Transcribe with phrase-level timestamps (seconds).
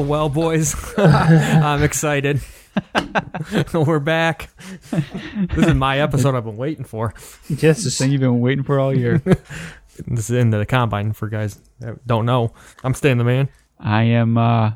[0.00, 2.40] Oh well, boys, I'm excited.
[3.74, 4.48] We're back.
[4.90, 7.12] This is my episode I've been waiting for.
[7.50, 9.20] Yes, This thing you've been waiting for all year.
[10.06, 12.54] This is into the combine for guys that don't know.
[12.82, 13.50] I'm staying the man.
[13.78, 14.72] I am uh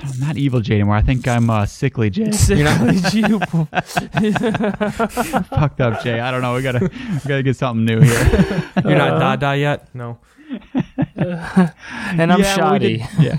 [0.00, 0.94] I'm not evil Jay anymore.
[0.94, 2.30] I think I'm uh, sickly Jay.
[2.46, 2.78] You're not,
[5.46, 6.20] Fucked up Jay.
[6.20, 6.54] I don't know.
[6.54, 8.70] We gotta we gotta get something new here.
[8.84, 9.92] you're not Dada yet.
[9.92, 10.20] No.
[11.20, 13.06] And I'm Yeah, well, we shoddy.
[13.18, 13.38] did-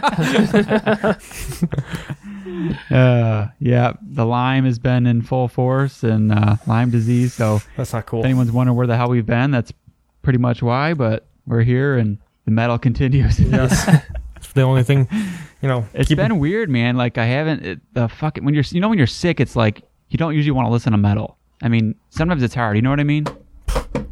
[0.00, 1.14] yeah.
[2.90, 3.92] uh, yeah.
[4.02, 7.34] The Lyme has been in full force and uh, Lyme disease.
[7.34, 8.20] So That's not cool.
[8.20, 9.72] if anyone's wondering where the hell we've been, that's
[10.22, 10.94] pretty much why.
[10.94, 13.38] But we're here and the metal continues.
[13.40, 13.88] Yes.
[14.40, 15.06] It's the only thing,
[15.60, 15.84] you know.
[15.92, 16.96] It's keep- been weird, man.
[16.96, 19.82] Like I haven't it, the fucking when you're you know when you're sick, it's like
[20.08, 21.36] you don't usually want to listen to metal.
[21.62, 22.74] I mean, sometimes it's hard.
[22.76, 23.26] You know what I mean?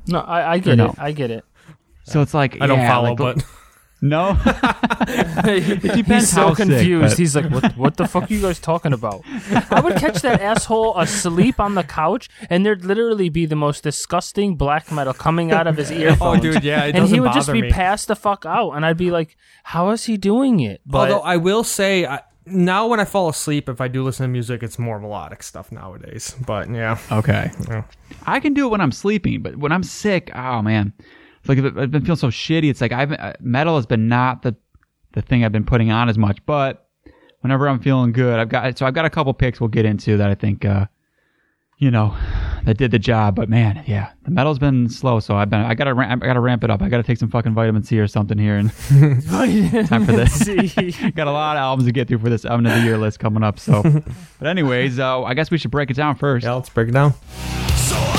[0.06, 0.90] No, I, I get no.
[0.90, 0.94] it.
[0.98, 1.46] I get it.
[2.08, 3.44] So it's like I don't yeah, follow, like, but
[4.00, 4.36] no.
[5.50, 7.12] It depends He's so how sick, confused.
[7.12, 7.76] but- He's like, "What?
[7.76, 9.22] What the fuck are you guys talking about?"
[9.70, 13.84] I would catch that asshole asleep on the couch, and there'd literally be the most
[13.84, 16.38] disgusting black metal coming out of his oh, earphones.
[16.38, 17.70] oh, dude, yeah, it and he would just be me.
[17.70, 21.20] passed the fuck out, and I'd be like, "How is he doing it?" But Although
[21.24, 24.62] I will say, I, now when I fall asleep, if I do listen to music,
[24.62, 26.36] it's more melodic stuff nowadays.
[26.46, 27.50] But yeah, Okay.
[27.68, 27.84] Yeah.
[28.26, 31.08] I can do it when I'm sleeping, but when I'm sick, oh man, it's
[31.48, 32.70] like I've been feeling so shitty.
[32.70, 34.56] It's like I've uh, metal has been not the
[35.12, 36.88] the thing I've been putting on as much, but
[37.40, 40.16] whenever I'm feeling good, I've got so I've got a couple picks we'll get into
[40.16, 40.86] that I think uh
[41.78, 42.16] you know
[42.64, 43.36] that did the job.
[43.36, 46.40] But man, yeah, the metal's been slow, so I've been I gotta ramp, I gotta
[46.40, 46.82] ramp it up.
[46.82, 48.70] I gotta take some fucking vitamin C or something here and
[49.88, 50.44] time for this.
[51.14, 53.20] got a lot of albums to get through for this album of the year list
[53.20, 53.58] coming up.
[53.58, 53.82] So,
[54.38, 56.44] but anyways, uh, I guess we should break it down first.
[56.44, 57.14] yeah, let's break it down.
[57.76, 58.17] So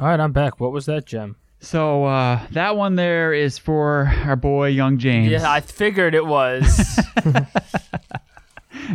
[0.00, 0.60] all right, I'm back.
[0.60, 1.36] What was that, Gem?
[1.60, 5.30] So uh, that one there is for our boy Young James.
[5.30, 6.64] Yeah, I figured it was.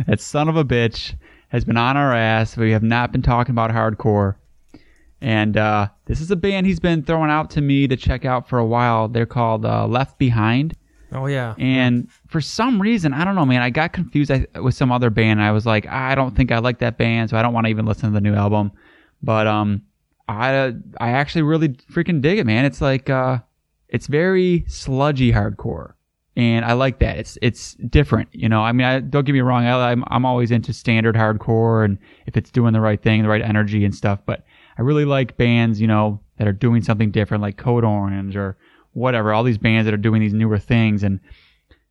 [0.06, 1.14] that son of a bitch
[1.50, 2.56] has been on our ass.
[2.56, 4.34] We have not been talking about hardcore.
[5.20, 8.48] And uh, this is a band he's been throwing out to me to check out
[8.48, 9.06] for a while.
[9.06, 10.76] They're called uh, Left Behind.
[11.12, 14.90] Oh yeah, And for some reason, I don't know, man, I got confused with some
[14.90, 15.40] other band.
[15.40, 17.70] I was like, I don't think I like that band, so I don't want to
[17.70, 18.72] even listen to the new album.
[19.22, 19.82] But um,
[20.28, 22.64] I I actually really freaking dig it, man.
[22.64, 23.38] It's like uh,
[23.88, 25.94] it's very sludgy hardcore,
[26.36, 27.18] and I like that.
[27.18, 28.62] It's it's different, you know.
[28.62, 29.66] I mean, I, don't get me wrong.
[29.66, 33.28] I, I'm I'm always into standard hardcore, and if it's doing the right thing, the
[33.28, 34.20] right energy and stuff.
[34.26, 34.44] But
[34.78, 38.56] I really like bands, you know, that are doing something different, like Code Orange or
[38.92, 39.32] whatever.
[39.32, 41.20] All these bands that are doing these newer things, and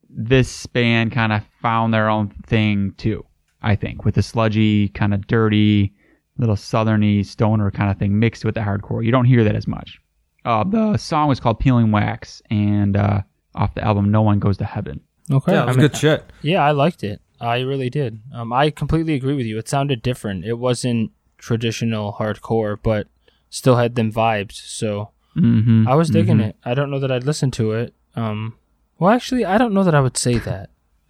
[0.10, 3.26] this band kind of found their own thing too.
[3.62, 5.94] I think with the sludgy, kind of dirty,
[6.38, 9.04] little southerny stoner kind of thing mixed with the hardcore.
[9.06, 10.00] You don't hear that as much.
[10.44, 13.22] Uh, the song was called "Peeling Wax" and uh,
[13.56, 15.02] off the album "No One Goes to Heaven."
[15.32, 15.54] okay.
[15.54, 16.32] yeah, it I was mean, good shit.
[16.42, 17.22] Yeah, I liked it.
[17.42, 18.20] I really did.
[18.34, 19.58] Um, I completely agree with you.
[19.58, 20.46] It sounded different.
[20.46, 23.08] It wasn't traditional hardcore, but
[23.50, 24.54] still had them vibes.
[24.54, 25.86] So Mm-hmm.
[25.86, 26.56] I was digging it.
[26.64, 27.94] I don't know that I'd listen to it.
[28.16, 28.56] Um,
[29.00, 30.70] well, actually, I don't know that I would say that.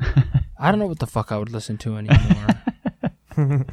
[0.57, 2.47] I don't know what the fuck I would listen to anymore.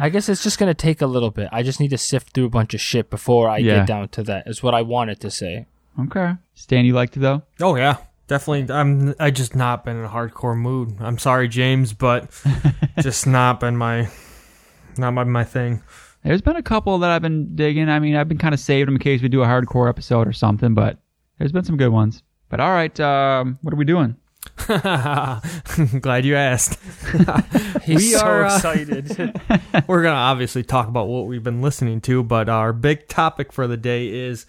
[0.00, 1.48] I guess it's just gonna take a little bit.
[1.52, 3.78] I just need to sift through a bunch of shit before I Yeah.
[3.78, 4.46] get down to that.
[4.46, 5.66] Is what I wanted to say.
[6.00, 6.34] Okay.
[6.54, 7.42] Stan, you liked it though?
[7.60, 7.96] Oh yeah,
[8.28, 9.14] Definitely, I'm.
[9.20, 10.96] I just not been in a hardcore mood.
[11.00, 12.28] I'm sorry, James, but
[13.00, 14.08] just not been my,
[14.98, 15.82] not my my thing.
[16.24, 17.88] There's been a couple that I've been digging.
[17.88, 20.26] I mean, I've been kind of saved them in case we do a hardcore episode
[20.26, 20.98] or something, but
[21.38, 22.24] there's been some good ones.
[22.48, 24.16] But all right, um, what are we doing?
[26.00, 26.78] Glad you asked.
[27.84, 29.16] He's We so are, uh, excited.
[29.86, 33.66] We're gonna obviously talk about what we've been listening to, but our big topic for
[33.66, 34.46] the day is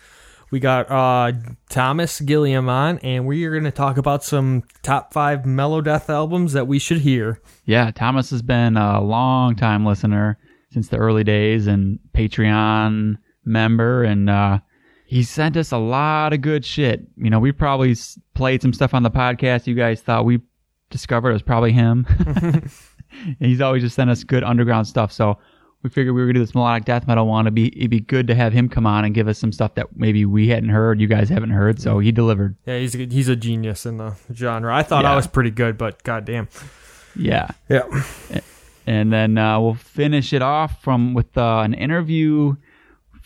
[0.50, 1.33] we got uh,
[1.69, 6.68] Thomas Gilliam on, and we are gonna talk about some top five Melodeath albums that
[6.68, 7.42] we should hear.
[7.65, 10.38] Yeah, Thomas has been a long time listener
[10.71, 14.59] since the early days and Patreon member, and uh,
[15.09, 17.07] he sent us a lot of good shit.
[17.15, 17.95] You know, we probably
[18.33, 20.42] played some stuff on the podcast you guys thought we
[20.89, 22.06] discovered it was probably him.
[22.19, 22.69] and
[23.39, 25.13] he's always just sent us good underground stuff.
[25.13, 25.38] So
[25.81, 27.45] we figured we were gonna do this melodic death metal one.
[27.48, 29.75] It'd be it'd be good to have him come on and give us some stuff
[29.75, 31.80] that maybe we hadn't heard, you guys haven't heard.
[31.81, 32.57] So he delivered.
[32.65, 34.75] Yeah, he's a, he's a genius in the genre.
[34.75, 35.13] I thought Yeah.
[35.13, 36.50] I was pretty good, but goddamn.
[37.15, 37.48] Yeah.
[37.69, 37.83] Yeah.
[38.86, 42.56] and then uh, we'll finish it off from with uh, an interview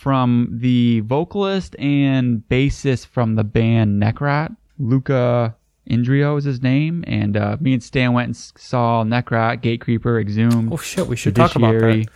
[0.02, 4.56] from the vocalist and bassist from the band Necrot.
[4.80, 5.56] Luca
[5.88, 10.74] Indrio is his name, and uh, me and Stan went and saw Necrot, Gatecreeper, Exhumed.
[10.74, 12.08] Oh shit, we should talk about that.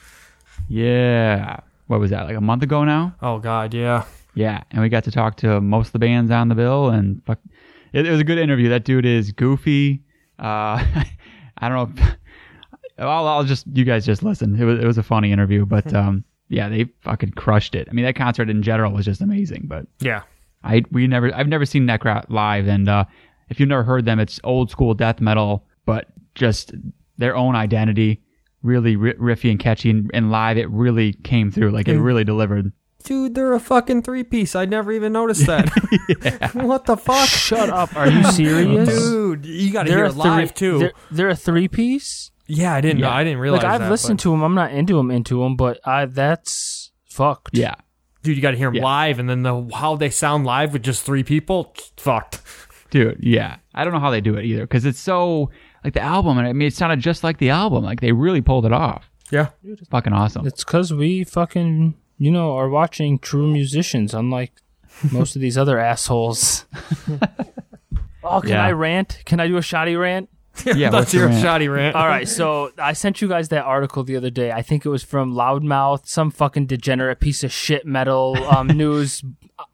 [0.68, 2.26] Yeah, what was that?
[2.26, 3.14] Like a month ago now?
[3.22, 4.06] Oh god, yeah.
[4.34, 7.24] Yeah, and we got to talk to most of the bands on the bill, and
[7.24, 7.38] fuck,
[7.94, 8.70] it, it was a good interview.
[8.70, 10.02] That dude is goofy.
[10.40, 10.84] Uh,
[11.60, 12.04] I don't know.
[12.04, 12.18] If,
[12.98, 14.60] I'll, I'll just you guys just listen.
[14.60, 16.24] It was it was a funny interview, but um,
[16.56, 17.88] yeah, they fucking crushed it.
[17.90, 19.64] I mean, that concert in general was just amazing.
[19.66, 20.22] But Yeah.
[20.64, 23.06] I we never I've never seen Necrot live, and uh,
[23.50, 26.74] if you've never heard them, it's old school death metal, but just
[27.18, 28.22] their own identity.
[28.64, 31.70] Really ri riffy and catchy, and, and live it really came through.
[31.72, 32.72] Like it really delivered.
[33.04, 34.56] Dude, they're a fucking three piece.
[34.56, 35.70] I never even noticed that.
[36.54, 37.30] what the fuck?
[37.30, 37.96] Shut up.
[37.96, 38.90] Are you serious?
[38.90, 40.80] Dude, you gotta hear They're a it live too.
[40.80, 42.32] They're, they're a three piece.
[42.48, 43.08] Yeah, I didn't know.
[43.08, 43.16] Yeah.
[43.16, 44.44] I didn't realize Like I've that, listened but- to them.
[44.44, 47.58] I'm not into them, into them, but I that's fucked.
[47.58, 47.76] Yeah,
[48.24, 48.84] Dude, you gotta hear them Yeah.
[48.84, 51.74] live, and then the how they sound live with just three people.
[51.98, 52.42] Fucked.
[52.92, 53.58] Dude, yeah.
[53.74, 55.50] I don't know how they do it either because it's so
[55.84, 57.84] like the album, and I mean, it sounded just like the album.
[57.84, 59.10] Like they really pulled it off.
[59.32, 59.50] Yeah.
[59.64, 60.46] It's fucking awesome.
[60.48, 64.54] It's because we fucking you know are watching true musicians, unlike
[65.12, 66.66] most of these other assholes.
[68.24, 68.66] oh, can Yeah.
[68.66, 69.22] I rant?
[69.26, 70.30] Can I do a shoddy rant?
[70.66, 71.44] Yeah, Let's what's hear your a rant?
[71.44, 71.96] shoddy rant.
[71.96, 74.52] All right, so I sent you guys that article the other day.
[74.52, 79.24] I think it was from Loudmouth, some fucking degenerate piece of shit metal um, news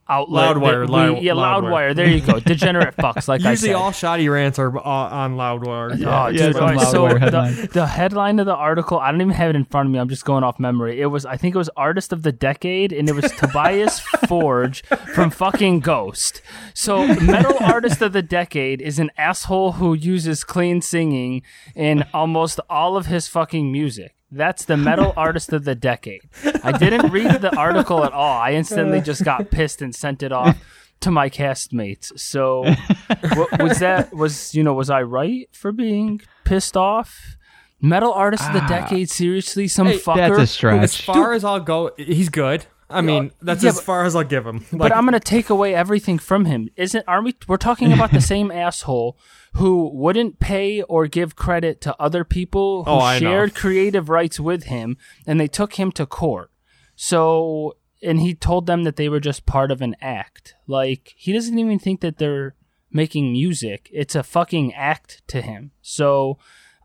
[0.09, 0.57] outlet.
[0.57, 1.61] Loudwire, that Loud- yeah, Loudwire.
[1.91, 1.95] Loudwire.
[1.95, 3.27] There you go, degenerate fucks.
[3.29, 3.75] Like I Usually said.
[3.75, 5.91] all shoddy rants are uh, on Loudwire.
[5.93, 7.31] Oh, Yeah, dude, it's on all right, so Loudwire
[7.61, 9.99] the, the headline of the article, I don't even have it in front of me.
[9.99, 10.99] I'm just going off memory.
[11.01, 14.83] It was, I think it was Artist of the Decade, and it was Tobias Forge
[15.13, 16.41] from fucking Ghost.
[16.73, 21.41] So, Metal Artist of the Decade is an asshole who uses clean singing
[21.75, 24.15] in almost all of his fucking music.
[24.31, 26.22] That's the metal artist of the decade.
[26.63, 28.38] I didn't read the article at all.
[28.38, 29.03] I instantly uh.
[29.03, 30.57] just got pissed and sent it off
[31.01, 32.17] to my castmates.
[32.17, 32.62] So
[33.36, 37.36] wa- was that was you know was I right for being pissed off?
[37.84, 38.67] Metal artist of the ah.
[38.67, 40.15] decade, seriously, some Hey, fucker.
[40.17, 40.84] That's a stretch.
[40.84, 41.15] As stretch.
[41.15, 42.67] far as I'll go, he's good.
[42.91, 44.65] I mean, that's yeah, as but- far as I'll give him.
[44.72, 46.69] but I'm gonna take away everything from him.
[46.75, 47.36] Isn't are we?
[47.48, 49.17] We're talking about the same asshole
[49.53, 53.29] who wouldn't pay or give credit to other people oh, who Oh, I know.
[53.29, 56.51] shared creative rights with him, and they took him to court.
[56.96, 60.55] So, and he told them that they were just part of an act.
[60.67, 62.55] Like he doesn't even think that they're
[62.91, 63.89] making music.
[63.91, 65.72] It's a fucking act to him.
[65.81, 66.38] So,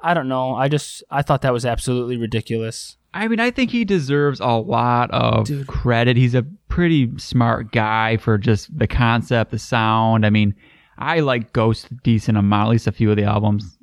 [0.02, 0.54] I don't know.
[0.54, 2.96] I just I thought that was absolutely ridiculous.
[3.14, 6.18] I mean, I think he deserves a lot of credit.
[6.18, 10.26] He's a pretty smart guy for just the concept, the sound.
[10.26, 10.54] I mean,
[10.98, 13.78] I like Ghost a decent amount, at least a few of the albums.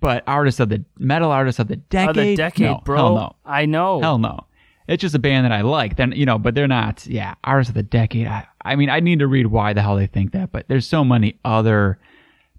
[0.00, 2.96] But artists of the metal artists of the decade, Oh, the decade, no, bro.
[2.96, 4.00] Hell no, I know.
[4.00, 4.44] hell no.
[4.86, 5.96] It's just a band that I like.
[5.96, 7.06] Then you know, but they're not.
[7.06, 8.26] Yeah, artists of the decade.
[8.26, 10.52] I, I mean, I need to read why the hell they think that.
[10.52, 11.98] But there's so many other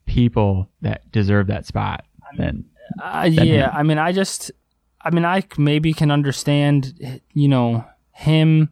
[0.05, 2.05] people that deserve that spot.
[2.37, 2.65] Then
[3.01, 3.75] Uh, than yeah, him.
[3.75, 4.51] I mean, I just,
[5.01, 8.69] I mean, I maybe can understand, you know, him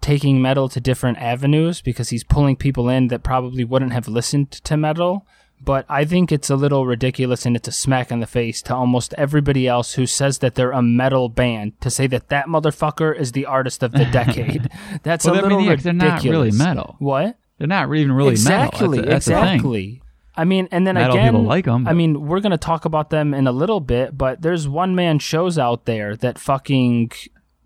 [0.00, 4.50] taking metal to different avenues because he's pulling people in that probably wouldn't have listened
[4.50, 5.26] to metal.
[5.62, 8.74] But I think it's a little ridiculous and it's a smack in the face to
[8.74, 13.14] almost everybody else who says that they're a metal band to say that that motherfucker
[13.14, 14.70] is the artist of the decade.
[15.02, 15.82] That's Well, a I mean, little ridiculous.
[15.84, 16.96] they're not really metal.
[16.98, 17.36] What?
[17.58, 19.10] they're not even really exactly, metal.
[19.12, 20.02] That's, a- that's exactly.
[20.34, 23.10] I mean, and then Metal again, people like 'em, I mean, we're gonna talk about
[23.10, 27.10] them in a little bit, but there's one man shows out there that fucking.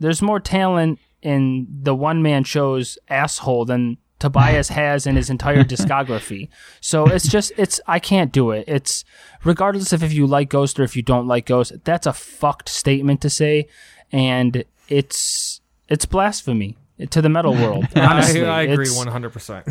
[0.01, 5.65] There's more talent in the one man shows asshole than Tobias has in his entire
[5.65, 6.49] discography.
[6.81, 8.65] So it's just it's I can't do it.
[8.69, 9.05] It's
[9.43, 12.69] regardless of if you like Ghost or if you don't like Ghost, that's a fucked
[12.69, 13.67] statement to say,
[14.13, 16.77] and it's it's blasphemy
[17.11, 17.87] to the metal world.
[17.97, 19.67] Honestly, I, I agree one hundred percent.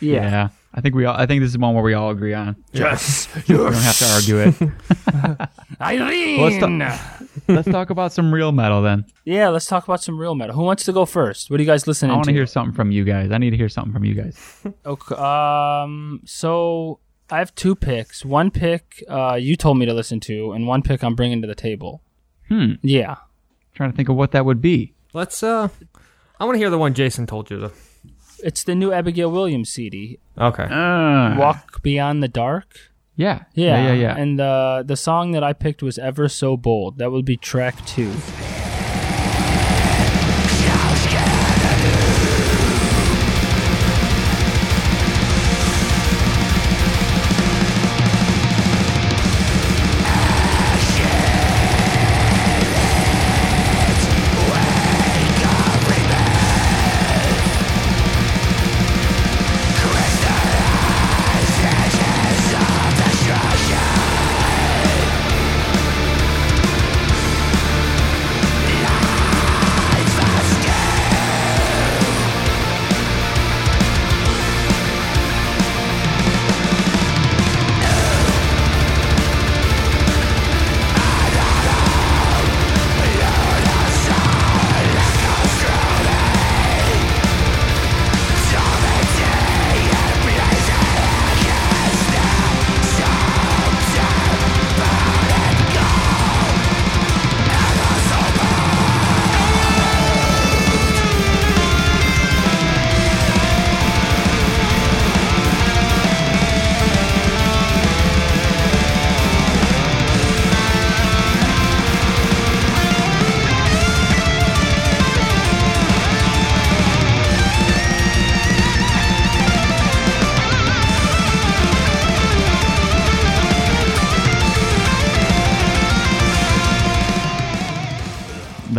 [0.00, 0.48] Yeah.
[0.74, 1.16] I think we all.
[1.16, 2.54] I think this is one where we all agree on.
[2.72, 3.26] Yes.
[3.48, 5.48] We don't have to argue it.
[5.80, 6.40] Irene.
[7.48, 9.04] Let's talk about some real metal then.
[9.24, 10.54] yeah, let's talk about some real metal.
[10.54, 11.50] Who wants to go first?
[11.50, 12.12] What are you guys listening to?
[12.12, 12.32] I want to?
[12.32, 13.30] to hear something from you guys.
[13.32, 14.36] I need to hear something from you guys.
[14.86, 15.14] Okay.
[15.14, 16.20] Um.
[16.24, 18.24] So I have two picks.
[18.24, 21.48] One pick uh, you told me to listen to, and one pick I'm bringing to
[21.48, 22.02] the table.
[22.48, 22.72] Hmm.
[22.82, 23.16] Yeah.
[23.74, 24.94] trying to think of what that would be.
[25.14, 25.42] Let's.
[25.42, 25.68] uh
[26.40, 27.58] I want to hear the one Jason told you.
[27.60, 27.72] To.
[28.42, 30.64] It's the new Abigail Williams CD, Okay.
[30.64, 33.44] Uh, "Walk Beyond the Dark." yeah.
[33.54, 33.86] Yeah, Yeah.
[33.86, 33.92] Yeah.
[33.94, 34.16] Yeah.
[34.16, 37.84] And uh, the song that I picked was "Ever So Bold." That would be track
[37.86, 38.12] two.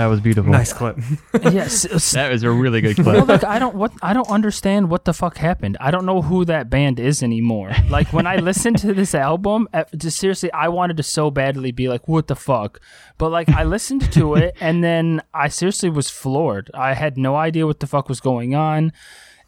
[0.09, 0.51] Was beautiful.
[0.51, 0.97] Nice clip.
[1.41, 1.87] yes.
[2.19, 3.27] That was a really good well, clip.
[3.27, 5.77] look, I don't what I don't understand what the fuck happened.
[5.79, 7.71] I don't know who that band is anymore.
[7.89, 11.87] Like when I listened to this album, just seriously, I wanted to so badly be
[11.87, 12.81] like, "What the fuck?"
[13.17, 16.71] But like I listened to it, and then I seriously was floored.
[16.73, 18.91] I had no idea what the fuck was going on.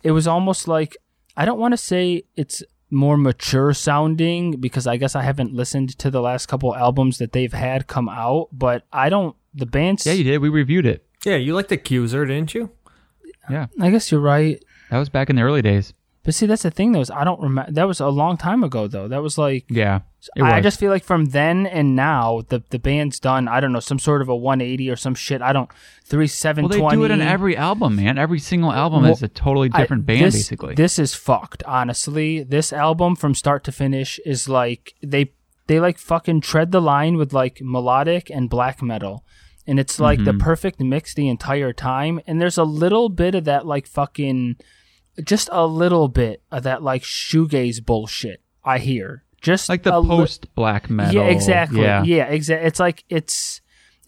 [0.03, 0.96] It was almost like
[1.36, 5.98] I don't want to say it's more mature sounding because I guess I haven't listened
[6.00, 9.36] to the last couple albums that they've had come out, but I don't.
[9.53, 10.39] The band's yeah, you did.
[10.39, 11.05] We reviewed it.
[11.25, 12.72] yeah, you liked the Accuser, didn't you?
[13.50, 13.67] Yeah.
[13.79, 14.63] I guess you're right.
[14.89, 15.93] That was back in the early days.
[16.24, 17.00] But see, that's the thing, though.
[17.01, 17.72] Is I don't remember.
[17.72, 19.08] That was a long time ago, though.
[19.08, 20.01] That was like Yeah.
[20.36, 23.48] It I, I just feel like from then and now, the the band's done.
[23.48, 25.41] I don't know some sort of a 180 or some shit.
[25.41, 25.67] I don't
[26.05, 28.20] three seven Well, they do it in every album, man.
[28.20, 30.75] Every single album Well, is a totally I- different band, this- basically.
[30.75, 31.63] This is fucked.
[31.63, 35.31] Honestly, this album from start to finish is like they
[35.72, 39.24] they like fucking tread the line with like melodic and black metal.
[39.68, 40.38] And it's like Mm-hmm.
[40.38, 42.20] the perfect mix the entire time.
[42.28, 44.58] And there's a little bit of that like fucking
[45.24, 49.24] just a little bit of that like shoegaze bullshit I hear.
[49.42, 51.16] Just like the li- post black metal.
[51.24, 51.82] Yeah, exactly.
[51.82, 52.04] Yeah.
[52.04, 52.68] Yeah, exactly.
[52.68, 53.61] It's like it's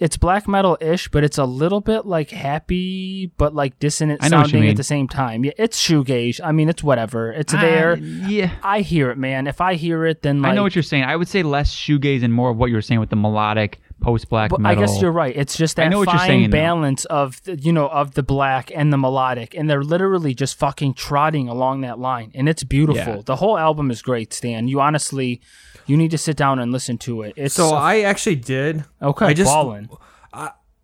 [0.03, 4.27] it's black metal ish, but it's a little bit like happy, but like dissonant I
[4.27, 5.45] know what you sounding at the same time.
[5.45, 6.41] Yeah, it's shoegaze.
[6.43, 7.31] I mean, it's whatever.
[7.31, 7.97] It's Ah, there.
[7.97, 8.51] yeah.
[8.61, 9.47] I hear it, man.
[9.47, 11.03] If I hear it, then like I know what you're saying.
[11.05, 13.79] I would say less shoegaze and more of what you were saying with the melodic
[14.01, 14.65] post black metal.
[14.67, 15.33] I guess you're right.
[15.35, 16.57] It's just I that know what you're fine saying, though.
[16.57, 20.57] balance of the, you know of the black and the melodic, and they're literally just
[20.57, 23.15] fucking trotting along that line, and it's beautiful.
[23.15, 23.21] Yeah.
[23.23, 24.67] The whole album is great, Stan.
[24.67, 25.39] You honestly,
[25.85, 27.33] you need to sit down and listen to it.
[27.35, 28.83] It's So I actually did.
[29.01, 29.25] okay.
[29.27, 29.89] I just ballin'.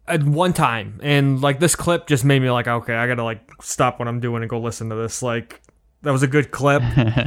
[0.07, 3.49] at one time, and like this clip just made me like, okay, I gotta like
[3.61, 5.21] stop what I'm doing and go listen to this.
[5.21, 5.61] Like
[6.01, 6.81] that was a good clip.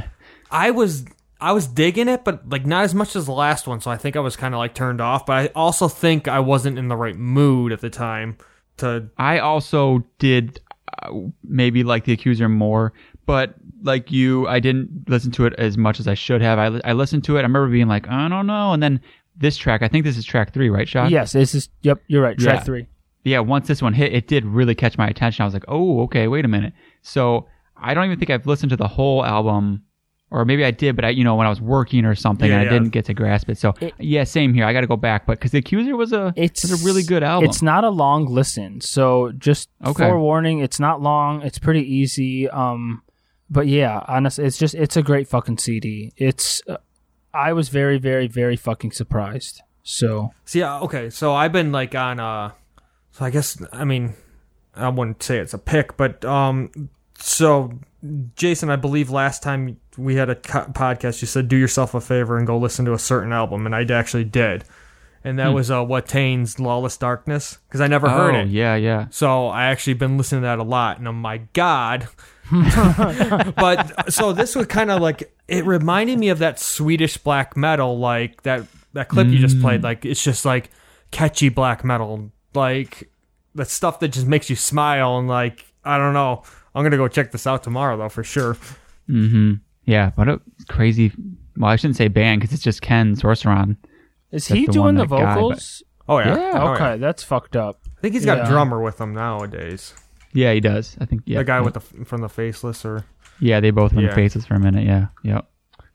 [0.50, 1.04] I was
[1.42, 3.80] I was digging it, but like not as much as the last one.
[3.80, 5.26] So I think I was kind of like turned off.
[5.26, 8.38] But I also think I wasn't in the right mood at the time
[8.76, 9.08] to.
[9.18, 10.60] I also did
[11.02, 11.10] uh,
[11.42, 12.92] maybe like the accuser more,
[13.26, 16.58] but like you, I didn't listen to it as much as I should have.
[16.58, 17.40] I, li- I listened to it.
[17.40, 18.72] I remember being like, I don't know.
[18.72, 19.00] And then
[19.36, 21.10] this track, I think this is track three, right, Sean?
[21.10, 21.68] Yes, this is.
[21.82, 22.38] Yep, you're right.
[22.38, 22.62] Track Yeah.
[22.64, 22.86] three.
[23.24, 25.42] yeah, once this one hit, it did really catch my attention.
[25.42, 26.72] I was like, oh, okay, wait a minute.
[27.02, 29.82] So I don't even think I've listened to the whole album,
[30.30, 32.60] or maybe I did, but I, you know, when I was working or something, Yeah,
[32.60, 33.58] and I didn't get to grasp it.
[33.58, 34.64] So It- yeah, same here.
[34.64, 37.02] I got to go back, but because the Accuser was a It's was a really
[37.02, 37.48] good album.
[37.50, 40.04] It's not a long listen, so just Okay.
[40.04, 40.60] forewarning.
[40.60, 41.42] It's not long.
[41.42, 42.48] It's pretty easy.
[42.48, 43.02] Um,
[43.52, 46.12] but yeah, honestly, it's just it's a great fucking CD.
[46.16, 46.78] It's uh,
[47.34, 49.60] I was very very very fucking surprised.
[49.82, 52.52] So See, uh, okay, so I've been like on uh
[53.10, 54.14] so I guess I mean
[54.74, 57.78] I wouldn't say it's a pick, but um so
[58.34, 62.00] Jason, I believe last time we had a co- podcast you said do yourself a
[62.00, 64.64] favor and go listen to a certain album and I actually did.
[65.24, 68.48] And that was uh Watain's Lawless Darkness cuz I never heard oh, it.
[68.48, 69.06] yeah, yeah.
[69.10, 72.08] So I actually been listening to that a lot, and oh my god.
[73.56, 77.98] but so this was kind of like it reminded me of that Swedish black metal,
[77.98, 79.82] like that that clip you just played.
[79.82, 80.70] Like it's just like
[81.10, 83.10] catchy black metal, like
[83.54, 86.42] the stuff that just makes you smile and like I don't know.
[86.74, 88.54] I'm gonna go check this out tomorrow though for sure.
[89.08, 89.54] Mm-hmm.
[89.84, 91.12] Yeah, but a crazy.
[91.56, 93.76] Well, I shouldn't say band because it's just Ken Sorceron.
[94.30, 95.82] is he the doing the that guy, but- vocals?
[96.08, 96.96] Oh yeah, Yeah, Oh, okay, yeah.
[96.96, 97.80] that's fucked up.
[97.98, 98.44] I think he's got Yeah.
[98.44, 99.94] a drummer with him nowadays.
[100.32, 100.96] Yeah, he does.
[101.00, 101.22] I think.
[101.26, 103.04] Yeah, the guy with the from the faceless or
[103.40, 104.14] Yeah, they both went Yeah.
[104.14, 104.84] faces for a minute.
[104.86, 105.46] Yeah, yep.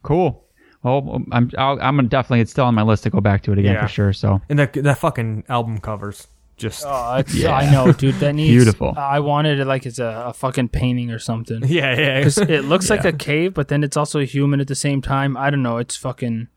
[0.04, 0.44] Cool.
[0.84, 2.42] Well, I'm I'll, I'm gonna definitely.
[2.42, 3.82] It's still on my list to go back to it again Yeah.
[3.82, 4.14] for sure.
[4.14, 7.54] So and that that fucking album covers just Oh, it's, Yeah.
[7.56, 8.16] I know, dude.
[8.16, 8.94] That needs Beautiful.
[8.98, 11.62] I wanted it like it's a, a fucking painting or something.
[11.66, 12.24] yeah yeah.
[12.24, 15.02] 'Cause it looks like a cave, but then it's also a human at the same
[15.02, 15.36] time.
[15.36, 15.78] I don't know.
[15.78, 16.48] It's fucking.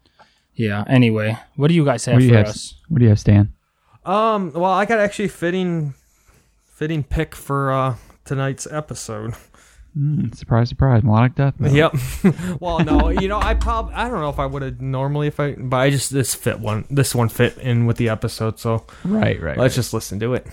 [0.54, 0.84] Yeah.
[0.86, 2.48] Anyway, what do you guys have what do you for have?
[2.48, 2.74] us?
[2.88, 3.52] What do you have, Stan?
[4.04, 5.94] Um, well, I got actually fitting,
[6.80, 7.94] fitting pick for uh
[8.24, 9.34] tonight's episode.
[9.98, 11.02] Mm, surprise, surprise.
[11.02, 11.60] Melodic death.
[11.60, 11.76] metal.
[11.76, 11.94] Yep.
[12.60, 15.38] well, no, you know, I probably I don't know if I would have normally if
[15.38, 18.86] I, but I just this fit one, this one fit in with the episode, so
[19.04, 19.58] Right, right.
[19.58, 20.46] let's just listen to it.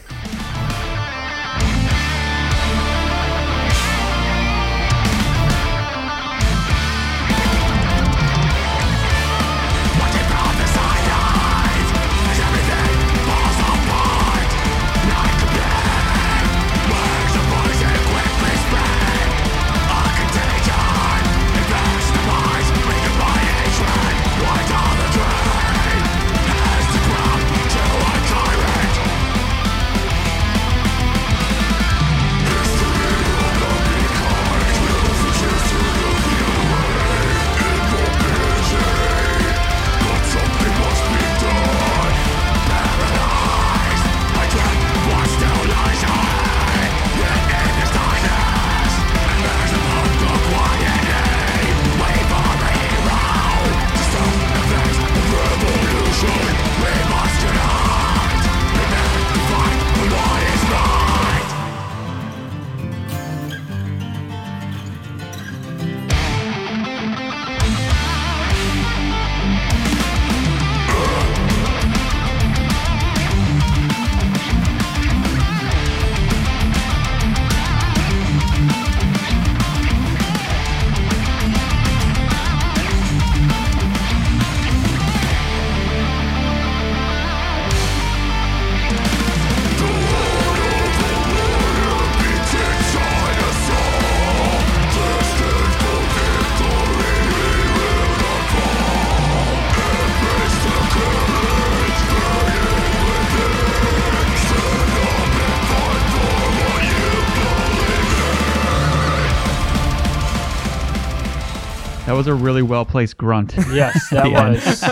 [112.27, 113.53] Was a really well placed grunt.
[113.71, 114.83] Yes, that was.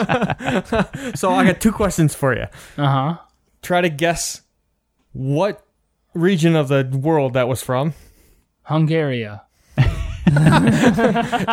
[1.19, 2.45] So I got two questions for you.
[2.77, 3.17] Uh huh.
[3.61, 4.41] Try to guess
[5.11, 5.65] what
[6.13, 7.93] region of the world that was from,
[8.69, 9.41] Hungaria.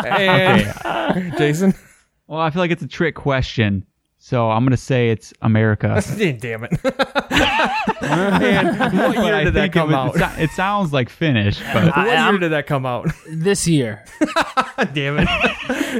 [0.04, 1.74] and Jason.
[2.26, 3.84] well, I feel like it's a trick question,
[4.24, 6.00] so I'm gonna say it's America.
[6.16, 6.70] Damn it!
[8.02, 10.14] and what year I did that think it come was- out?
[10.16, 13.10] It, so- it sounds like Finnish, but What year I'm- did that come out?
[13.28, 14.04] This year.
[14.92, 15.28] damn it.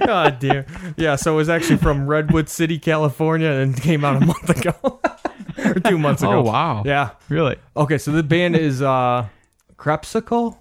[0.09, 0.67] oh, dear.
[0.97, 5.01] Yeah, so it was actually from Redwood City, California, and came out a month ago.
[5.65, 6.35] or two months ago.
[6.35, 7.11] oh wow, Yeah.
[7.29, 7.57] really?
[7.77, 9.27] Okay, so the band is uh
[9.77, 10.59] Crepsicle?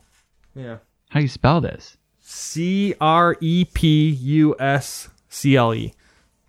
[0.56, 0.78] Yeah.
[1.10, 1.97] How do you spell this?
[2.21, 5.93] C R E P U S C L E.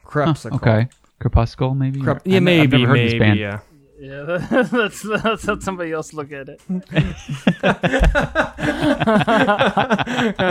[0.06, 0.56] Crepsicle.
[0.56, 0.88] Okay,
[1.22, 2.00] Crepuscle maybe.
[2.00, 3.38] Crep- I- yeah, I've maybe, never heard this maybe, band.
[3.38, 3.60] yeah.
[4.00, 6.60] Yeah, let's, let's somebody else look at it.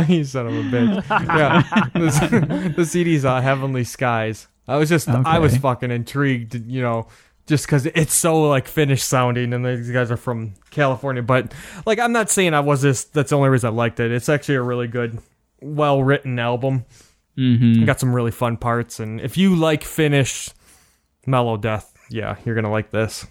[0.09, 1.09] you son of a bitch.
[1.09, 1.61] Yeah.
[1.93, 4.47] the, the CD's uh, Heavenly Skies.
[4.69, 7.07] I was just, I was fucking intrigued, you know,
[7.45, 11.21] just because it's so like Finnish sounding and these guys are from California.
[11.21, 11.53] But
[11.85, 14.11] like, I'm not saying I was this, that's the only reason I liked it.
[14.13, 15.19] It's actually a really good,
[15.59, 16.85] well written album.
[17.37, 17.83] Mm-hmm.
[17.83, 19.01] Got some really fun parts.
[19.01, 20.51] And if you like Finnish
[21.25, 23.25] mellow death, yeah, you're going to like this.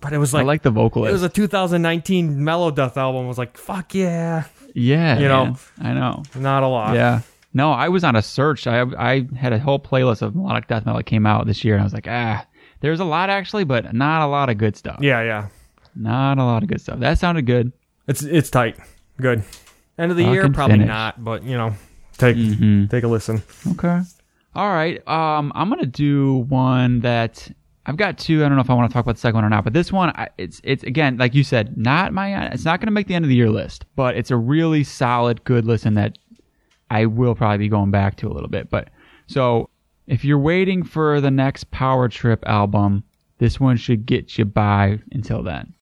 [0.00, 3.24] but it was like I like, the the it was a 2019 Melodeath album.
[3.24, 5.44] I was like, fuck yeah, yeah, you know.
[5.46, 5.56] man.
[5.80, 6.22] I know.
[6.36, 6.94] not a lot.
[6.94, 7.20] Yeah.
[7.54, 8.66] No, I was on a search.
[8.66, 11.74] I I had a whole playlist of melodic death metal that came out this year,
[11.74, 12.46] and I was like, ah,
[12.80, 14.98] there's a lot actually, but not a lot of good stuff.
[15.00, 15.48] yeah, yeah.
[15.96, 17.00] Not a lot of good stuff.
[17.00, 17.72] That sounded good.
[18.06, 18.76] It's it's tight,
[19.20, 19.42] good.
[19.98, 20.86] End of the year, probably finish.
[20.88, 21.74] not, but you know,
[22.18, 22.88] take Mhm.
[22.90, 23.42] take a listen.
[23.72, 24.02] Okay.
[24.58, 25.06] All right.
[25.06, 27.48] Um, I'm gonna do one that
[27.86, 28.44] I've got two.
[28.44, 29.72] I don't know if I want to talk about the second one or not, but
[29.72, 32.48] this one, I, it's it's again like you said, not my.
[32.48, 35.44] It's not gonna make the end of the year list, but it's a really solid,
[35.44, 36.18] good listen that
[36.90, 38.68] I will probably be going back to a little bit.
[38.68, 38.90] But
[39.28, 39.70] so
[40.08, 43.04] if you're waiting for the next Power Trip album,
[43.38, 45.72] this one should get you by until then.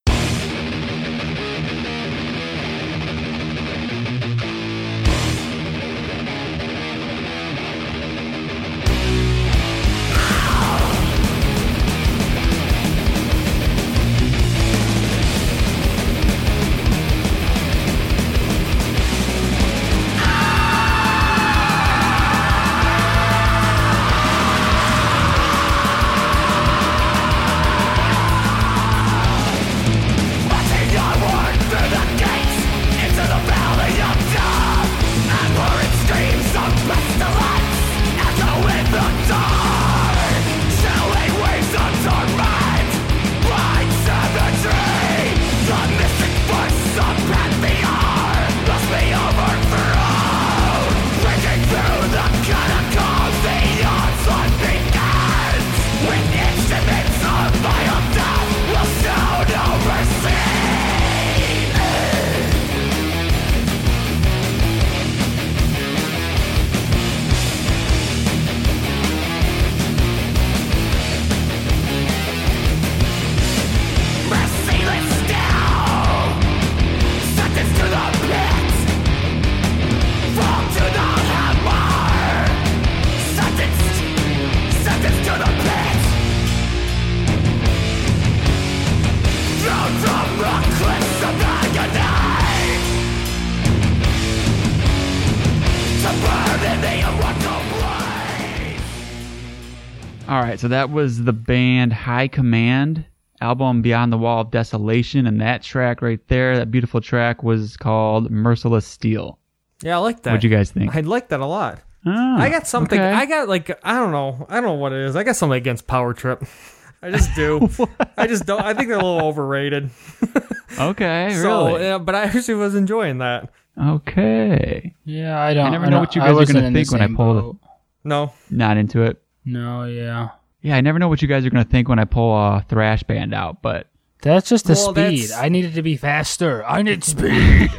[100.57, 103.05] Right, so that was the band High Command
[103.40, 107.77] album Beyond the Wall of Desolation, and that track right there, that beautiful track, was
[107.77, 109.38] called Merciless Steel.
[109.83, 110.31] Yeah, I like that.
[110.31, 110.97] What'd you guys think?
[110.97, 111.81] I like that a lot.
[112.07, 112.99] Ah, I got something.
[112.99, 113.11] okay.
[113.12, 114.47] I got like I don't know.
[114.49, 115.16] I don't know what it is.
[115.16, 116.42] I got something against Power Trip.
[117.03, 117.69] I just do.
[118.16, 118.62] I just don't.
[118.62, 119.90] I think they're a little overrated.
[120.81, 121.83] okay, So, really?
[121.83, 123.51] yeah, but I actually was enjoying that.
[123.79, 125.66] Okay, Yeah, I don't.
[125.66, 127.57] I never I know don't- what you guys are gonna think when I pull it.
[128.05, 129.21] No, not into it.
[129.45, 130.31] No, yeah.
[130.66, 133.05] Yeah, I never know what you guys are gonna think when I pull a thrash
[133.05, 133.87] band out, but
[134.22, 135.29] That's just the Well, speed.
[135.29, 136.64] that's- I needed to be faster.
[136.66, 137.70] I need speed.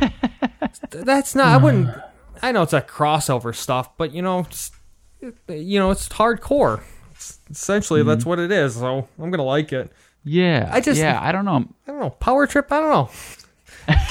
[0.91, 1.47] That's not.
[1.47, 1.89] I wouldn't.
[2.41, 4.71] I know it's a crossover stuff, but you know, it's,
[5.49, 6.81] you know, it's hardcore.
[7.13, 8.29] It's, essentially, that's Mm-hmm.
[8.29, 8.75] what it is.
[8.75, 9.91] So I'm gonna like it.
[10.23, 11.65] yeah, I just- yeah, I don't know.
[11.87, 12.11] I don't know.
[12.11, 12.71] Power Trip.
[12.71, 13.95] I don't know.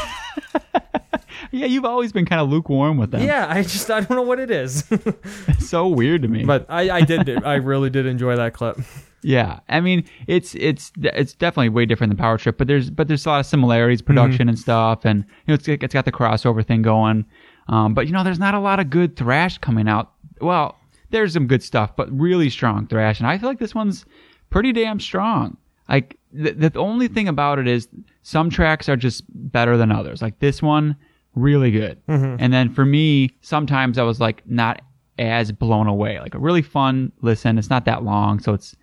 [1.50, 3.22] Yeah, you've always been kind of lukewarm with them.
[3.22, 4.84] Yeah, I just I don't know what it is.
[4.90, 6.44] it's so weird to me.
[6.44, 7.44] but I I did.
[7.44, 8.78] I really did enjoy that clip.
[9.22, 13.08] Yeah, I mean it's it's it's definitely way different than Power Trip, but there's but
[13.08, 16.12] there's a lot of similarities, production and stuff, and you know it's it's got the
[16.12, 17.24] crossover thing going.
[17.68, 20.12] Um, but you know there's not a lot of good thrash coming out.
[20.40, 20.76] Well,
[21.10, 24.04] there's some good stuff, but really strong thrash, and I feel like this one's
[24.50, 25.56] pretty damn strong.
[25.88, 27.88] Like the the only thing about it is
[28.26, 30.20] some tracks are just better than others.
[30.20, 30.96] Like this one,
[31.36, 34.82] really good, and then for me, sometimes I was like not
[35.16, 36.18] as blown away.
[36.18, 37.56] Like a really fun listen.
[37.56, 38.74] It's not that long, so it's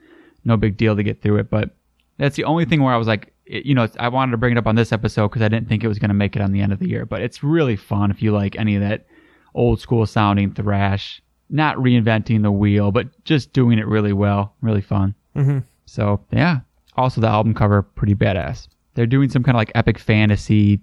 [0.46, 1.50] no big deal to get through it.
[1.50, 1.76] But
[2.18, 4.54] that's the only thing where I was like, it, you know, I wanted to bring
[4.54, 6.42] it up on this episode because I didn't think it was going to make it
[6.42, 7.06] on the end of the year.
[7.06, 9.08] But it's really fun if you like any of that
[9.54, 14.56] old school sounding thrash, not reinventing the wheel, but just doing it really well.
[14.62, 15.16] Really fun.
[15.36, 15.60] Mm-hmm.
[15.86, 16.62] So yeah.
[16.96, 18.70] Also, the album cover pretty badass.
[18.96, 20.80] They're doing some kind of like epic fantasy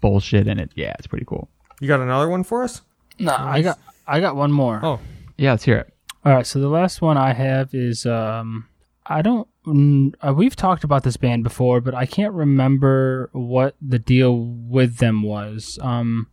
[0.00, 0.72] bullshit in it.
[0.74, 1.48] Yeah, it's pretty cool.
[1.80, 2.82] You got another one for us?
[3.18, 4.80] no, I got I got one more.
[4.82, 5.00] Oh,
[5.36, 5.92] Yeah, let's hear it.
[6.24, 8.66] All right, so the last one I have is um
[9.06, 13.74] I don't mm, uh, we've talked about this band before, but I can't remember what
[13.80, 15.78] the deal with them was.
[15.82, 16.28] Um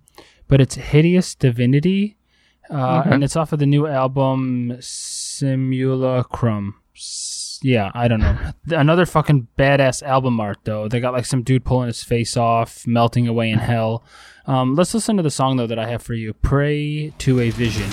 [0.47, 2.17] but it's Hideous Divinity
[2.69, 3.11] uh Okay.
[3.11, 6.75] and it's off of the new album Simulacrum.
[7.61, 8.37] Yeah, I don't know.
[8.69, 10.87] Another fucking badass album art though.
[10.87, 14.03] They got like some dude pulling his face off, melting away in hell.
[14.45, 16.33] Um, let's listen to the song though that I have for you.
[16.33, 17.89] Pray to a vision.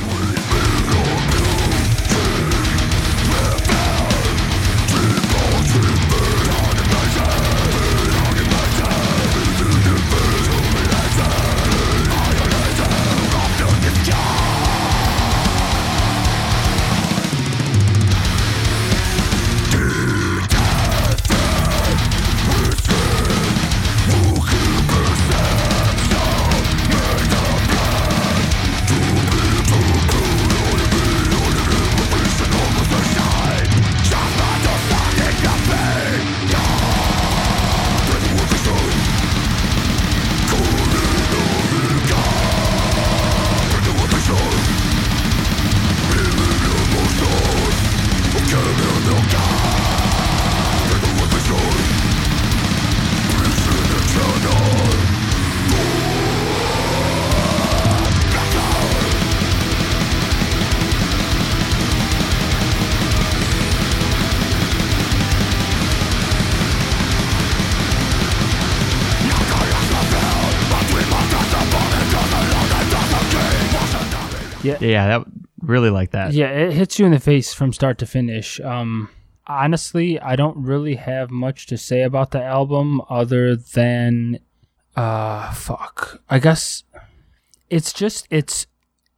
[74.90, 75.26] Yeah, that
[75.60, 76.32] really like that.
[76.32, 78.60] Yeah, it hits you in the face from start to finish.
[78.60, 79.08] Um,
[79.46, 84.40] honestly, I don't really have much to say about the album other than,
[84.94, 86.22] uh, fuck.
[86.28, 86.84] I guess
[87.68, 88.66] it's just it's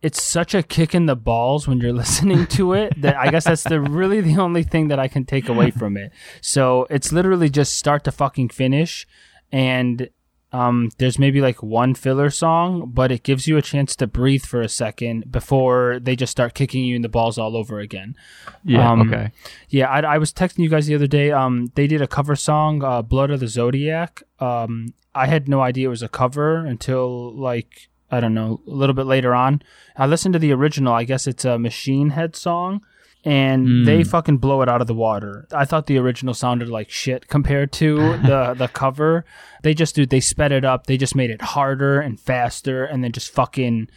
[0.00, 3.44] it's such a kick in the balls when you're listening to it that I guess
[3.44, 6.12] that's the really the only thing that I can take away from it.
[6.40, 9.07] So it's literally just start to fucking finish,
[9.50, 10.09] and
[10.53, 14.43] um, there's maybe like one filler song, but it gives you a chance to breathe
[14.45, 18.17] for a second before they just start kicking you in the balls all over again.
[18.65, 19.31] Yeah, Um, okay.
[19.69, 21.31] Yeah, I, I was texting you guys the other day.
[21.33, 25.61] Um, they did a cover song, uh, "Blood of the Zodiac." Um, I had no
[25.61, 29.61] idea it was a cover until like I don't know a little bit later on.
[29.97, 30.95] I listened to the original.
[30.95, 32.81] I guess it's a Machine Head song,
[33.24, 33.85] and hmm.
[33.85, 35.46] they fucking blow it out of the water.
[35.52, 39.24] I thought the original sounded like shit compared to the the cover.
[39.62, 40.87] They just do they sped it up.
[40.87, 43.88] They just made it harder and faster, and then just fucking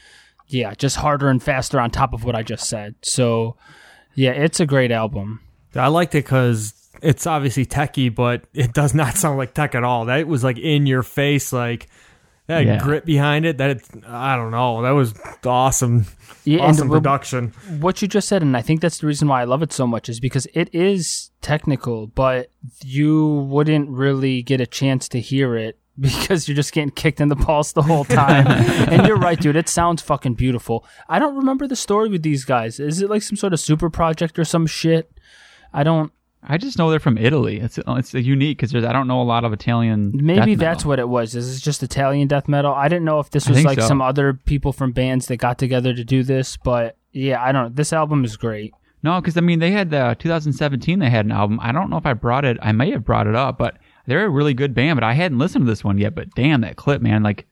[0.47, 2.95] yeah, just harder and faster on top of what I just said.
[3.01, 3.55] So
[4.15, 5.41] yeah, it's a great album.
[5.75, 9.83] I liked it because it's obviously techie, but it does not sound like tech at
[9.83, 10.05] all.
[10.05, 11.87] That was like in your face, like
[12.51, 12.79] that Yeah.
[12.79, 13.57] grit behind it.
[13.57, 14.81] That I don't know.
[14.81, 15.13] That was
[15.45, 16.05] awesome.
[16.43, 17.53] Yeah, awesome production.
[17.79, 19.85] what you just said, and I think that's the reason why I love it so
[19.85, 22.49] much, is because it is technical, but
[22.83, 27.27] you wouldn't really get a chance to hear it because you're just getting kicked in
[27.27, 28.47] the balls the whole time.
[28.91, 29.55] and you're right, dude.
[29.55, 30.83] It sounds fucking beautiful.
[31.07, 32.79] I don't remember the story with these guys.
[32.79, 35.11] Is it like some sort of super project or some shit?
[35.73, 36.11] I don't.
[36.43, 37.59] I just know they're from Italy.
[37.59, 40.11] It's it's unique because I don't know a lot of Italian.
[40.13, 41.33] Maybe that's what it was.
[41.33, 42.73] This Is just Italian death metal?
[42.73, 43.87] I didn't know if this was like so.
[43.87, 47.65] some other people from bands that got together to do this, but yeah, I don't.
[47.65, 47.75] Know.
[47.75, 48.73] This album is great.
[49.03, 50.99] No, because I mean they had the uh, 2017.
[50.99, 51.59] They had an album.
[51.61, 52.57] I don't know if I brought it.
[52.61, 53.77] I may have brought it up, but
[54.07, 54.97] they're a really good band.
[54.97, 56.15] But I hadn't listened to this one yet.
[56.15, 57.23] But damn, that clip, man!
[57.23, 57.47] Like,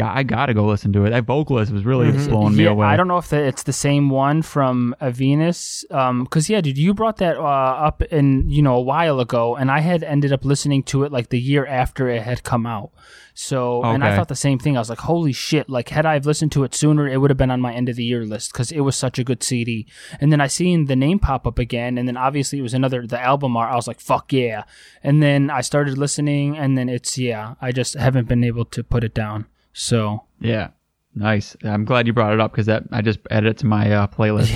[0.00, 1.10] I gotta go listen to it.
[1.10, 2.86] That vocalist was really blowing me yeah, away.
[2.86, 5.84] I don't know if the, it's the same one from Adveniens.
[5.92, 9.54] Um, cause yeah, dude, you brought that uh, up in you know a while ago,
[9.54, 12.66] and I had ended up listening to it like the year after it had come
[12.66, 12.92] out.
[13.34, 14.76] So, and I thought the same thing.
[14.76, 15.68] I was like, holy shit!
[15.68, 17.88] Like, had I have listened to it sooner, it would have been on my end
[17.88, 19.86] of the year list because it was such a good CD.
[20.20, 23.06] And then I seen the name pop up again, and then obviously it was another
[23.06, 23.72] the album art.
[23.72, 24.64] I was like, fuck yeah!
[25.02, 28.82] And then I started listening, and then it's yeah, I just haven't been able to
[28.82, 29.46] put it down.
[29.72, 30.68] So Yeah,
[31.14, 31.56] nice.
[31.64, 34.06] I'm glad you brought it up because that I just added it to my uh,
[34.06, 34.52] playlist.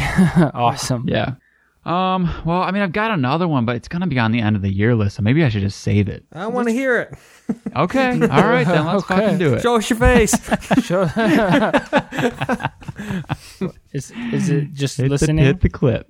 [0.54, 1.08] awesome.
[1.08, 1.34] Yeah.
[1.84, 2.28] Um.
[2.44, 4.62] Well, I mean, I've got another one, but it's gonna be on the end of
[4.62, 6.24] the year list, so maybe I should just save it.
[6.32, 7.14] I want to hear it.
[7.76, 8.10] Okay.
[8.10, 9.14] All right, then let's Okay.
[9.20, 9.62] fucking do it.
[9.62, 10.34] Show us your face.
[10.82, 11.08] Sure.
[13.92, 15.44] is is it just Hit the, listening?
[15.44, 16.08] hit the clip.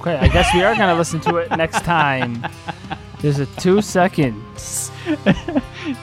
[0.00, 0.16] Okay.
[0.16, 2.46] I guess we are gonna listen to it next time.
[3.20, 4.90] There's a two seconds.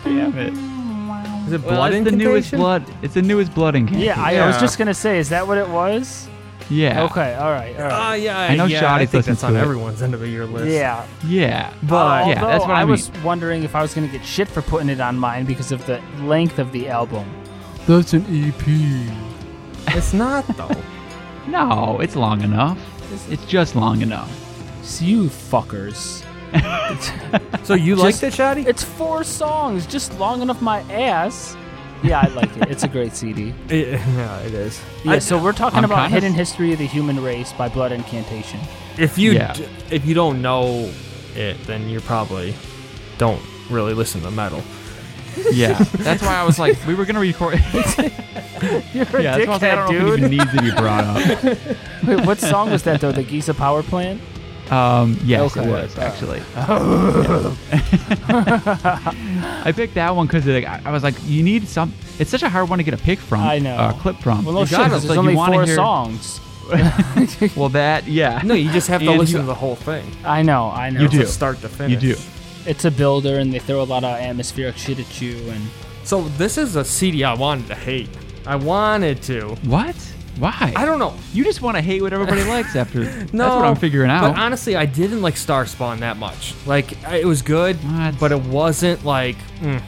[0.03, 0.53] Damn it.
[1.47, 2.83] Is it Well, blood it's the newest blood.
[3.01, 4.05] It's the newest blood incantation.
[4.05, 6.27] Yeah, I, I was just gonna say, is that what it was?
[6.69, 7.03] Yeah.
[7.05, 8.11] Okay, all right, all right.
[8.11, 9.61] Uh, yeah, I know yeah, Shoddy I think listens that's on to it.
[9.61, 10.67] everyone's end of the year list.
[10.69, 11.71] yeah, Yeah.
[11.83, 12.91] But- yeah, Although that's what I, I mean.
[12.91, 15.71] was wondering if I was going to get shit for putting it on mine because
[15.71, 17.25] of the length of the album.
[17.87, 19.95] That's an E EP.
[19.95, 20.69] it's not though.
[21.47, 22.77] No, it's long enough.
[23.29, 24.31] It's just long enough.
[24.83, 26.23] So you fuckers.
[27.65, 28.61] so you like Just- that, Shoddy?
[28.61, 31.55] It's four songs, just long enough my ass.
[32.03, 32.69] Yeah, I like it.
[32.69, 33.53] It's a great CD.
[33.69, 34.81] It- yeah, it is.
[35.03, 37.67] Yeah, I- so we're talking I'm about kinda- Hidden History of the Human Race by
[37.69, 38.59] Blood Incantation.
[38.97, 39.53] if you Yeah.
[39.53, 40.91] d- if you don't know
[41.35, 42.53] it, then you probably
[43.17, 44.61] don't really listen to metal.
[45.51, 45.73] Yeah.
[45.99, 47.59] That's why I was like, we were gonna record.
[48.93, 50.29] You're a yeah, that's why I was like, I don't know if it dickhead, even
[50.31, 51.17] needs to be brought up.
[52.07, 53.11] Wait, what song was that though?
[53.11, 54.19] The Giza Power Plant?
[54.71, 55.63] Um, yes, Okay.
[55.67, 56.41] it was actually.
[58.27, 61.93] I picked that one because like, I I was like, you need some.
[62.19, 63.41] It's such a hard one to get a pick from.
[63.41, 63.75] I know.
[63.75, 64.43] Uh, clip from.
[64.45, 66.41] Well, no You shit, gotta- 'cause like, there's you only wanna four hear- songs.
[67.55, 68.41] well, that yeah.
[68.43, 70.03] No, you just have to And listen you- to the whole thing.
[70.25, 70.99] I know, I know.
[71.01, 71.21] You It's do.
[71.21, 72.01] a start to finish.
[72.03, 72.21] You do.
[72.67, 75.61] It's a builder, and they throw a lot of atmospheric shit at you, and
[76.03, 78.09] So this is a CD I wanted to hate.
[78.45, 79.55] I wanted to.
[79.65, 79.95] What?
[80.39, 80.73] Why?
[80.75, 81.15] I don't know.
[81.33, 83.03] You just want to hate what everybody likes after.
[83.05, 84.21] That's what I'm figuring out.
[84.33, 86.53] But honestly, I didn't like Star Spawn that much.
[86.67, 88.19] Like I- it was good, What?
[88.19, 89.81] but it wasn't like, mm,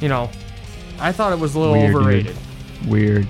[0.00, 0.30] you know,
[0.98, 1.96] I thought it was a little Weird, dude.
[2.00, 2.36] overrated.
[2.86, 3.28] Weird.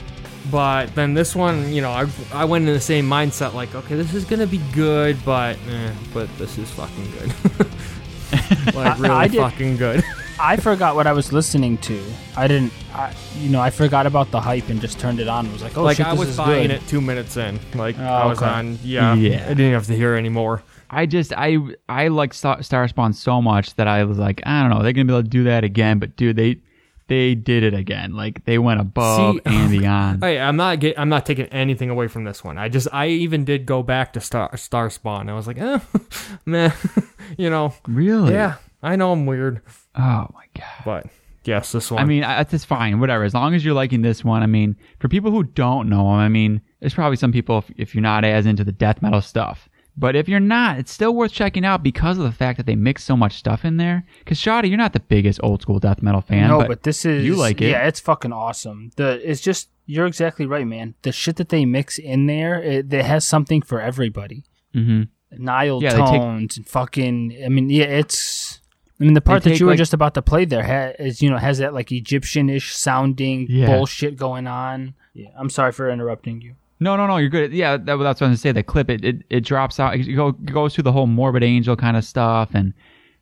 [0.51, 3.95] But then this one, you know, I, I went in the same mindset, like, okay,
[3.97, 7.67] this is gonna be good, but eh, but this is fucking good.
[8.75, 10.03] like really I did- fucking good.
[10.41, 12.03] I forgot what I was listening to.
[12.37, 15.45] I didn't, I, you know, I forgot about the hype and just turned it on.
[15.45, 16.83] and was like, oh like shit, I this was is buying good.
[16.83, 17.61] it two minutes in.
[17.77, 18.51] Like Oh, I was okay.
[18.51, 19.45] on, yeah, Yeah.
[19.45, 20.63] I didn't have to hear anymore.
[20.91, 24.61] I just I I like Star, Star Spawn so much that I was like, I
[24.63, 26.01] don't know, they're gonna be able to do that again.
[26.01, 26.59] But dude, they
[27.07, 28.13] they did it again.
[28.15, 30.25] Like they went above See- and beyond.
[30.25, 32.59] Hey, I'm not get, I'm not taking anything away from this one.
[32.59, 35.29] I just I even did go back to Star Star Spawn.
[35.29, 35.79] I was like, eh,
[36.47, 36.71] meh,
[37.39, 37.75] you know.
[37.87, 38.33] really?
[38.33, 39.61] Yeah, I know I'm weird,
[39.95, 40.83] Oh my god.
[40.85, 41.07] but
[41.45, 42.03] yes, this one.
[42.03, 43.01] I mean, I- that's fine.
[43.01, 43.25] Whatever.
[43.25, 44.43] As long as you're liking this one.
[44.43, 47.71] I mean, for people who don't know him, I mean, there's probably some people if,
[47.77, 49.69] if you're not as into the death metal stuff.
[49.97, 52.75] But if you're not, it's still worth checking out because of the fact that they
[52.75, 54.05] mix so much stuff in there.
[54.19, 56.49] Because Shoddy, you're not the biggest old school death metal fan.
[56.49, 57.69] no, but, but, this is you like it.
[57.71, 58.91] Yeah, it's fucking awesome.
[58.97, 60.95] The it's just you're exactly right, man.
[61.03, 64.43] The shit that they mix in there, it, it has something for everybody.
[64.75, 65.09] Mhm.
[65.37, 67.37] Nile Yeah, take- tones and fucking.
[67.45, 68.61] I mean, yeah, it's.
[69.01, 71.21] I mean, the part that you were like- just about to play there ha- is,
[71.21, 73.67] you know, has that like Egyptian-ish sounding Yeah.
[73.67, 74.95] bullshit going on.
[75.13, 76.55] Yeah, I'm sorry for interrupting you.
[76.81, 77.17] No, no, no.
[77.19, 77.53] You're good.
[77.53, 78.53] Yeah, that, that's what I was going to say.
[78.53, 79.95] The clip, it, it, it drops out.
[79.95, 82.75] It, go, goes through the whole morbid angel kind of stuff, and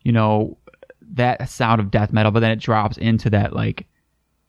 [0.02, 0.56] you know
[1.14, 2.32] that sound of death metal.
[2.32, 3.86] But then it drops into that like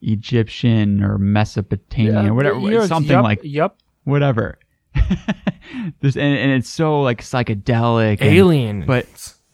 [0.01, 4.57] Egyptian or Mesopotamian or whatever, You're- something yup, like yep, whatever.
[6.01, 9.05] There's, and, and it's so like psychedelic, and- Alien, but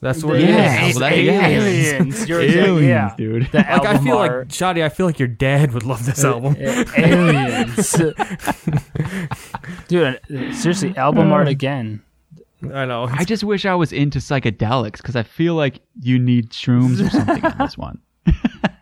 [0.01, 0.99] that's what Yeah, it is.
[0.99, 1.47] well, that- yeah.
[1.47, 2.27] aliens.
[2.29, 3.13] You're aliens, exactly, yeah.
[3.17, 3.51] dude.
[3.51, 4.47] The Like I feel art.
[4.47, 6.55] like Shoddy, I feel like your dad would love this album.
[6.59, 7.91] Uh, aliens.
[9.87, 12.01] Dude, uh, seriously, album art again.
[12.73, 13.07] I know.
[13.09, 17.09] I just wish I was into psychedelics because I feel like you need shrooms or
[17.09, 17.99] something on this one.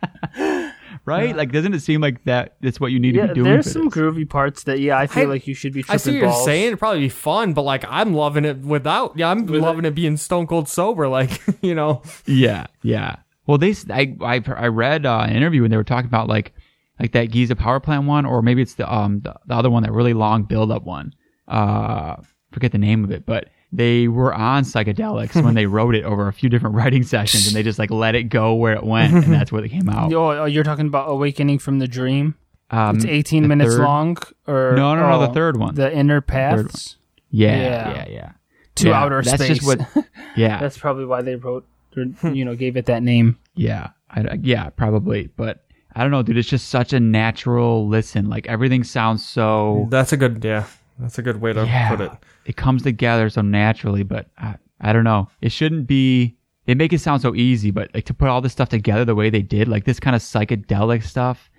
[1.08, 1.34] right?
[1.36, 2.56] Like, doesn't it seem like that?
[2.60, 3.44] That's what you need to be doing.
[3.50, 3.94] there's for some this?
[3.94, 6.20] groovy parts that yeah, I feel I- like you should be tripping I see what
[6.22, 6.66] you're saying.
[6.68, 9.16] It'd probably be fun, but like I'm loving it without.
[9.18, 11.08] Yeah, I'm loving it being stone cold sober.
[11.08, 13.16] Like you know, Yeah, yeah.
[13.46, 16.52] Well, they, I, I, I read uh, an interview when they were talking about like,
[17.00, 19.82] like that Giza power plant one, or maybe it's the um the, the other one,
[19.84, 21.14] that really long build up one.
[21.46, 22.16] Uh,
[22.52, 26.26] forget the name of it, but they were on psychedelics when they wrote it over
[26.28, 29.12] a few different writing sessions, and they just like let it go where it went,
[29.14, 30.12] and that's where it came out.
[30.12, 32.34] Oh, you're talking about Awakening from the Dream?
[32.70, 34.16] Um, It's 18 minutes third- long,
[34.46, 35.74] or No, no, no, the oh, third one.
[35.74, 36.64] the Inner third one.
[36.68, 36.96] Paths
[37.30, 37.90] Yeah, Yeah.
[37.94, 38.32] yeah, yeah.
[38.76, 39.58] to Yeah, outer that's space.
[39.58, 40.04] just what.
[40.36, 41.66] Yeah, That's probably why they wrote,
[41.96, 43.38] or, you know, gave it that name.
[43.54, 45.30] Yeah, I, yeah, probably.
[45.36, 45.64] But
[45.96, 46.36] I don't know, dude.
[46.36, 48.28] It's just such a natural listen.
[48.28, 49.88] Like everything sounds so.
[49.90, 50.64] that's a good yeah.
[50.98, 52.10] That's a good way to yeah, put it.
[52.46, 54.02] it comes together so naturally.
[54.02, 55.28] But I, I don't know.
[55.40, 56.36] It shouldn't be.
[56.66, 59.14] They make it sound so easy, but like to put all this stuff together the
[59.14, 61.50] way they did, like this kind of psychedelic stuff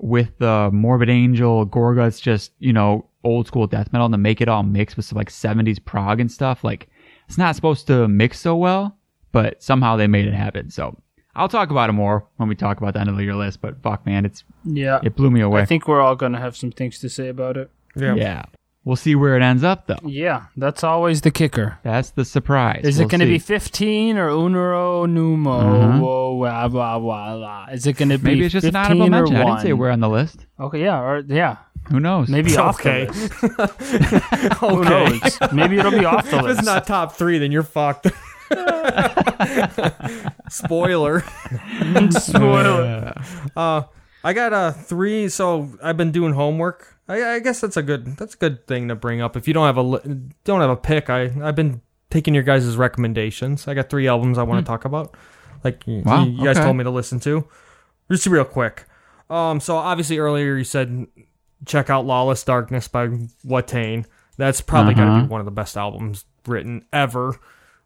[0.00, 4.40] with the Morbid Angel, Gorguts, just you know old school death metal, and to make
[4.40, 6.64] it all mix with some like '70s prog and stuff.
[6.64, 6.88] Like
[7.28, 8.96] it's not supposed to mix so well,
[9.32, 10.70] but somehow they made it happen.
[10.70, 10.96] So
[11.34, 13.60] I'll talk about it more when we talk about the end of your list.
[13.60, 15.00] But fuck, man, it's Yeah.
[15.02, 15.60] it blew me away.
[15.60, 17.70] I think we're all going to have some things to say about it.
[17.96, 18.14] Yeah.
[18.14, 18.42] yeah,
[18.88, 19.98] we'll see where it ends up though.
[20.04, 21.78] Yeah, that's always the kicker.
[21.82, 22.80] That's the surprise.
[22.84, 25.60] Is We'll it going to be 15 or unero numo?
[25.60, 25.98] Uh-huh.
[26.00, 27.66] Whoa, wah, wah, wah, la.
[27.66, 29.36] Is it going to be Maybe it's just an 15 honorable or mention.
[29.36, 30.46] I didn't say we're on the list.
[30.58, 31.58] Okay, yeah, or yeah.
[31.90, 32.28] Who knows?
[32.30, 33.04] Maybe off Okay.
[33.04, 33.44] the list.
[33.60, 34.54] okay.
[34.60, 34.88] Who okay.
[34.88, 35.52] knows?
[35.52, 36.48] Maybe it'll be off the list.
[36.48, 38.06] If it's not top three, then you're fucked.
[40.48, 41.20] Spoiler.
[42.10, 43.14] Spoiler.
[43.54, 43.82] Uh,
[44.24, 45.28] I got uh three.
[45.28, 46.97] So I've been doing homework.
[47.08, 49.36] I, I guess that's a good that's a good thing to bring up.
[49.36, 51.80] If you don't have a li- don't have a pick, I I've been
[52.10, 53.66] taking your guys' recommendations.
[53.68, 55.14] I got three albums I want to talk about.
[55.64, 56.64] Like Wow, you, you guys okay.
[56.64, 57.46] told me to listen to.
[58.10, 58.84] Just real quick.
[59.30, 61.06] Um, so obviously earlier you said
[61.66, 63.08] check out Lawless Darkness by
[63.46, 64.06] Watain.
[64.36, 65.04] That's probably Uh-huh.
[65.04, 67.38] gonna be one of the best albums written ever.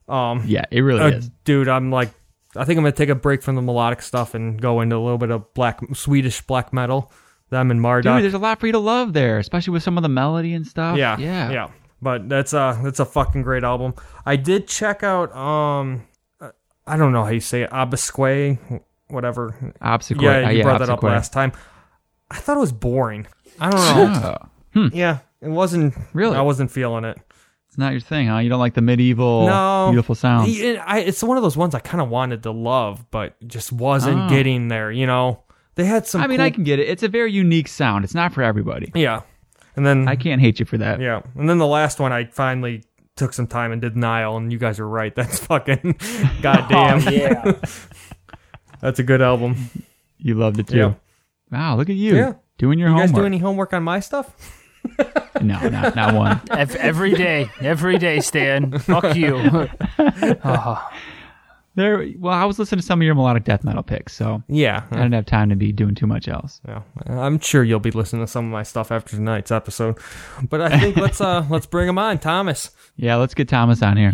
[0.09, 1.31] Um, Yeah, it really uh, is.
[1.45, 2.11] dude, I'm like,
[2.55, 4.99] I think I'm gonna take a break from the melodic stuff and go into a
[4.99, 7.11] little bit of black Swedish black metal.
[7.53, 10.03] Them and Dude, there's a lot for you to love there, especially with some of
[10.03, 10.97] the melody and stuff.
[10.97, 11.71] yeah, yeah, yeah.
[12.01, 13.95] But that's a that's a fucking great album.
[14.27, 16.07] I did check out um,
[16.41, 16.51] uh,
[16.87, 19.75] I don't know how you say it, Abisque, whatever.
[19.81, 20.25] Obstacle.
[20.25, 21.53] Yeah, uh, you yeah, brought that up last time.
[22.31, 23.27] I thought it was boring.
[23.61, 24.39] I don't know.
[24.75, 26.35] Oh, yeah, it wasn't Really?
[26.35, 27.19] I wasn't feeling it.
[27.69, 28.39] it's not your thing, huh?
[28.39, 30.49] You don't like the medieval, no, beautiful sounds.
[30.49, 33.71] He- I, it's one of those ones I kind of wanted to love, but just
[33.73, 34.29] wasn't Oh.
[34.31, 34.91] getting there.
[34.91, 35.43] You know,
[35.75, 36.21] they had some.
[36.23, 36.89] I mean, cool- I can get it.
[36.89, 38.05] It's a very unique sound.
[38.05, 38.91] It's not for everybody.
[38.95, 39.23] Yeah,
[39.77, 41.01] and then I can't hate you for that.
[41.01, 42.85] yeah, and then the last one I finally
[43.17, 45.15] took some time and did Nile, and you guys are right.
[45.17, 45.97] That's fucking
[46.43, 47.07] goddamn.
[47.07, 47.53] Oh, yeah.
[48.81, 49.57] That's a good album.
[50.19, 50.77] You loved it too.
[50.79, 50.95] Yeah.
[51.51, 52.17] Wow, look at you.
[52.17, 52.33] Yeah.
[52.59, 53.23] Doing your You guys homework.
[53.23, 54.59] do any homework on my stuff?
[55.41, 56.41] no, not, not one.
[56.51, 58.79] Every day, every day, Stan.
[58.81, 59.69] Fuck you.
[59.99, 60.91] Oh,
[61.75, 62.07] There.
[62.19, 64.97] Well, I was listening to some of your melodic death metal picks, so Yeah, I
[64.97, 66.61] didn't have time to be doing too much else.
[66.69, 66.83] yeah.
[67.07, 69.97] I'm sure you'll be listening to some of my stuff after tonight's episode.
[70.51, 72.71] But I think let's uh let's bring him on, Thomas.
[72.97, 74.11] Yeah, let's get Thomas on here.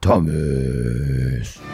[0.00, 1.58] Thomas.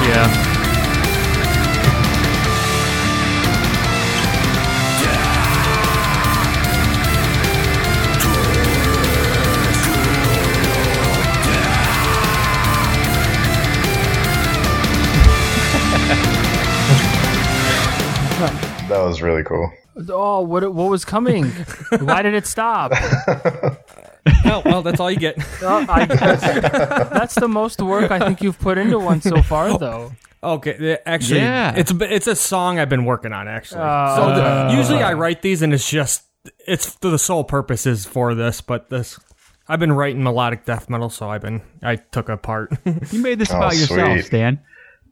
[0.00, 0.57] Yeah.
[19.18, 19.70] Was really cool.
[20.10, 21.44] Oh, what what was coming?
[22.00, 22.92] Why did it stop?
[24.44, 25.36] Oh, well, that's all you get.
[25.62, 26.40] Oh, I guess.
[27.10, 30.12] That's the most work I think you've put into one so far, though.
[30.42, 31.74] Okay, uh, actually, Yeah.
[31.76, 33.80] it's a it's a song I've been working on actually.
[33.82, 34.16] Oh.
[34.16, 36.22] so the, usually I write these and it's just
[36.66, 39.18] it's the sole purpose is for this, but this
[39.66, 42.72] I've been writing melodic death metal, so I've been I took a part.
[43.10, 44.30] You made this Oh, about yourself,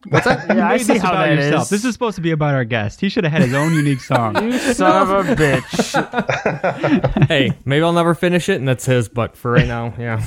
[0.03, 0.21] sweet.
[0.21, 0.57] Stan.
[0.57, 1.45] Yeah, I made see this how about that is.
[1.45, 1.69] yourself.
[1.69, 3.01] This is supposed to be about our guest.
[3.01, 4.35] He should have had his own unique song.
[4.51, 7.27] You son of a bitch.
[7.27, 9.09] hey, maybe I'll never finish it, and that's his.
[9.09, 10.23] But for right now, yeah.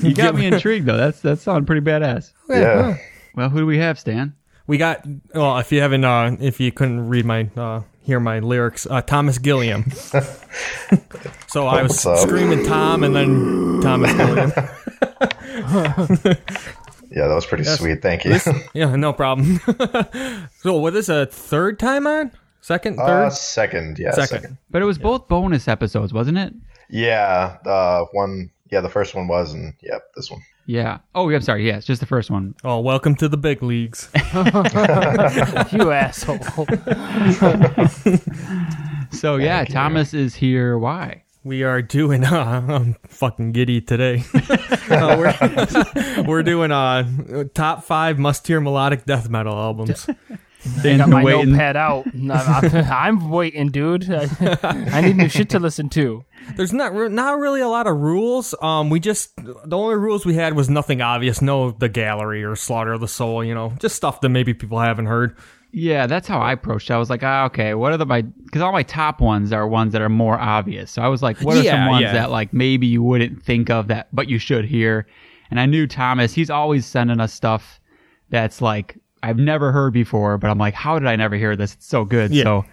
[0.00, 0.96] You got me intrigued though.
[0.96, 2.32] That's that sounded pretty badass.
[2.48, 2.96] Yeah.
[3.34, 4.34] Well, who do we have, Stan?
[4.66, 5.58] We got well.
[5.58, 9.38] If you haven't, uh, if you couldn't read my uh, hear my lyrics, uh, Thomas
[9.38, 9.90] Gilliam.
[11.48, 12.18] so I was What's up?
[12.18, 14.52] screaming Tom, and then Thomas Gilliam.
[17.14, 18.00] Yeah, that was pretty sweet.
[18.02, 18.38] Thank you.
[18.74, 19.60] Yeah, no problem.
[20.60, 22.32] so what is a third time on?
[22.60, 24.26] Second, third, Uh, second, yeah, second.
[24.42, 24.58] second.
[24.70, 26.54] But it was both bonus episodes, wasn't it?
[26.88, 28.50] Yeah, uh, one.
[28.70, 30.40] Yeah, the first one was, and yep, this one.
[30.64, 30.98] Yeah.
[31.14, 31.66] Oh, yeah, I'm sorry.
[31.66, 32.54] Yeah, it's just the first one.
[32.62, 34.08] Oh, welcome to the big leagues.
[35.72, 36.38] You asshole.
[39.10, 40.78] So yeah, Thomas is here.
[40.78, 41.24] Why?
[41.44, 42.24] We are doing.
[42.32, 44.24] Uh, I'm fucking giddy today.
[44.90, 50.08] uh, we're, we're doing uh top five must hear melodic death metal albums.
[50.84, 51.50] I got my waiting.
[51.50, 52.06] notepad out.
[52.06, 54.08] I'm, I'm- I'm waiting, dude.
[54.10, 54.28] I,
[54.62, 56.24] I need new shit to listen to.
[56.56, 58.54] There's not re- not really a lot of rules.
[58.62, 62.54] Um, we just the only rules we had was nothing obvious, no the gallery or
[62.56, 63.44] slaughter of the soul.
[63.44, 65.36] You know, just stuff that maybe people haven't heard.
[65.74, 66.90] Yeah, that's how I approached.
[66.90, 66.94] it.
[66.94, 68.20] I was like, ah, okay, what are the my?
[68.22, 70.90] Because all my top ones are ones that are more obvious.
[70.90, 72.12] So I was like, what are Yeah, some ones yeah.
[72.12, 75.06] that like maybe you wouldn't think of that, but you should hear?
[75.50, 76.34] And I knew Thomas.
[76.34, 77.80] He's always sending us stuff
[78.28, 81.74] that's like I've never heard before, but I'm like, how did I never hear this?
[81.74, 82.32] It's so good.
[82.32, 82.44] Yeah.
[82.44, 82.64] So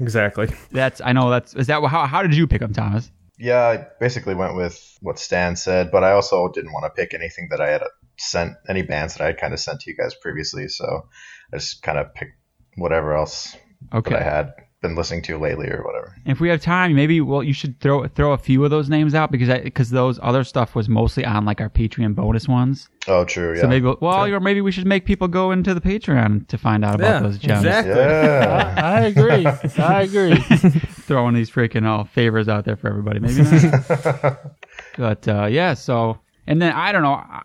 [0.00, 0.48] Exactly.
[0.70, 3.10] that's I know that's is that how how did you pick them, Thomas?
[3.38, 7.14] Yeah, I basically went with what Stan said, but I also didn't want to pick
[7.14, 7.82] anything that I had
[8.16, 10.66] sent, any bands that I had kind of sent to you guys previously.
[10.68, 11.06] So
[11.52, 12.32] I just kind of picked
[12.78, 13.56] whatever else
[13.94, 14.10] Okay.
[14.14, 16.14] that I had been listening to lately or whatever.
[16.24, 19.12] If we have time, maybe well, you should throw throw a few of those names
[19.12, 22.88] out because because those other stuff was mostly on like our Patreon bonus ones.
[23.08, 23.54] Oh, true.
[23.56, 23.62] Yeah.
[23.62, 26.84] So maybe well, or maybe we should make people go into the Patreon to find
[26.84, 27.64] out about Yeah, those gems.
[27.64, 27.94] exactly.
[27.94, 28.74] yeah.
[28.76, 29.46] I agree.
[29.78, 30.36] I agree.
[31.08, 33.18] Throwing these freaking all favors out there for everybody.
[33.18, 34.38] Maybe not.
[34.96, 37.14] but uh, yeah, so And then I don't know.
[37.14, 37.42] I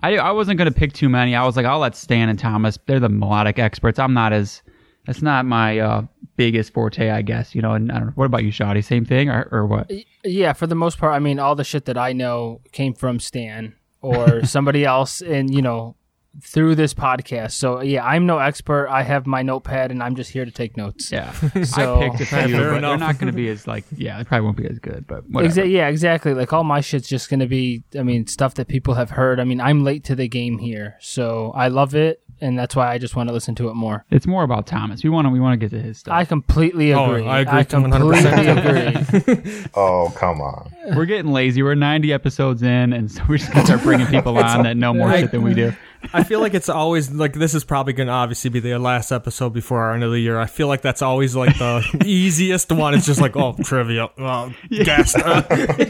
[0.00, 1.34] I, I wasn't gonna pick too many.
[1.34, 2.78] I was like, I'll let Stan and Thomas.
[2.86, 3.98] They're the melodic experts.
[3.98, 4.60] I'm not as.
[5.06, 6.02] That's not my uh,
[6.36, 7.54] biggest forte, I guess.
[7.54, 7.72] You know.
[7.72, 8.12] And I don't know.
[8.14, 8.82] What about you, Shoddy?
[8.82, 9.90] Same thing or or what?
[10.24, 13.20] Yeah, for the most part, I mean, all the shit that I know came from
[13.20, 15.96] Stan or somebody else, and you know,
[16.42, 17.52] through this podcast.
[17.52, 18.88] So yeah, I'm no expert.
[18.88, 21.12] I have my notepad, and I'm just here to take notes.
[21.12, 21.32] Yeah.
[21.64, 23.84] So- I picked a few, Fair but they're not gonna be as like.
[23.96, 25.52] Yeah, they probably won't be as good, but whatever.
[25.62, 26.32] Exa- yeah, exactly.
[26.34, 29.38] Like all my shit's just gonna be, I mean, stuff that people have heard.
[29.38, 32.92] I mean, I'm late to the game here, so I love it, and that's why
[32.92, 34.04] I just want to listen to it more.
[34.10, 35.02] It's more about Thomas.
[35.02, 36.14] We want to we want to get to his stuff.
[36.14, 37.02] I completely agree.
[37.02, 37.26] Oh, agree.
[37.26, 39.26] I agree completely 100%.
[39.48, 39.64] agree.
[39.74, 40.70] Oh, come on.
[40.94, 41.62] We're getting lazy.
[41.62, 44.92] We're 90 episodes in, and so we're just gonna start bringing people on that know
[44.94, 45.72] more I- shit than we do.
[46.12, 49.10] I feel like it's always like this is probably going to obviously be the last
[49.10, 50.38] episode before our end of the year.
[50.38, 52.92] I feel like that's always like the easiest one.
[52.92, 55.42] It's just like oh trivia, uh, guest, uh,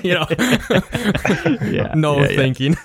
[0.05, 0.27] you know,
[1.69, 1.95] Yeah.
[1.97, 2.37] no yeah, yeah.
[2.37, 2.77] thinking.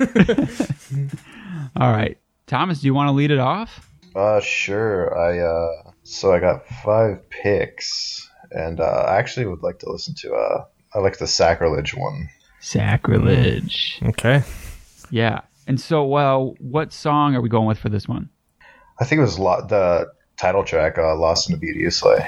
[1.75, 2.17] All right,
[2.49, 3.87] Thomas, do you want to lead it off?
[4.15, 5.15] Uh, sure.
[5.17, 10.15] I uh, so I got five picks, and uh, I actually would like to listen
[10.15, 12.27] to uh, I like the sacrilege one.
[12.59, 13.99] Sacrilege.
[14.03, 14.41] okay,
[15.11, 15.41] Yeah.
[15.67, 18.27] And so, well, what song are we going with for this one?
[18.99, 22.27] I think it was lo- the title track, uh, "Lost in the Beauty You Slay."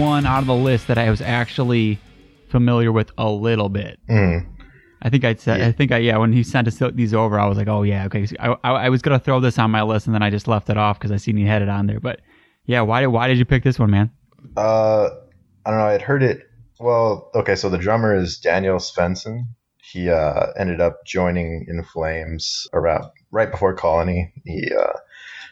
[0.00, 1.98] One out of the list that I was actually
[2.48, 4.00] familiar with a little bit.
[4.08, 4.46] Mm.
[5.02, 7.46] I think I said, I think I, yeah, when he sent us these over, I
[7.46, 8.26] was like, oh yeah, okay.
[8.26, 10.48] So I, I, I was gonna throw this on my list, and then I just
[10.48, 12.00] left it off because I seen you had it on there.
[12.00, 12.20] But
[12.66, 14.10] yeah, why did why did you pick this one, man?
[14.56, 15.08] Uh,
[15.64, 15.86] I don't know.
[15.86, 16.42] I'd heard it.
[16.78, 17.56] Well, okay.
[17.56, 19.44] So the drummer is Daniel Svensson.
[19.82, 24.32] He uh, ended up joining In Flames around right before Colony.
[24.44, 24.98] He uh,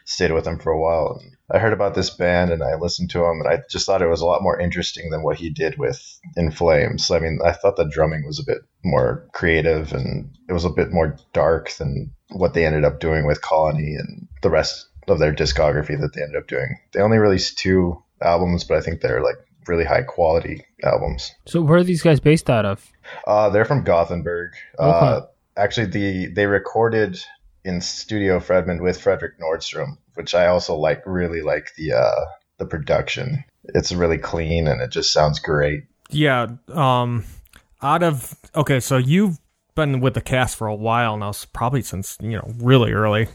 [0.05, 1.19] stayed with them for a while.
[1.21, 4.01] And I heard about this band and I listened to him, and I just thought
[4.01, 7.09] it was a lot more interesting than what he did with In Flames.
[7.11, 10.69] I mean, I thought the drumming was a bit more creative and it was a
[10.69, 15.19] bit more dark than what they ended up doing with Colony and the rest of
[15.19, 16.77] their discography that they ended up doing.
[16.93, 19.37] They only released two albums, but I think they're like
[19.67, 21.31] really high quality albums.
[21.45, 22.87] So where are these guys based out of?
[23.25, 24.53] Uh, they're from Gothenburg.
[24.77, 25.21] Uh,
[25.57, 27.19] actually, the they recorded
[27.63, 31.01] in Studio Fredman with Fredrik Nordstrom, which I also like.
[31.05, 32.25] Really like the uh,
[32.57, 33.43] the production.
[33.63, 35.85] It's really clean and it just sounds great.
[36.11, 36.47] yeah.
[36.67, 37.23] Um,
[37.81, 39.39] out of okay, so you've
[39.75, 43.29] been with the cast for a while now, probably since you know really early.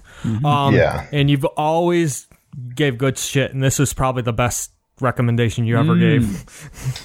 [0.44, 1.06] Um, Yeah.
[1.10, 2.26] and you've always
[2.74, 4.70] gave good shit, and this is probably the best
[5.00, 6.24] recommendation you ever gave.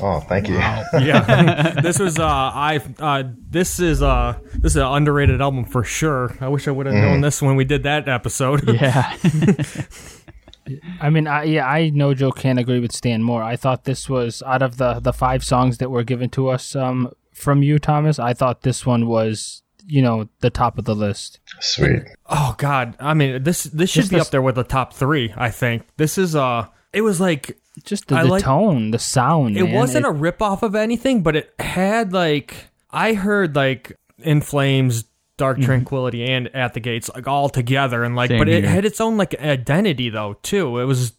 [0.01, 0.55] Oh, thank you.
[0.99, 5.83] yeah this was uh i uh this is uh this is an underrated album for
[5.83, 9.15] sure i wish i would have known this when we did that episode Yeah,
[11.01, 13.41] I mean, I, yeah, I know Joe can't agree with Stan more.
[13.41, 16.75] I thought this was out of the the five songs that were given to us
[16.75, 18.19] um, from you, Thomas.
[18.19, 21.39] I thought this one was, you know, the top of the list.
[21.59, 22.03] Sweet.
[22.27, 24.93] oh god i mean this this should Just be the- up there with the top
[24.93, 28.99] three i think this is uh it was like Just the, the like- tone, the
[28.99, 29.57] sound.
[29.57, 29.73] it man.
[29.73, 32.55] wasn't It- a rip off of anything but it had like
[32.91, 35.05] i heard like in flames
[35.37, 38.83] Dark Tranquillity and At the Gates like all together and like Same but it had
[38.83, 40.79] its own like identity though too.
[40.79, 41.13] It was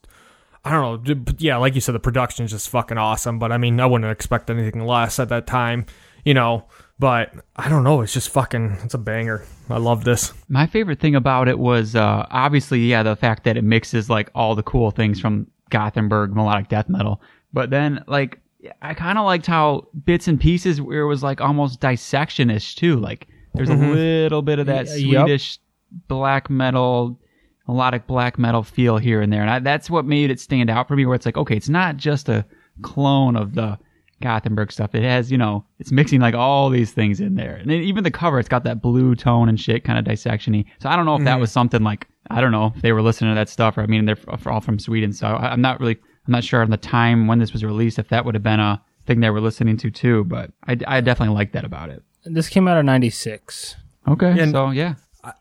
[0.63, 3.57] I don't know, but yeah, like you said the production's just fucking awesome, but I
[3.57, 5.87] mean I wouldn't expect anything less at that time,
[6.23, 6.67] you know.
[6.99, 9.43] But I don't know, it's just fucking it's a banger.
[9.71, 10.35] I love this.
[10.51, 14.29] My favorite thing about it was uh, obviously, yeah, the fact that it mixes like
[14.35, 17.21] all the cool things from Gothenburg melodic death metal.
[17.53, 18.39] But then, like,
[18.83, 22.97] I kind of liked how bits and pieces where it was like almost dissectionish too.
[23.01, 23.93] Like, there's a mm-hmm.
[23.93, 25.27] little bit of that Y- yup.
[25.27, 25.59] Swedish
[26.07, 27.19] black metal,
[27.67, 30.89] melodic black metal feel here and there, and I, that's what made it stand out
[30.89, 31.07] for me.
[31.07, 32.45] Where it's like, okay, it's not just a
[32.83, 33.79] clone of the
[34.21, 34.95] Gothenburg stuff.
[34.95, 37.57] It has, you know, it's mixing like all these things in there.
[37.57, 40.67] And then even the cover, it's got that blue tone and shit, kind of dissectiony.
[40.79, 41.41] So I don't know if that mm-hmm.
[41.41, 43.87] was something like, I don't know if they were listening to that stuff or I
[43.87, 45.13] mean, they're all from Sweden.
[45.13, 47.99] So I, I'm not really, I'm not sure on the time when this was released,
[47.99, 50.25] if that would have been a thing they were listening to too.
[50.25, 52.03] But I, I definitely like that about it.
[52.25, 53.77] This came out in '96.
[54.09, 54.39] Okay.
[54.41, 54.95] And- so yeah.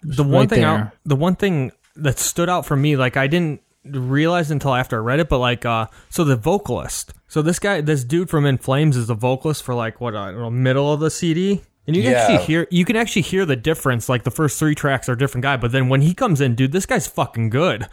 [0.03, 0.93] the one right thing I, there.
[1.05, 4.99] the one thing that stood out for me like i didn't realize until after i
[4.99, 8.57] read it but like uh so the vocalist so this guy this dude from in
[8.57, 11.95] flames is the vocalist for like what i don't know middle of the cd and
[11.97, 12.17] you can Yeah.
[12.19, 15.17] actually hear you can actually hear the difference like the first three tracks are a
[15.17, 17.85] different guy but then when he comes in dude this guy's fucking good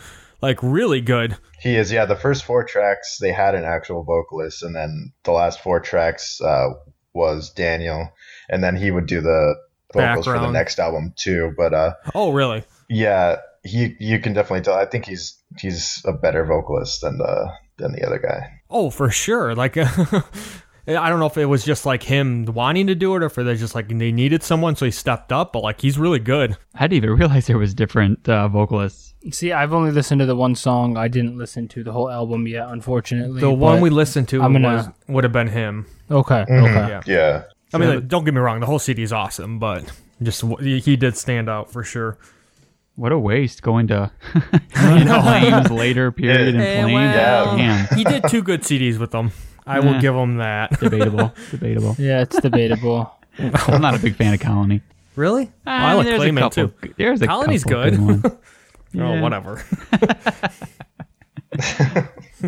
[0.42, 2.05] like really good He is, yeah.
[2.05, 6.40] The first four tracks they had an actual vocalist, and then the last four tracks
[6.42, 6.68] uh,
[7.14, 8.11] was Daniel,
[8.51, 9.55] and then he would do the
[9.94, 11.55] vocals for the next album too.
[11.57, 14.74] But uh, oh really yeah, he you can definitely tell.
[14.74, 18.61] I think he's he's a better vocalist than the than the other guy.
[18.68, 19.76] oh for sure like
[20.89, 23.34] I don't know if it was just like him wanting to do it or if
[23.34, 26.57] they just like they needed someone so he stepped up, but like he's really good.
[26.74, 29.14] I didn't even realize there was different uh, vocalists.
[29.32, 30.97] See, I've only listened to the one song.
[30.97, 33.41] I didn't listen to the whole album yet, unfortunately.
[33.41, 35.87] The one we listened to I'm gonna- was would have been him.
[36.09, 36.43] Okay.
[36.43, 36.49] Okay.
[36.49, 37.01] Yeah.
[37.07, 37.43] Yeah,
[37.74, 39.91] I mean, like, don't get me wrong, the whole CD is awesome, but
[40.22, 42.16] just he he did stand out for sure.
[42.95, 44.11] What a waste going to
[44.70, 46.93] Flames later period in Flames.
[46.93, 47.57] well.
[47.57, 47.87] Damn.
[47.99, 49.32] he did two good CDs with them.
[49.67, 50.79] I will give him that.
[50.81, 51.33] Debatable.
[51.51, 51.97] Debatable.
[51.99, 53.12] Yeah, it's debatable.
[53.39, 54.81] I'm not a big fan of Colony.
[55.17, 55.51] Really?
[55.67, 56.69] Ah, I like there's a Clayman couple.
[56.69, 56.95] too.
[56.97, 57.99] There's a Colony's couple good.
[58.01, 58.25] ones.
[58.99, 59.21] Oh, Yeah.
[59.21, 59.62] whatever.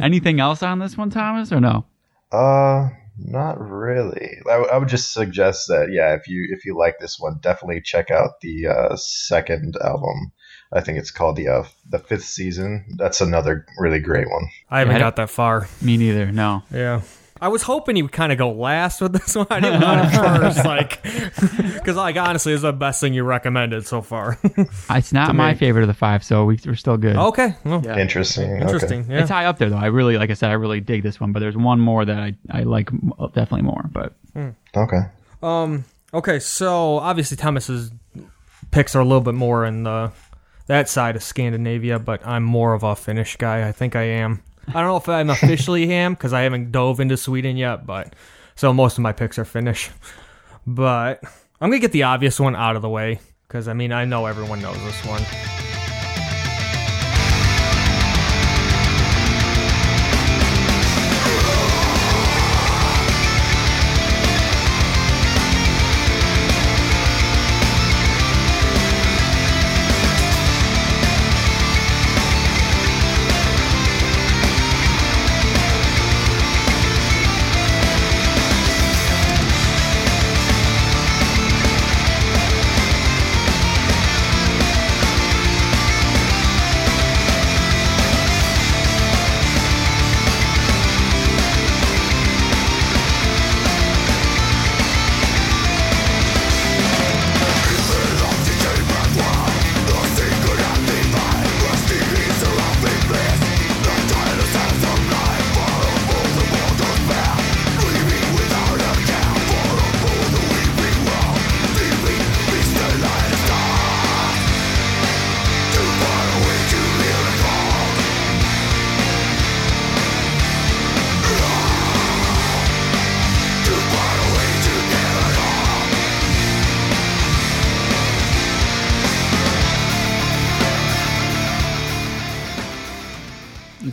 [0.01, 1.85] Anything else on this one, Thomas, or no?
[2.31, 2.89] Uh,
[3.19, 4.39] not really.
[4.47, 7.39] I, w- I would just suggest that yeah, if you if you like this one,
[7.43, 10.33] definitely check out the uh, second album.
[10.73, 12.85] I think it's called the uh, the fifth season.
[12.97, 14.49] That's another really great one.
[14.71, 15.69] I haven't Yeah, I got that far.
[15.81, 16.31] Me neither.
[16.33, 16.63] No.
[16.73, 17.01] Yeah.
[17.41, 19.47] I was hoping he would kind of go last with this one.
[19.49, 23.87] I didn't want it first, like, because like honestly, it's the best thing you recommended
[23.87, 24.39] so far.
[24.91, 27.15] It's not my favorite of the five, so we, we're still good.
[27.17, 27.97] okay, well, Yeah.
[27.97, 28.51] Interesting.
[28.55, 28.61] okay.
[28.63, 29.07] interesting.
[29.09, 29.21] Yeah.
[29.21, 29.77] It's high up there, though.
[29.77, 32.19] I really, like I said, I really dig this one, but there's one more that
[32.19, 32.91] I, I like
[33.35, 33.85] definitely more.
[33.93, 34.15] But
[34.77, 35.01] Okay.
[35.41, 35.85] Um.
[36.13, 36.41] Okay.
[36.41, 37.93] So obviously Thomas's
[38.73, 40.11] picks are a little bit more in the
[40.69, 43.67] that side of Scandinavia, but I'm more of a Finnish guy.
[43.67, 44.43] I think I am.
[44.69, 48.15] I don't know if I'm officially am because I haven't dove into Sweden yet, but
[48.55, 49.91] so most of my picks are Finnish.
[50.67, 51.23] But
[51.61, 54.27] I'm gonna get the obvious one out of the way because I mean I know
[54.27, 55.68] everyone knows this one.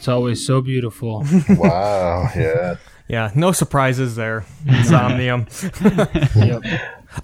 [0.06, 1.26] It's always so beautiful.
[1.50, 2.30] Wow.
[2.36, 2.76] Yeah.
[3.08, 4.46] Yeah, no surprises there.
[4.66, 5.48] Insomnium.
[6.36, 6.62] yep.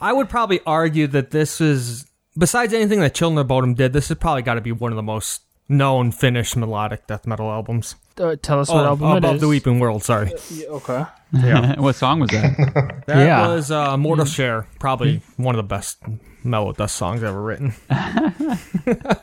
[0.01, 4.09] I would probably argue that this is, besides anything that Children of Bodom did, this
[4.09, 7.93] has probably got to be one of the most known Finnish melodic death metal albums.
[8.19, 9.41] Uh, tell us what Oh, album it above is.
[9.41, 10.03] the Weeping World.
[10.03, 10.33] Sorry.
[10.49, 11.05] Yeah, okay.
[11.33, 11.79] Yeah.
[11.79, 13.03] what song was that?
[13.05, 13.47] That Yeah.
[13.47, 15.99] was uh, Mortal Share, probably one of the best
[16.43, 17.73] melodeath songs ever written.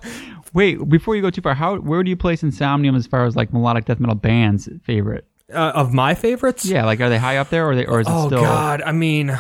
[0.55, 3.37] Wait, before you go too far, how where do you place Insomnium as far as
[3.37, 5.27] like melodic death metal bands favorite?
[5.53, 8.07] Uh, of my favorites, Yeah, like are they high up there, or they, or is
[8.07, 8.43] it Oh still?
[8.43, 9.31] God, I mean,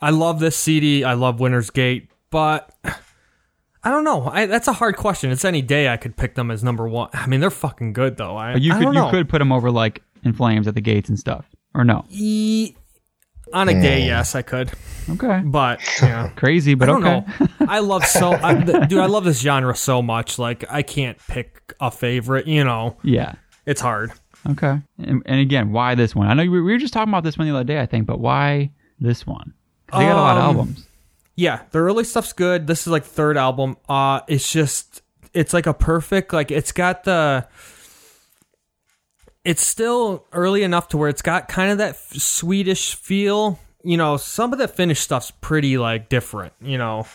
[0.00, 1.04] I love this CD.
[1.04, 2.70] I love Winter's Gate, but
[3.84, 4.24] I don't know.
[4.28, 5.30] I, that's a hard question.
[5.30, 7.10] It's any day I could pick them as number one.
[7.12, 8.36] I mean, they're fucking good though.
[8.36, 10.80] I, But you I could you could put them over like in flames at the
[10.80, 12.04] gates and stuff, or no?
[12.10, 12.74] E-
[13.52, 14.70] on a day, yes, I could,
[15.10, 16.28] Okay, but yeah.
[16.36, 17.44] crazy, but I don't okay.
[17.60, 17.66] know.
[17.68, 18.98] I love so, I, th- dude.
[19.00, 20.38] I love this genre so much.
[20.38, 22.46] Like, I can't pick a favorite.
[22.46, 23.34] You know, yeah,
[23.66, 24.12] it's hard.
[24.50, 24.80] okay.
[24.98, 26.28] And, and again, why this one?
[26.28, 28.20] I know we were just talking about this one the other day, I think, but
[28.20, 29.54] why this one?
[29.92, 30.86] they got a lot of Um, albums.
[31.34, 32.66] Yeah, the early stuff's good.
[32.66, 33.76] This is like third album.
[33.88, 35.02] Uh it's just
[35.34, 37.46] it's like a perfect like it's got the
[39.44, 43.58] it's still early enough to where it's got kind of that f- Swedish feel.
[43.84, 47.06] You know, some of the Finnish stuff's pretty like different, you know,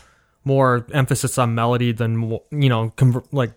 [0.44, 3.54] more emphasis on melody than you know, com- like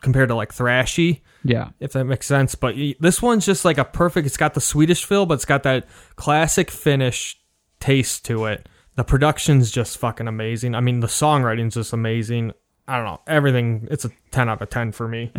[0.00, 2.54] compared to like thrashy Yeah, if that makes sense.
[2.54, 4.26] But this one's just like a perfect.
[4.26, 7.38] It's got the Swedish feel, but it's got that classic Finnish
[7.80, 8.68] taste to it.
[8.94, 10.74] The production's just fucking amazing.
[10.74, 12.52] I mean, the songwriting's just amazing.
[12.86, 13.88] I don't know everything.
[13.90, 15.32] It's a ten out of ten for me.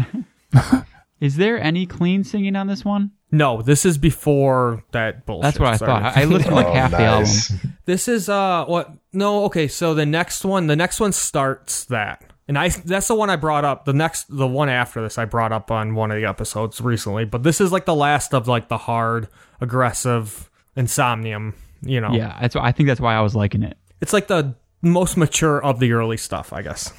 [1.24, 3.12] is there any clean singing on this one?
[3.32, 5.42] no, this is before that bullshit.
[5.44, 6.04] That's what I started.
[6.04, 6.18] thought.
[6.18, 7.76] I, I listened to like Oh, half the album.
[7.86, 8.92] This is uh what?
[9.12, 9.68] No, okay.
[9.68, 13.36] So the next one, the next one starts that, and I that's the one I
[13.38, 13.86] brought up.
[13.86, 17.26] The next, the one after this, I brought up on one of the episodes recently.
[17.26, 19.28] But this is like the last of like the hard,
[19.62, 21.54] aggressive insomnium.
[21.82, 23.78] You know, Yeah, that's why I think that's why I was liking it.
[24.00, 24.54] it's like the
[24.84, 26.94] most mature of the early stuff, I guess.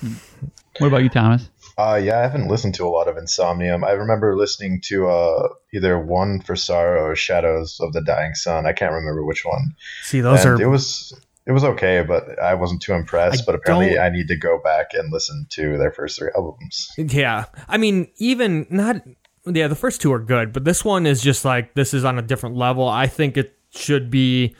[0.78, 1.48] What about you, Thomas?
[1.76, 3.84] Uh, yeah, I haven't listened to a lot of Insomnium.
[3.84, 8.66] I remember listening to uh, either One for Sorrow or Shadows of the Dying Sun.
[8.66, 9.74] I can't remember which one.
[10.02, 11.12] See, those and are it was
[11.46, 13.42] it was okay, but I wasn't too impressed.
[13.42, 16.30] I but apparently, don't- I need to go back and listen to their first three
[16.36, 16.90] albums.
[16.96, 17.46] Yeah.
[17.68, 19.02] I mean, even not
[19.46, 22.18] yeah, the first two are good, but this one is just like this is on
[22.18, 22.88] a different level.
[22.88, 24.54] I think it should be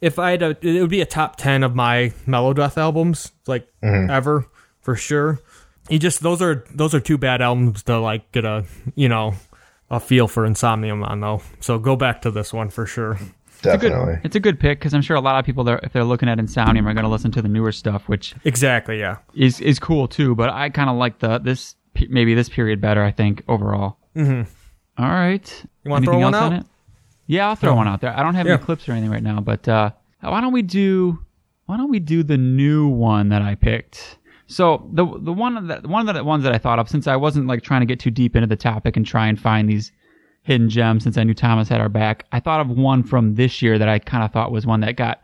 [0.00, 3.66] if I had a it would be a top 10 of my Melodeath albums like
[3.82, 4.46] ever
[4.80, 5.40] for sure.
[5.88, 8.64] You just those are those are two bad albums to like get a,
[8.94, 9.34] you know,
[9.90, 11.42] a feel for Insomnium on though.
[11.60, 13.18] So go back to this one for sure.
[13.62, 14.18] Definitely.
[14.24, 16.28] It's a good pick because I'm sure a lot of people, there, if they're looking
[16.28, 19.18] at Insomnium, are going to listen to the newer stuff, which Exactly, yeah.
[19.34, 20.34] is is cool too.
[20.34, 21.76] But I kind of like the this
[22.08, 23.02] maybe this period better.
[23.04, 23.98] I think overall.
[24.16, 24.50] Mm-hmm.
[25.02, 25.64] All right.
[25.84, 26.66] You wanna throw Anything one else on it?
[27.26, 28.16] Yeah, I'll throw one out there.
[28.16, 28.54] I don't have Yeah.
[28.54, 31.18] any clips or anything right now, but uh, why don't we do
[31.66, 34.18] why don't we do the new one that I picked?
[34.52, 37.16] So the the one that one of the ones that I thought of since I
[37.16, 39.92] wasn't like trying to get too deep into the topic and try and find these
[40.42, 42.26] hidden gems since I knew Thomas had our back.
[42.32, 44.96] I thought of one from this year that I kind of thought was one that
[44.96, 45.22] got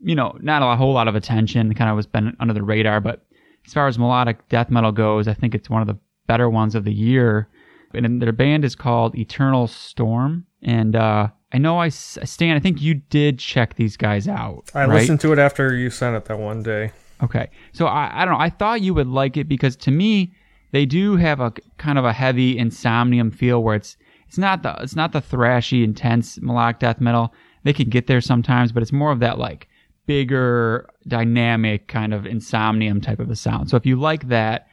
[0.00, 3.00] you know not a whole lot of attention, kind of was been under the radar,
[3.00, 3.24] but
[3.66, 6.74] as far as melodic death metal goes, I think it's one of the better ones
[6.74, 7.48] of the year.
[7.94, 10.44] And their band is called Eternal Storm.
[10.62, 14.70] And uh, I know I Stan, I think you did check these guys out.
[14.74, 15.00] I right?
[15.00, 16.92] listened to it after you sent it that one day.
[17.22, 17.50] Okay.
[17.72, 18.40] So I, I don't know.
[18.40, 20.32] I thought you would like it because to me,
[20.70, 23.96] they do have a kind of a heavy insomnium feel where it's
[24.26, 27.32] it's not the it's not the thrashy, intense melodic death metal.
[27.64, 29.68] They can get there sometimes, but it's more of that like
[30.06, 33.70] bigger, dynamic kind of insomnium type of a sound.
[33.70, 34.68] So if you like that,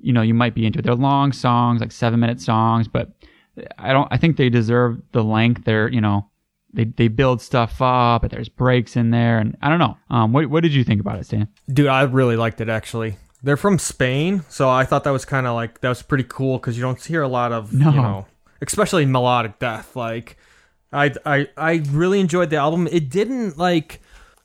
[0.00, 0.82] you know, you might be into it.
[0.82, 3.10] They're long songs, like seven minute songs, but
[3.78, 5.64] I don't I think they deserve the length.
[5.64, 6.27] They're, you know,
[6.72, 9.96] they they build stuff up, but there's breaks in there and I don't know.
[10.10, 11.48] Um what what did you think about it, Stan?
[11.72, 13.16] Dude, I really liked it actually.
[13.42, 16.58] They're from Spain, so I thought that was kind of like that was pretty cool
[16.58, 17.90] because you don't hear a lot of No.
[17.90, 18.26] you know,
[18.60, 19.94] especially melodic death.
[19.94, 20.36] Like,
[20.92, 22.88] I I I really enjoyed the album.
[22.90, 24.00] It didn't like,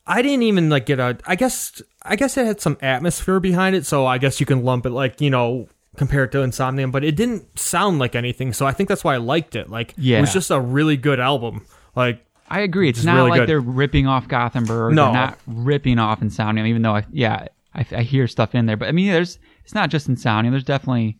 [0.05, 1.17] I didn't even like get a.
[1.25, 4.63] I guess I guess it had some atmosphere behind it, so I guess you can
[4.63, 5.67] lump it like you know
[5.97, 8.53] compare it to Insomnium, but it didn't sound like anything.
[8.53, 9.69] So I think that's why I liked it.
[9.71, 10.21] Like, it Yeah.
[10.21, 11.65] was just a really good album.
[11.95, 12.89] Like, I agree.
[12.89, 13.49] It's not really like good.
[13.49, 14.93] they're ripping off Gothenburg.
[14.93, 15.05] No.
[15.05, 18.77] They're not ripping off Insomnium, even though I, yeah, I, I hear stuff in there.
[18.77, 20.51] But I mean, there's it's not just Insomnium.
[20.51, 21.17] There's definitely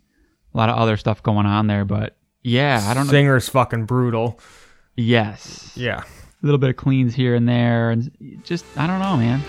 [0.54, 1.86] a lot of other stuff going on there.
[1.86, 3.12] But yeah, I don't know.
[3.12, 4.40] singer's fucking brutal.
[4.96, 6.02] Yes, Yeah.
[6.04, 8.12] a little bit of cleans here and there, and
[8.44, 9.42] just I don't know, man.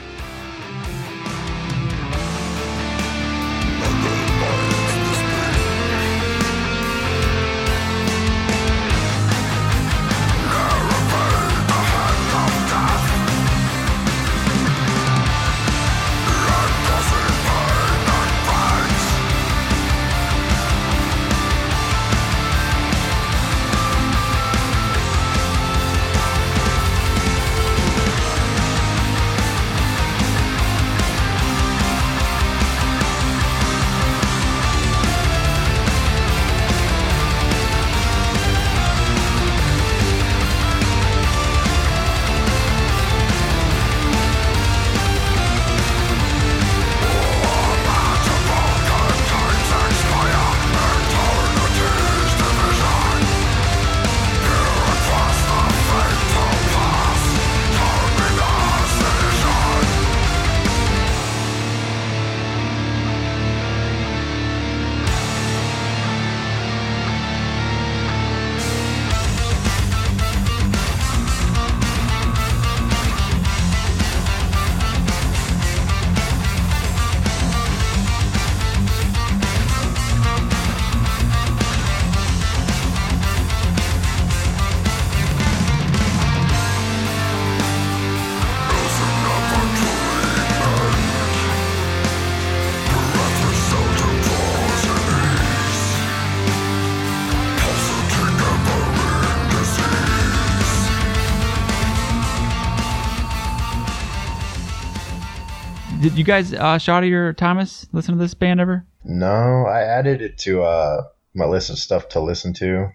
[106.14, 108.86] Did you guys, uh, Shoddy or Thomas, listen to this band ever?
[109.02, 111.02] No, I added it to uh,
[111.34, 112.88] my list of stuff to listen to,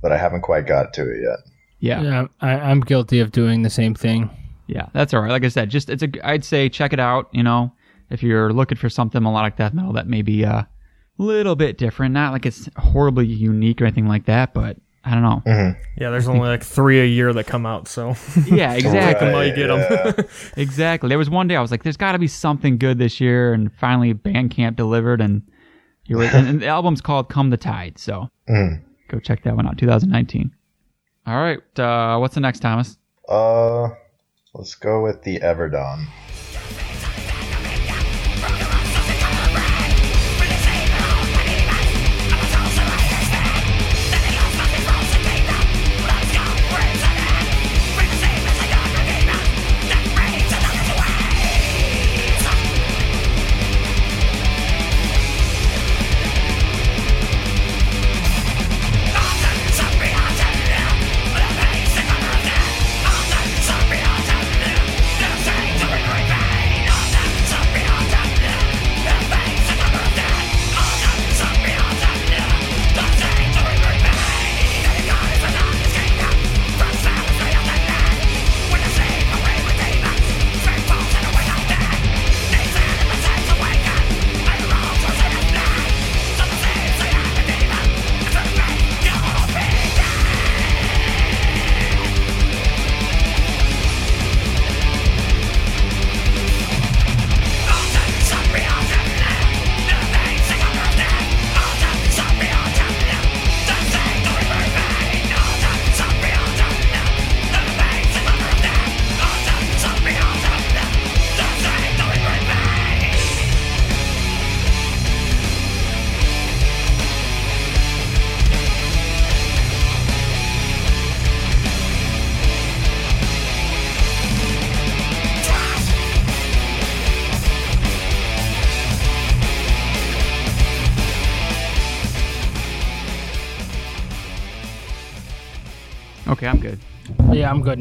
[0.00, 1.38] but I haven't quite got to it yet.
[1.80, 2.02] Yeah.
[2.02, 4.30] yeah, Yeah, I, I'm guilty of doing the same thing.
[4.68, 5.32] Yeah, that's all right.
[5.32, 6.08] Like I said, just it's a.
[6.22, 7.28] I'd say check it out.
[7.32, 7.72] You know,
[8.08, 10.68] if you're looking for something melodic death metal that may be a
[11.18, 14.76] little bit different, not like it's horribly unique or anything like that, but
[15.06, 15.42] I don't know.
[15.98, 18.14] Yeah, there's only like three a year that come out, so
[18.46, 19.28] Yeah, exactly.
[19.28, 19.32] Right.
[19.50, 19.78] might get 'em.
[19.80, 20.12] yeah.
[20.56, 21.08] Exactly.
[21.10, 23.52] There was one day I was like, "There's got to be something good this year,"
[23.52, 25.42] and finally Bandcamp delivered, and
[26.04, 28.80] here we and, and the album's called "Come the Tide." So Mhm.
[29.08, 29.76] go check that one out.
[29.78, 30.50] 2019.
[31.26, 31.58] All right.
[31.78, 32.96] Uh, what's the next, Thomas?
[33.28, 33.88] Uh,
[34.54, 36.06] let's go with the Everdawn.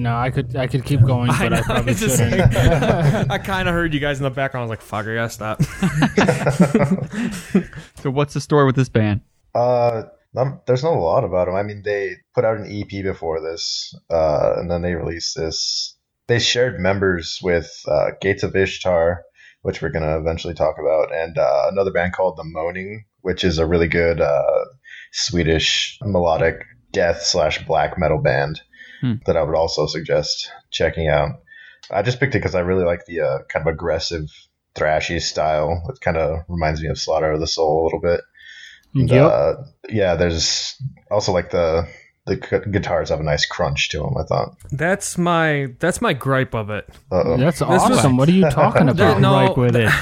[0.04, 0.48] Yeah, I'm good now.
[0.48, 2.56] I could I could keep going, but I, know, probably just- shouldn't.
[3.32, 4.64] I kind of heard you guys in the background.
[4.64, 5.62] I was like, "Fuck, I gotta stop."
[8.04, 9.22] So what's the story with this band?
[9.56, 11.56] Uh, not, there's not a lot about them.
[11.56, 15.96] I mean, they put out an EP before this, uh, and then they released this.
[16.28, 19.24] They shared members with uh, Gates of Ishtar,
[19.62, 23.58] which we're gonna eventually talk about, and uh, another band called The Moaning, which is
[23.58, 24.66] a really good uh,
[25.14, 28.62] Swedish melodic death slash black metal band
[29.04, 29.16] Hmm.
[29.26, 31.32] that I would also suggest checking out.
[31.92, 34.24] I just picked it because I really like the uh, kind of aggressive
[34.76, 35.84] thrashy style.
[35.90, 38.22] It kind of reminds me of Slaughter of the Soul a little bit.
[38.96, 39.32] And, Yep.
[39.32, 39.54] uh,
[39.90, 40.76] yeah, there's
[41.12, 41.86] also like the
[42.26, 42.38] the
[42.72, 44.16] guitars have a nice crunch to them.
[44.18, 44.56] I thought.
[44.72, 46.88] that's my that's my gripe of it.
[47.12, 47.36] Uh-oh.
[47.36, 48.16] That's was- awesome.
[48.16, 49.20] What are you talking about?
[49.20, 49.92] No, Right with it.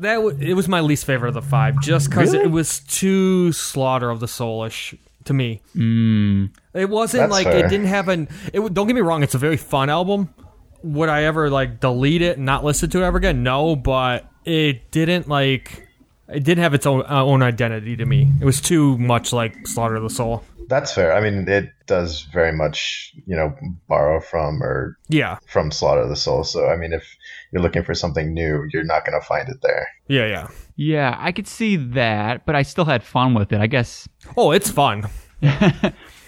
[0.00, 2.46] That w- it was my least favorite of the five, just because Really?
[2.46, 4.96] it was too slaughter of the soulish
[5.28, 5.62] to me.
[5.74, 7.64] Mm, It wasn't That's like fair.
[7.64, 8.28] it didn't have an.
[8.52, 10.34] It don't get me wrong, it's a very fun album.
[10.82, 13.42] Would I ever like delete it and not listen to it ever again?
[13.42, 15.86] No, but it didn't like.
[16.28, 18.28] It didn't have its own uh, own identity to me.
[18.40, 20.44] It was too much like Slaughter of the Soul.
[20.68, 21.14] That's fair.
[21.14, 23.56] I mean, it does very much, you know,
[23.88, 26.44] borrow from or Yeah, from Slaughter of the Soul.
[26.44, 27.16] So, I mean, if
[27.50, 29.88] you're looking for something new, you're not going to find it there.
[30.08, 30.48] yeah, yeah.
[30.80, 33.60] Yeah, I could see that, but I still had fun with it.
[33.60, 35.02] I guess Oh, it's fun.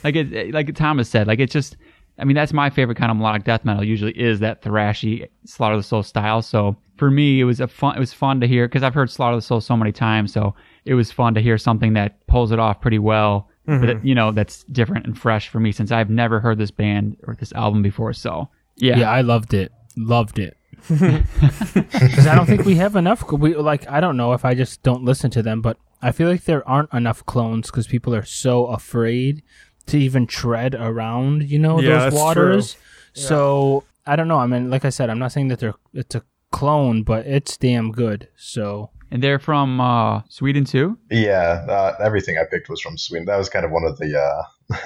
[0.05, 1.77] like it, like Thomas said, like it's just.
[2.19, 3.83] I mean, that's my favorite kind of melodic death metal.
[3.83, 6.43] Usually, is that thrashy Slaughter of the Soul style.
[6.43, 7.97] So for me, it was a fun.
[7.97, 10.31] It was fun to hear because I've heard Slaughter of the Soul so many times.
[10.31, 13.49] So it was fun to hear something that pulls it off pretty well.
[13.67, 16.73] But it, you know, that's different and fresh for me since I've never heard this
[16.73, 18.13] band or this album before.
[18.13, 19.71] So yeah, Yeah, I loved it.
[19.97, 20.57] Loved it.
[20.89, 23.31] Because I don't think we have enough.
[23.31, 26.29] We like I don't know if I just don't listen to them, but I feel
[26.29, 29.43] like there aren't enough clones because people are so afraid
[29.87, 31.49] to even tread around.
[31.51, 32.77] You know Yeah, those that's waters.
[33.13, 34.39] So I don't know.
[34.39, 36.23] I mean, like I said, I'm not saying that they're it's a
[36.53, 38.29] clone, but it's damn good.
[38.37, 40.99] So and they're from uh, Sweden too.
[41.11, 43.27] Yeah, uh, everything I picked was from Sweden.
[43.27, 44.43] That was kind of one of the uh,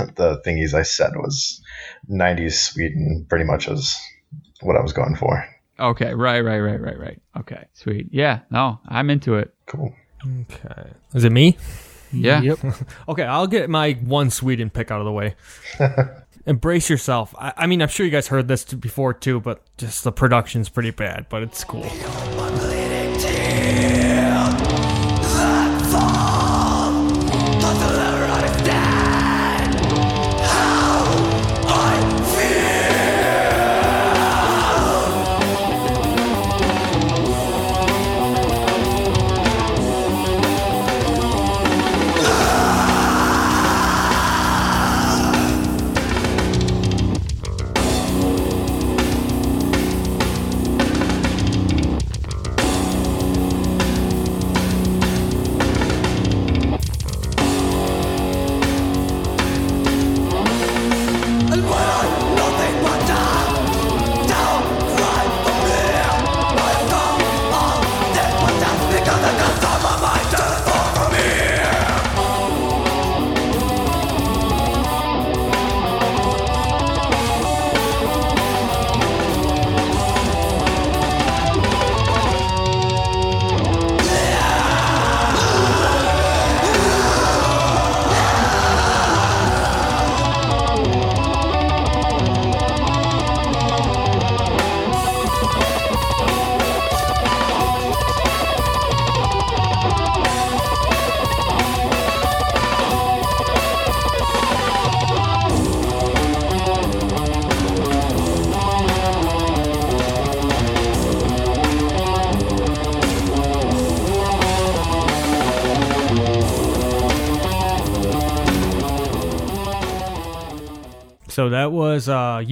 [0.17, 1.61] the thingies I said was
[2.11, 3.27] 90s Sweden.
[3.29, 3.97] Pretty much was
[4.63, 5.45] what I was going for.
[5.79, 7.23] Okay, right, right, right, right, right.
[7.39, 8.09] Okay, sweet.
[8.13, 9.55] Yeah, no, I'm into it.
[9.67, 9.95] Cool.
[10.25, 11.57] Okay, is it me?
[12.13, 12.41] Yeah.
[12.43, 12.59] Yep.
[13.09, 15.35] Okay, I'll get my one Sweden pick out of the way.
[16.47, 17.35] Embrace yourself.
[17.39, 20.13] I, I mean, I'm sure you guys heard this t- before too, but just the
[20.13, 21.85] production's pretty bad, but it's cool.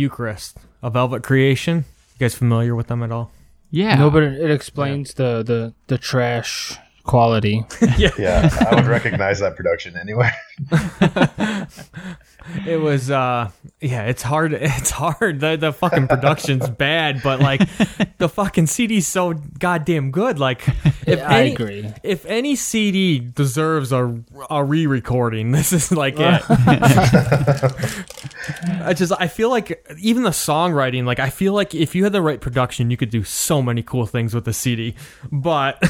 [0.03, 1.85] Eucharist, a Velvet Creation.
[2.15, 3.31] You guys familiar with them at all?
[3.71, 3.95] Yeah.
[3.95, 7.65] No, but it, it explains the, the the trash quality.
[7.99, 10.33] Yeah, yeah, I would recognize that production anywhere.
[12.67, 13.51] It was uh
[13.81, 15.41] yeah, it's hard it's hard.
[15.41, 17.61] The the fucking production's bad, but like
[18.19, 20.39] the fucking CD's so goddamn good.
[20.39, 20.67] Like
[21.07, 21.93] if I any, agree.
[22.03, 26.43] If any CD deserves a a re-recording, this is like it.
[28.85, 32.13] I just I feel like even the songwriting, like I feel like if you had
[32.13, 34.95] the right production, you could do so many cool things with the CD.
[35.31, 35.83] But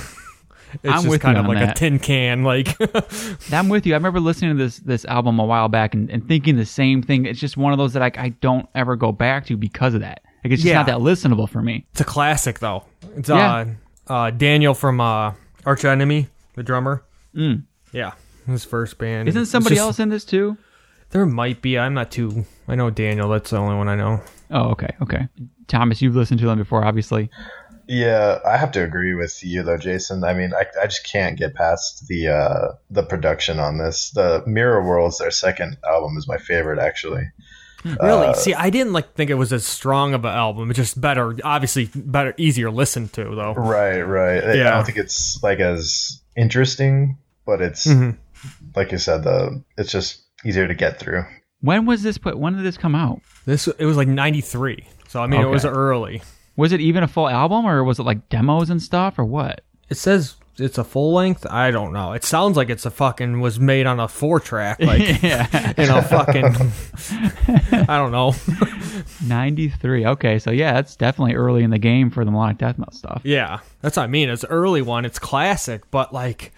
[0.83, 2.77] it's I'm just kind of like a tin can, like
[3.53, 3.95] I'm with you.
[3.95, 7.03] I remember listening to this this album a while back and, and thinking the same
[7.03, 7.27] thing.
[7.27, 10.01] It's just one of those that I, I don't ever go back to because of
[10.01, 10.23] that.
[10.45, 10.79] Like it's just Yeah.
[10.79, 11.87] not that listenable for me.
[11.93, 12.85] It's a classic though.
[13.17, 13.67] It's Yeah.
[14.09, 15.33] uh, uh Daniel from uh
[15.65, 17.05] Arch Enemy, the drummer.
[17.35, 17.65] Mm.
[17.93, 18.13] Yeah,
[18.47, 19.29] his first band.
[19.29, 20.57] Isn't somebody just- else in this too?
[21.11, 21.79] There might be.
[21.79, 22.47] I'm not too.
[22.67, 23.29] I know Daniel.
[23.29, 24.23] That's the only one I know.
[24.51, 25.29] Oh, okay, okay.
[25.69, 27.29] Thomas, you've listened to them before, obviously.
[27.89, 30.25] Yeah, I have to agree with you though, Jason.
[30.25, 34.11] I mean, I, I just can't get past the uh, the production on this.
[34.11, 37.25] The Mirror Worlds, their second album, is my favorite actually.
[37.85, 38.29] Really?
[38.29, 40.71] Uh, See, I didn't like think it was as strong of an album.
[40.71, 41.37] It's just better.
[41.43, 43.55] Obviously, better, easier to listen to though.
[43.55, 44.57] Right, right.
[44.57, 44.69] Yeah.
[44.69, 48.17] I don't think it's like as interesting, but it's Mhm.
[48.77, 51.25] like you said, the it's just easier to get through.
[51.61, 52.39] When was this put?
[52.39, 53.21] When did this come out?
[53.47, 54.87] This it was like '93.
[55.09, 56.23] So I mean, it was early.
[56.57, 59.63] Was it even a full album, or was it like demos and stuff, or what?
[59.89, 61.47] It says it's a full length.
[61.49, 62.13] I don't know.
[62.13, 65.87] It sounds like it's a fucking was made on a four track, like yeah, you
[65.87, 66.45] know, fucking.
[67.89, 68.35] I don't know.
[69.27, 70.05] ninety three.
[70.05, 73.23] Okay, so yeah, that's definitely early in the game for the melodic death metal stuff.
[73.25, 74.29] Yeah, that's what I mean.
[74.29, 75.05] It's early one.
[75.05, 76.53] It's classic, but like,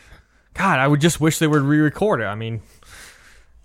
[0.55, 2.24] God, I would just wish they would re-record it.
[2.24, 2.62] I mean,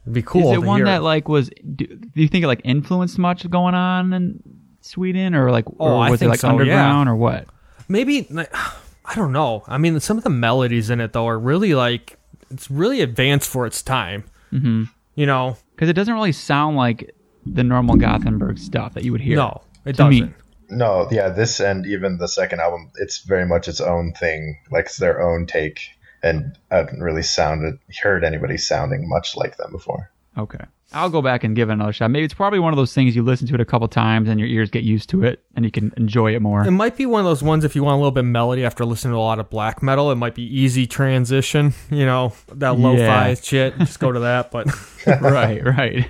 [0.04, 0.52] it'd be cool.
[0.52, 1.50] Is it one that like was?
[1.50, 4.44] Do, do you think it like influenced much going on in
[4.82, 7.48] Sweden, or like, Oh, or I was it think like so, underground, or what?
[7.88, 8.28] maybe?
[8.30, 8.54] Like,
[9.06, 9.64] I don't know.
[9.68, 12.18] I mean, some of the melodies in it though are really like
[12.52, 14.24] it's really advanced for its time.
[14.52, 14.84] Mm-hmm.
[15.16, 17.14] You know, Because it doesn't really sound like
[17.46, 19.36] the normal Gothenburg stuff that you would hear.
[19.38, 20.20] no, it me.
[20.22, 20.36] doesn't.
[20.72, 24.86] No, yeah, this and even the second album, it's very much its own thing, like
[24.86, 25.80] it's their own take.
[26.22, 30.12] And I haven't really sounded heard anybody sounding much like them before.
[30.38, 30.64] Okay.
[30.92, 32.10] I'll go back and give it another shot.
[32.10, 34.40] Maybe it's probably one of those things you listen to it a couple times and
[34.40, 36.66] your ears get used to it and you can enjoy it more.
[36.66, 38.66] It might be one of those ones if you want a little bit of melody
[38.66, 40.10] after listening to a lot of black metal.
[40.12, 41.74] It might be easy transition.
[41.92, 43.34] You know that lo-fi Yeah.
[43.36, 43.78] shit.
[43.78, 44.50] Just go to that.
[44.52, 44.68] But
[45.22, 46.08] right, right.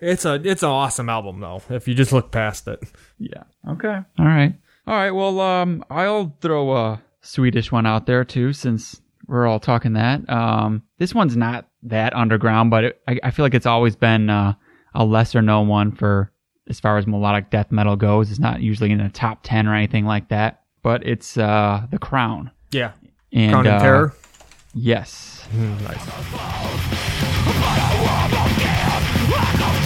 [0.00, 1.62] it's a it's an awesome album though.
[1.68, 2.80] If you just look past it.
[3.18, 3.42] yeah.
[3.68, 3.98] Okay.
[4.18, 4.54] All right.
[4.86, 5.10] All right.
[5.10, 10.28] Well, um, I'll throw a Swedish one out there too, since we're all talking that.
[10.28, 14.30] Um, this one's not that underground, but it, I, I feel like it's always been
[14.30, 14.54] uh,
[14.94, 16.32] a lesser known one for
[16.68, 18.30] as far as melodic death metal goes.
[18.30, 21.98] It's not usually in the top ten or anything like that, but it's uh, the
[21.98, 22.50] Crown.
[22.70, 22.92] Yeah.
[23.32, 24.14] And, Crown and uh, Terror.
[24.74, 25.46] Yes.
[25.52, 26.14] Sadistic
[29.52, 29.83] bondage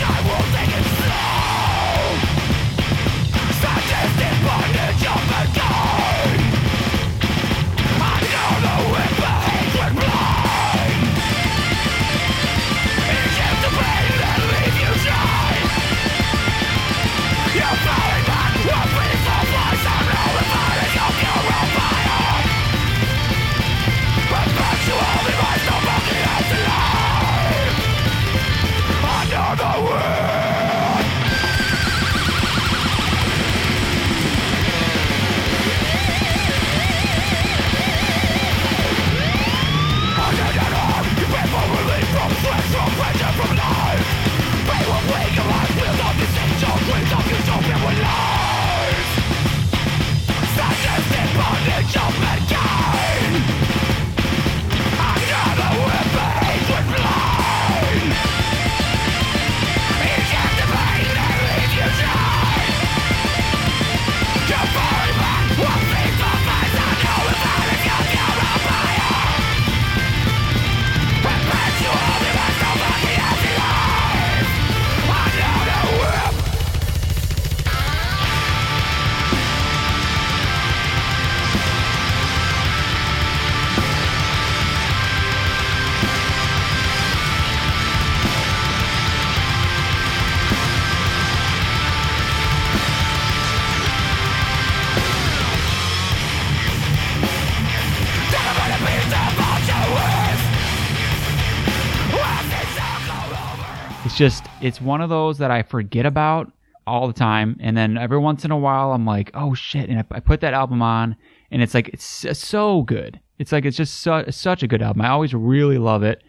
[104.19, 106.51] just it's one of those that I forget about
[106.89, 110.01] all the time, and then every once in a while I'm like, oh shit, and
[110.01, 111.15] I, I put that album on,
[111.53, 112.05] and it's like it's
[112.37, 113.21] so good.
[113.39, 115.03] It's like it's just su- such a good album.
[115.03, 116.25] I always really love it,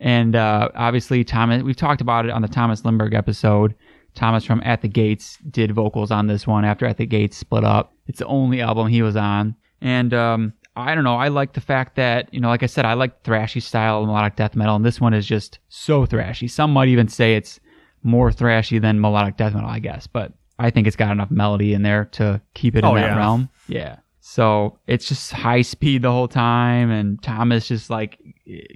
[0.00, 1.62] and uh, obviously Thomas.
[1.62, 3.74] We've talked about it on the Thomas Lindberg episode.
[4.14, 7.64] Thomas from At the Gates did vocals on this one after At the Gates split
[7.64, 7.94] up.
[8.06, 11.16] It's the only album he was on, and um, I don't know.
[11.16, 14.36] I like the fact that you know, like I said, I like thrashy style melodic
[14.36, 16.48] death metal, and this one is just so thrashy.
[16.50, 17.60] Some might even say it's
[18.02, 21.74] more thrashy than melodic death metal, I guess, but I think it's got enough melody
[21.74, 23.16] in there to keep it in Oh, that yeah.
[23.16, 23.48] realm.
[23.68, 23.96] Yeah.
[24.20, 28.18] So it's just high speed the whole time, and Thomas just like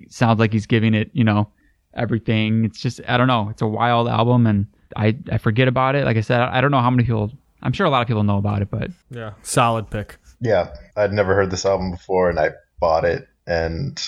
[0.09, 1.49] sounds like he's giving it, you know,
[1.95, 2.65] everything.
[2.65, 3.49] It's just I don't know.
[3.51, 4.67] It's a wild album, and
[4.97, 6.05] I I forget about it.
[6.05, 7.33] Like I said, I don't know how many people.
[7.63, 10.17] I'm sure a lot of people know about it, but Yeah, solid pick.
[10.41, 12.51] Yeah, I'd never heard this album before, and I
[12.81, 13.27] bought it.
[13.47, 14.01] And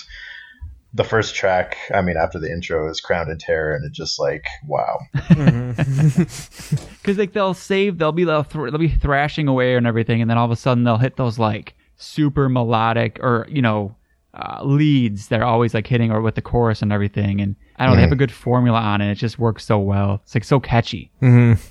[0.93, 4.19] the first track, I mean, after the intro, is "Crowned in Terror," and it's just
[4.19, 4.97] like, wow.
[5.87, 10.29] because like they'll save, they'll be they'll, thr they'll be thrashing away and everything, and
[10.29, 13.95] then all of a sudden they'll hit those like super melodic or you know
[14.33, 15.27] uh, leads.
[15.27, 18.01] They're always like hitting or with the chorus and everything, and I don't know they
[18.03, 19.11] have a good formula on it.
[19.11, 20.21] It just works so well.
[20.23, 21.61] It's like so catchy, Mm-hmm.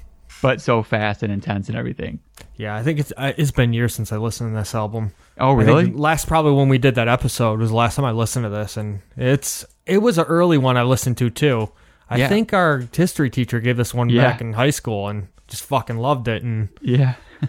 [0.42, 2.20] but so fast and intense and everything.
[2.56, 5.12] Yeah, I think it's uh, it's been years since I listened to this album.
[5.38, 5.86] Oh really?
[5.92, 8.76] last probably when we did that episode was the last time I listened to this,
[8.76, 11.70] and it's it was an early one I listened to too.
[12.08, 12.28] I Yeah.
[12.28, 14.22] think our history teacher gave this one Yeah.
[14.30, 17.14] back in high school and just fucking loved it, and Yeah.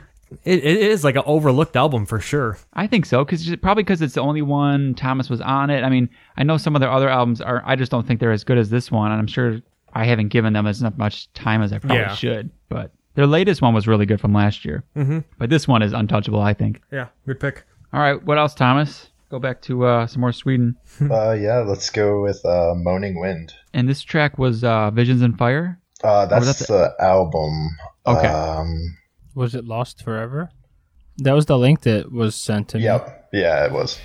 [0.43, 2.57] it, it is like an overlooked album for sure.
[2.73, 5.83] I think so, because probably because it's the only one Thomas was on it.
[5.83, 7.63] I mean, I know some of their other albums are.
[7.65, 9.61] I just don't think they're as good as this one, and I'm sure
[9.93, 12.13] I haven't given them as much time as I probably Yeah.
[12.13, 12.49] should.
[12.67, 14.83] But their latest one was really good from last year.
[14.95, 15.19] Mm-hmm.
[15.39, 16.81] But this one is untouchable, I think.
[16.91, 17.65] Yeah, good pick.
[17.91, 19.09] All right, what else, Thomas?
[19.31, 20.75] Go back to uh, some more Sweden.
[21.01, 25.35] uh, yeah, let's go with uh, "Moaning Wind." And this track was uh, Visions in
[25.35, 25.79] Fear.
[26.03, 27.51] Uh, that's that's the album.
[28.05, 28.27] Okay.
[28.27, 28.97] Um,
[29.33, 30.51] Was it Lost Forever?
[31.17, 32.83] That was the link that was sent to me.
[32.83, 33.29] yep.
[33.33, 33.99] Yeah, it was.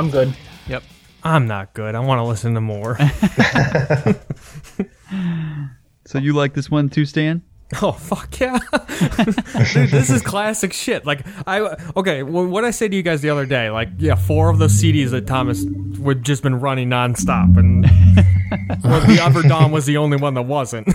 [0.00, 0.34] I'm good.
[0.66, 0.82] Yep.
[1.22, 1.94] I'm not good.
[1.94, 2.98] I want to listen to more.
[6.06, 7.42] So you like this one too, Stan?
[7.82, 8.58] Oh fuck yeah,
[9.72, 9.90] dude!
[9.90, 11.06] This is classic shit.
[11.06, 11.60] Like I
[11.94, 14.58] okay, well, what I said to you guys the other day, like yeah, four of
[14.58, 15.64] those CDs that Thomas
[16.00, 17.84] would just been running nonstop, and
[18.82, 20.88] well, the other Dom was the only one that wasn't.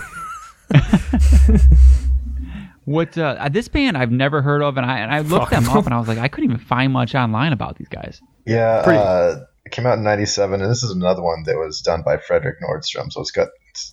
[2.84, 5.64] What uh, this band I've never heard of, and I and I looked Fuck.
[5.64, 8.20] them up, and I was like, I couldn't even find much online about these guys.
[8.46, 11.80] Yeah, Pretty- uh, it came out in '97, and this is another one that was
[11.80, 13.12] done by Fredrik Nordstrom.
[13.12, 13.48] So it's got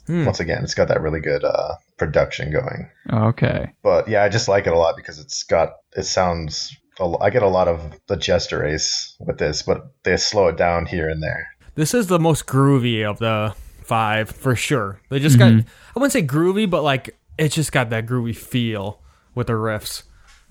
[0.07, 0.23] Hmm.
[0.25, 2.89] once again, it's got that really good uh, production going.
[3.11, 3.69] Okay.
[3.83, 6.73] But yeah, I just like it a lot because it's got it sounds.
[7.19, 10.85] I get a lot of the Jester Race with this, but they slow it down
[10.85, 11.47] here and there.
[11.75, 13.53] this is the most groovy of the
[13.83, 15.01] five for sure.
[15.09, 15.63] They just got I
[15.95, 19.01] wouldn't say groovy, but like it's just got that groovy feel
[19.35, 20.03] with the riffs.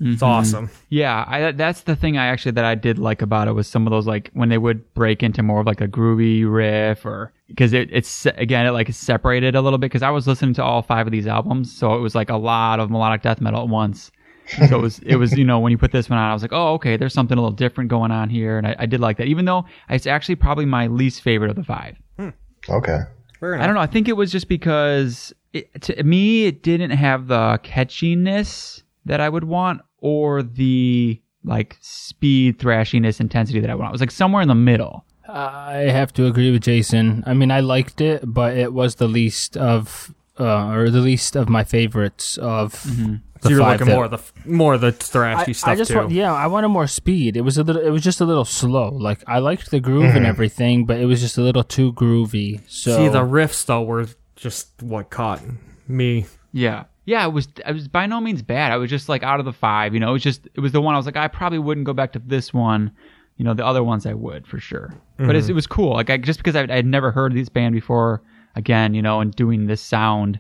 [0.04, 0.24] It's mm-hmm.
[0.24, 0.70] awesome.
[0.88, 3.86] Yeah, I, that's the thing I actually that I did like about it was some
[3.86, 7.32] of those like when they would break into more of like a groovy riff or
[7.46, 10.64] because it, it's again it like separated a little bit because I was listening to
[10.64, 13.62] all five of these albums, so it was like a lot of melodic death metal
[13.62, 14.10] at once.
[14.68, 16.42] so it was it was you know when you put this one on, I was
[16.42, 19.00] like, oh okay, there's something a little different going on here, and I, I did
[19.00, 21.96] like that, even though it's actually probably my least favorite of the five.
[22.18, 22.30] Hmm.
[22.68, 22.98] Okay.
[23.38, 23.80] Fair I don't know.
[23.80, 29.20] I think it was just because it, to me it didn't have the catchiness that
[29.20, 33.88] I would want or the like speed thrashiness intensity that I want.
[33.90, 35.04] It was like somewhere in the middle.
[35.28, 37.24] I have to agree with Jason.
[37.26, 41.36] I mean, I liked it, but it was the least of, uh, or the least
[41.36, 44.80] of my favorites of the So you're five looking that- more of the more of
[44.82, 45.96] the thrashy I, stuff I just too.
[45.98, 47.36] want, yeah, I wanted more speed.
[47.36, 48.90] It was a little, it was just a little slow.
[48.90, 52.60] Like I liked the groove and everything, but it was just a little too groovy.
[52.68, 54.06] So See, the riffs though were
[54.36, 55.40] just what caught
[55.88, 56.26] me.
[56.52, 56.84] Yeah.
[57.04, 58.70] Yeah, it was it was by no means bad.
[58.70, 60.72] I was just like out of the five, you know, it was just it was
[60.72, 62.92] the one I was like, I probably wouldn't go back to this one.
[63.36, 64.94] You know, the other ones I would for sure.
[65.16, 65.52] But it's, mm-hmm.
[65.52, 65.94] it was cool.
[65.94, 68.22] Like I, just because I, I had never heard this band before,
[68.54, 70.38] again, you know, and doing this sound,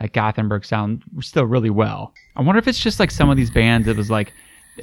[0.00, 2.12] like Gothenburg sound, still really well.
[2.36, 3.86] I wonder if it's just like some of these bands.
[3.86, 4.32] It was like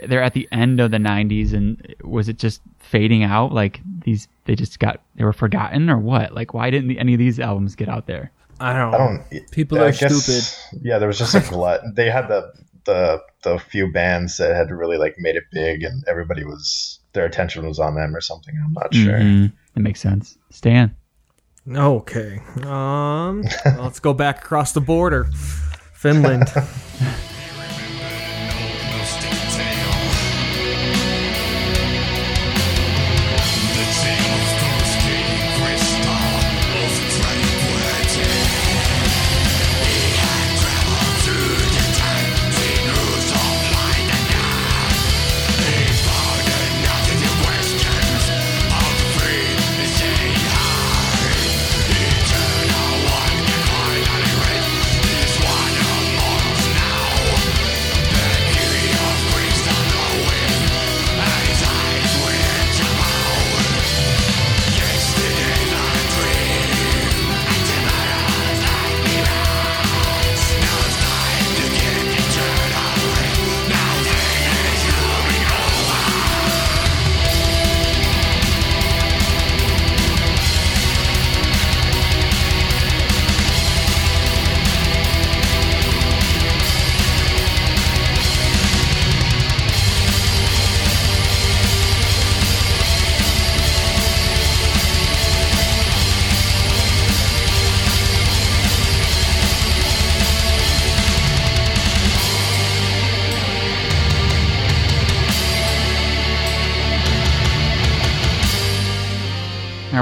[0.07, 3.51] they're at the end of the '90s, and was it just fading out?
[3.51, 6.33] Like these, they just got they were forgotten, or what?
[6.33, 8.31] Like why didn't any of these albums get out there?
[8.59, 8.93] I don't.
[8.93, 9.51] I don't.
[9.51, 10.83] People I are guess- stupid.
[10.85, 11.81] Yeah, there was just a glut.
[11.95, 12.51] They had the
[12.85, 17.25] the the few bands that had really like made it big, and everybody was their
[17.25, 18.53] attention was on them or something.
[18.65, 19.19] I'm not sure.
[19.19, 19.51] Mhm.
[19.73, 20.37] That makes sense.
[20.51, 20.95] Stan.
[21.69, 22.39] Okay.
[22.63, 25.25] Um, let's go back across the border.
[25.93, 26.47] Finland.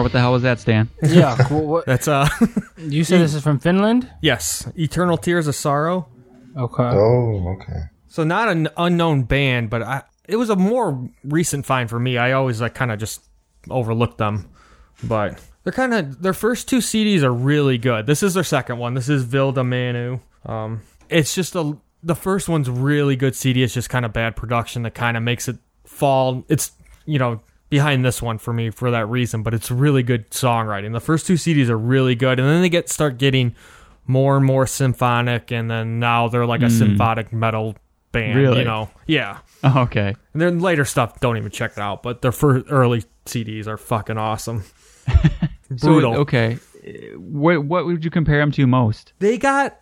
[0.06, 0.88] what the hell was that, Stan?
[1.02, 1.36] yeah.
[1.48, 1.66] cool.
[1.66, 2.30] What, That's uh,
[2.78, 4.08] you said this is from Finland?
[4.22, 6.08] yes, Eternal Tears of Sorrow.
[6.56, 6.84] Okay.
[6.84, 7.80] Oh, okay.
[8.08, 12.20] So not an unknown band, but I it was a more recent find for me.
[12.20, 13.24] I always like kind of just
[13.72, 14.48] overlooked them,
[15.04, 18.06] but they're kind of their first two CDs are really good.
[18.06, 18.94] This is their second one.
[18.94, 20.20] This is Vilda Manu.
[20.46, 23.64] Um, it's just a the first one's really good CD.
[23.64, 26.46] It's just kind of bad production that kind of makes it fall.
[26.48, 26.74] It's
[27.08, 27.42] you know
[27.76, 30.94] behind this one for me for that reason, but it's really good songwriting.
[30.94, 33.54] The first two CDs are really good, and then they get start getting
[34.08, 37.76] more and more symphonic, and then now they're like a symphonic metal
[38.14, 38.38] band.
[38.38, 38.60] Really?
[38.60, 39.40] You know, yeah.
[39.64, 40.16] Oh, okay.
[40.34, 42.02] And then later stuff, don't even check it out.
[42.04, 44.64] But their first early CDs are fucking awesome.
[45.78, 46.16] So, Brutal.
[46.18, 46.60] okay.
[46.88, 49.14] Uh, What what would you compare them to most?
[49.18, 49.76] They got,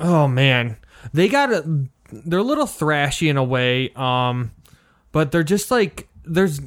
[0.00, 0.76] oh man,
[1.12, 1.86] they got a.
[2.12, 4.50] They're a little thrashy in a way, um,
[5.12, 6.60] but they're just like there's.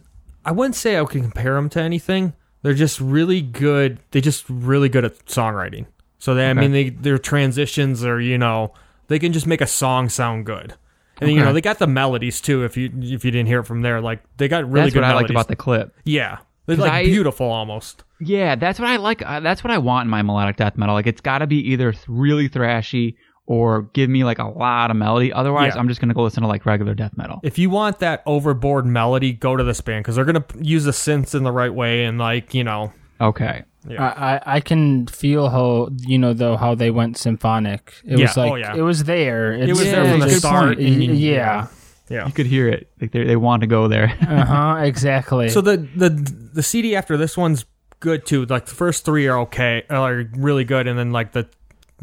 [0.45, 2.33] I wouldn't say I can compare them to anything.
[2.61, 3.99] They're just really good.
[4.11, 5.85] They just really good at songwriting.
[6.19, 8.73] So they, I mean, they their transitions are you know
[9.07, 10.75] they can just make a song sound good.
[11.21, 12.63] And you know they got the melodies too.
[12.63, 15.01] If you if you didn't hear it from there, like they got really That's good
[15.01, 15.95] what I liked about the clip.
[16.05, 18.03] Yeah, they're like I- beautiful almost.
[18.19, 19.21] Yeah, that's what I like.
[19.21, 20.95] Uh, that's what I want in my melodic death metal.
[20.95, 23.15] Like it's got to be either th- really thrashy
[23.45, 25.31] or give me like a lot of melody.
[25.33, 25.79] Otherwise, Yeah.
[25.81, 27.39] I'm just gonna go listen to like regular death metal.
[27.43, 30.91] If you want that overboard melody, go to this band because they're gonna use the
[30.91, 32.93] synths in the right way and like you know.
[33.21, 33.63] Okay.
[33.99, 37.93] I, I I can feel how you know though how they went symphonic.
[38.05, 38.75] It Yeah, was like oh, yeah.
[38.75, 39.51] it was there.
[39.53, 41.67] It was there from the start, and you- yeah.
[42.09, 42.25] Yeah.
[42.27, 42.89] You could hear it.
[43.01, 44.15] Like they they want to go there.
[44.27, 44.75] Uh huh.
[44.83, 45.49] Exactly.
[45.49, 46.09] So the the
[46.53, 47.65] the CD after this one's
[47.99, 48.45] good too.
[48.45, 51.47] Like the first three are okay, are really good, and then like the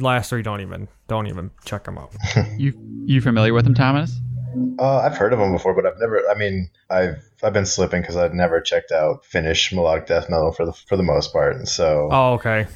[0.03, 2.15] last three don't even don't even check them out.
[2.59, 2.73] You
[3.05, 4.19] you familiar with them, Thomas?
[4.79, 6.23] Uh, I've heard of them before, but I've never.
[6.29, 10.53] I mean, I've I've been slipping because I've never checked out Finnish melodic death metal
[10.53, 12.67] for the for the most part, and so Oh, okay,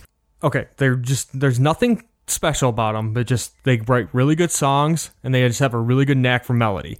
[0.43, 0.69] okay.
[0.77, 5.35] They're just there's nothing special about them, but just they write really good songs, and
[5.35, 6.99] they just have a really good knack for melody.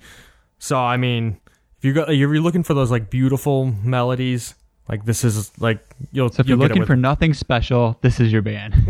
[0.59, 1.41] So I mean,
[1.79, 4.55] if you go, if you're looking for those like beautiful melodies,
[4.89, 5.81] like this is like
[6.13, 6.29] you'll.
[6.31, 8.75] So if you're you'll looking with- for nothing special, this is your band.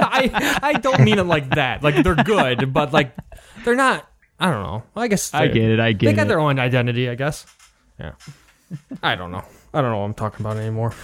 [0.00, 1.82] I I don't mean it like that.
[1.82, 3.14] Like they're good, but like
[3.64, 4.08] they're not.
[4.40, 4.82] I don't know.
[4.96, 5.80] I guess I get it.
[5.80, 6.06] I get.
[6.06, 6.28] They got it.
[6.28, 7.46] their own identity, I guess.
[7.98, 8.12] Yeah.
[9.02, 9.42] I don't know.
[9.74, 10.92] I don't know what I'm talking about anymore.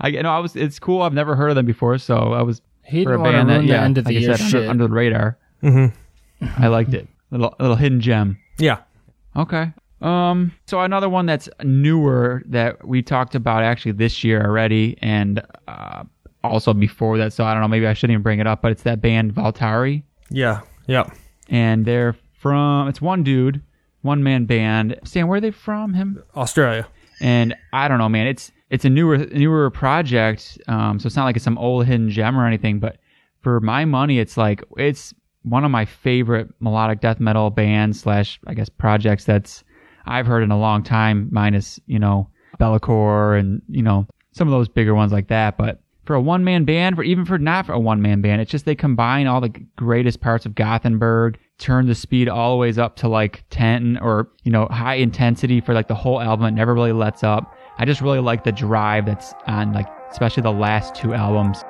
[0.00, 0.30] I get no.
[0.30, 0.56] I was.
[0.56, 1.02] It's cool.
[1.02, 3.38] I've never heard of them before, so I was He for a didn't want to
[3.38, 5.38] band that the yeah, end of the like year I said, under, under the radar.
[5.62, 6.62] Mm-hmm.
[6.62, 7.08] I liked it.
[7.30, 8.38] Little little hidden gem.
[8.58, 8.78] Yeah.
[9.34, 9.72] Okay.
[10.00, 10.52] Um.
[10.66, 16.04] So another one that's newer that we talked about actually this year already, and uh,
[16.44, 17.32] also before that.
[17.32, 17.68] So I don't know.
[17.68, 20.60] Maybe I shouldn't even bring it up, but it's that band Valtari, Yeah.
[20.86, 21.08] Yeah.
[21.48, 22.88] and they're from.
[22.88, 23.62] It's one dude,
[24.02, 24.98] one man band.
[25.04, 25.94] Sam, where are they from?
[25.94, 26.22] Him.
[26.36, 26.86] Australia.
[27.20, 28.26] and I don't know, man.
[28.26, 32.10] It's it's a newer newer project, um, so it's not like it's some old hidden
[32.10, 32.80] gem or anything.
[32.80, 32.98] But
[33.40, 38.38] for my money, it's like it's one of my favorite melodic death metal bands slash
[38.46, 39.62] I guess projects that's
[40.06, 41.28] I've heard in a long time.
[41.30, 45.80] Minus you know Bellacore and you know some of those bigger ones like that, but.
[46.04, 48.48] For a one man band, for even for not for a one man band, it's
[48.48, 52.78] just they combine all the greatest parts of Gothenburg, turn the speed all the ways
[52.78, 56.46] up to like 10 or, you know, high intensity for like the whole album.
[56.46, 57.56] It never really lets up.
[57.78, 61.64] I just really like the drive that's on like, especially the last two albums.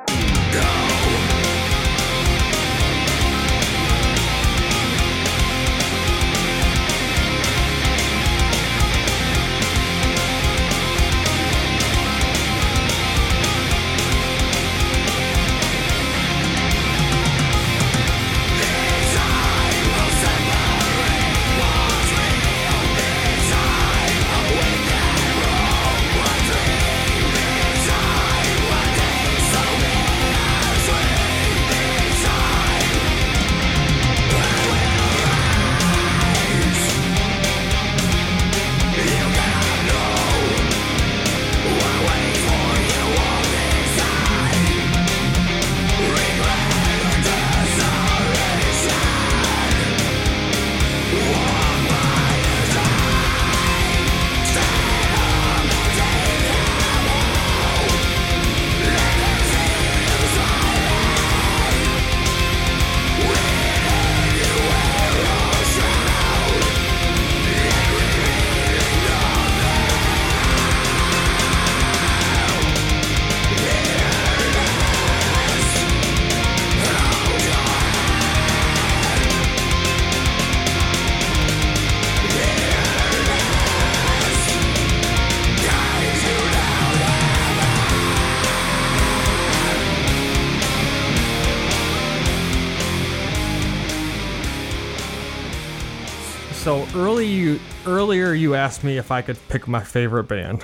[98.77, 100.63] Asked me if I could pick my favorite band.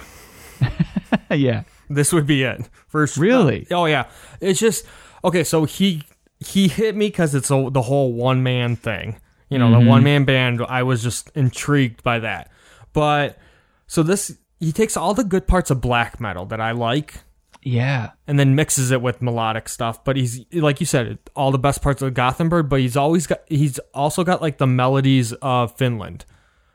[1.30, 1.62] yeah.
[1.89, 2.68] This would be it.
[2.89, 3.66] First, Really?
[3.70, 4.10] Uh, oh yeah.
[4.39, 4.84] It's just
[5.24, 5.44] okay.
[5.44, 6.02] So he
[6.39, 9.18] he hit me because it's a, the whole one man thing.
[9.48, 9.89] You know, the mm-hmm.
[9.89, 10.60] one man band.
[10.60, 12.51] I was just intrigued by that.
[12.93, 13.39] But
[13.86, 17.14] so this he takes all the good parts of black metal that I like
[17.62, 18.10] Yeah.
[18.26, 20.05] and then mixes it with melodic stuff.
[20.05, 22.68] But he's like you said, all the best parts of Gothenburg.
[22.68, 26.26] But he's always got he's also got like the melodies of Finland.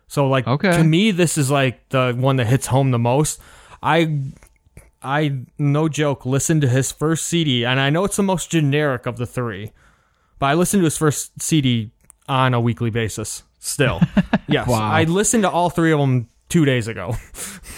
[0.07, 0.71] So like Okay.
[0.71, 3.41] to me, this is like the one that hits home the most.
[3.83, 4.19] I
[5.03, 9.05] I no joke listened to his first CD, and I know it's the most generic
[9.05, 9.71] of the three,
[10.39, 11.91] but I listened to his first CD
[12.27, 13.43] on a weekly basis.
[13.59, 14.01] Still,
[14.47, 14.91] yes, Wow.
[14.91, 17.15] I listened to all three of them two days ago.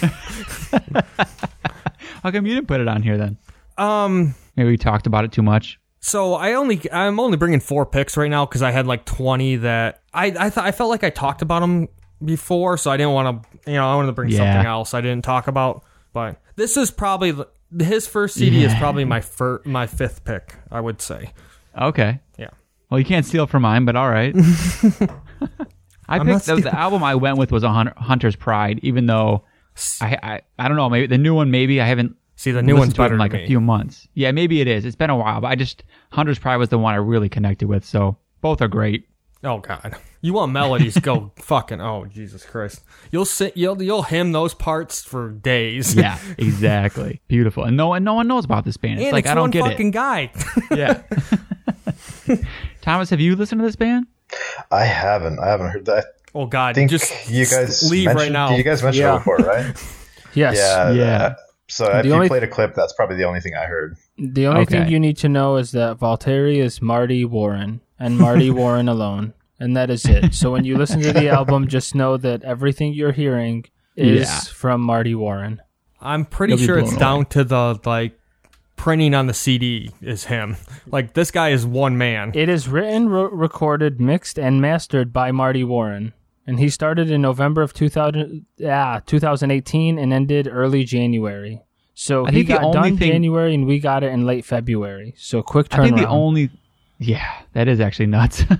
[2.22, 3.38] How come you didn't put it on here then?
[3.78, 4.34] Um.
[4.56, 5.78] Maybe we talked about it too much.
[6.00, 9.56] So I only I'm only bringing four picks right now because I had like 20
[9.56, 11.88] that I I thought I felt like I talked about them
[12.24, 14.38] before, so I didn't want to you know I wanted to bring Yeah.
[14.38, 15.82] something else I didn't talk about.
[16.12, 17.48] But this is probably the-
[17.78, 20.56] his first CD is probably my fir- my fifth pick.
[20.70, 21.32] I would say.
[21.80, 22.20] Okay.
[22.36, 22.48] Yeah.
[22.90, 24.34] Well, you can't steal from mine, but all right.
[26.08, 26.66] I I'm picked the, the stealing.
[26.66, 29.44] album I went with was a Hun- Hunter's Pride, even though
[30.00, 32.72] I, I I don't know maybe the new one maybe I haven't See, the new
[32.74, 33.44] listened one's to it better in like me.
[33.44, 34.08] a few months.
[34.14, 34.84] Yeah, maybe it is.
[34.86, 37.68] It's been a while, but I just Hunter's Pride was the one I really connected
[37.68, 37.84] with.
[37.84, 39.06] So both are great.
[39.42, 40.98] Oh God, you want melodies?
[40.98, 41.80] Go fucking.
[41.80, 43.56] Oh Jesus Christ, you'll sit.
[43.56, 45.94] You'll you'll hymn those parts for days.
[45.94, 47.20] Yeah, exactly.
[47.28, 47.64] Beautiful.
[47.64, 48.98] And no one no one knows about this band.
[49.00, 49.90] It's and like it's I don't one get fucking it.
[49.92, 50.30] guy.
[50.76, 51.02] Yeah.
[52.82, 54.06] Thomas, have you listened to this band?
[54.70, 55.38] I haven't.
[55.38, 56.04] I haven't heard that.
[56.34, 58.54] oh I God, think just you guys leave right now.
[58.56, 59.16] You guys mentioned Yeah.
[59.16, 59.74] it before, right?
[60.34, 60.56] Yes.
[60.56, 60.90] yeah.
[60.92, 61.18] Yeah.
[61.18, 61.36] that-
[61.68, 63.96] so if The you only- played a clip, that's probably the only thing I heard.
[64.18, 68.50] The only thing you need to know is that Valtteri is Marty Warren and Marty
[68.60, 69.34] Warren alone.
[69.60, 70.32] And that is it.
[70.34, 74.40] So when you listen to the album, just know that everything you're hearing is Yeah.
[74.52, 75.60] from Marty Warren.
[76.00, 78.18] I'm pretty You'll sure it's blown down to the like
[78.76, 80.56] printing on the CD is him.
[80.86, 82.32] Like this guy is one man.
[82.34, 86.14] It is written, ro- recorded, mixed, and mastered by Marty Warren.
[86.46, 91.60] And he started in November of 2000, ah, 2018 and ended early January.
[91.92, 95.12] So I he got done thing- January and we got it in late February.
[95.18, 95.80] So quick turnaround.
[95.80, 96.50] I think the only
[97.00, 98.44] Yeah, that is actually nuts.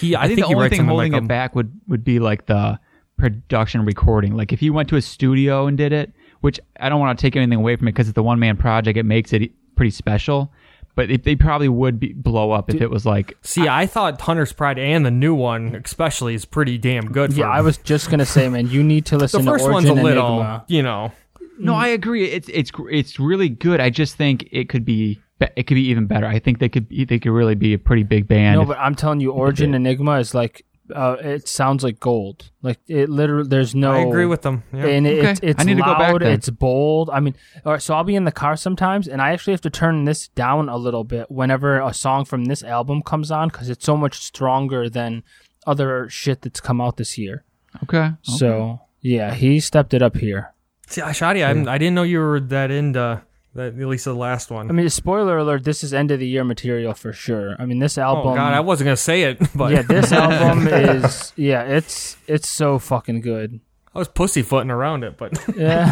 [0.00, 2.04] He, I, I, think, think, the he only thing holding like it back would, would
[2.04, 2.78] be like the
[3.18, 4.36] production recording.
[4.36, 7.20] Like if he went to a studio and did it, which I don't want to
[7.22, 9.90] take anything away from it because it's a one man project, it makes it pretty
[9.90, 10.52] special.
[10.94, 14.20] But it, they probably would be, blow up if it was like See, I thought
[14.20, 17.32] Hunter's Pride and the new one, especially, is pretty damn good.
[17.32, 19.40] For Yeah, I was just gonna say, man, you need to listen.
[19.40, 20.64] To the first to one's a little, Enigma.
[20.68, 21.10] you know.
[21.58, 22.26] No, I agree.
[22.26, 23.80] It's it's it's really good.
[23.80, 25.20] I just think it could be be-
[25.56, 26.26] it could be even better.
[26.26, 28.56] I think they could be- they could really be a pretty big band.
[28.56, 30.64] No, if- but I'm telling you, Origin Enigma is like,
[30.94, 32.50] uh, it sounds like gold.
[32.60, 33.92] Like it literally, there's no.
[33.92, 34.62] I agree with them.
[34.74, 34.86] Yeah.
[34.86, 35.30] And Okay.
[35.30, 36.32] it's it's I need to go loud, back then.
[36.32, 37.08] it's bold.
[37.10, 39.60] I mean, all right, so I'll be in the car sometimes, and I actually have
[39.62, 43.48] to turn this down a little bit whenever a song from this album comes on
[43.48, 45.22] because it's so much stronger than
[45.66, 47.44] other shit that's come out this year.
[47.84, 48.10] okay.
[48.22, 50.52] So yeah, he stepped it up here.
[50.88, 53.22] See, Shadi, I, I didn't know you were that into
[53.54, 53.74] that.
[53.74, 54.68] At least the last one.
[54.68, 57.56] I mean, spoiler alert: this is end of the year material for sure.
[57.58, 58.26] I mean, this album.
[58.26, 58.44] oh album.
[58.44, 62.78] God, I wasn't gonna say it, but yeah, this album is yeah, it's it's so
[62.78, 63.60] fucking good.
[63.94, 65.18] I was pussyfooting around it.
[65.18, 65.84] But Yeah.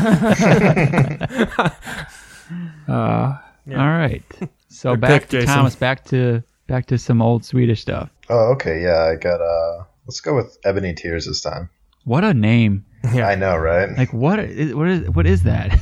[2.88, 3.80] uh, Yeah.
[3.80, 4.22] All right.
[4.68, 5.54] So Good back pick, to Jason.
[5.54, 5.76] Thomas.
[5.76, 8.08] Back to back to some old Swedish stuff.
[8.28, 8.82] Oh, okay.
[8.82, 9.40] Yeah, I got.
[9.40, 11.68] Uh, let's go with Ebony Tears this time.
[12.04, 12.86] What a name!
[13.14, 13.96] yeah, I know, right?
[13.96, 15.78] Like what is what is what is that?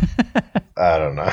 [0.76, 1.32] I don't know.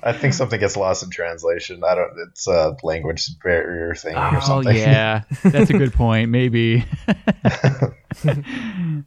[0.00, 1.82] I think something gets lost in translation.
[1.84, 2.12] I don't.
[2.28, 4.76] It's a language barrier thing or oh something.
[4.76, 6.30] yeah, that's a good point.
[6.30, 6.84] Maybe.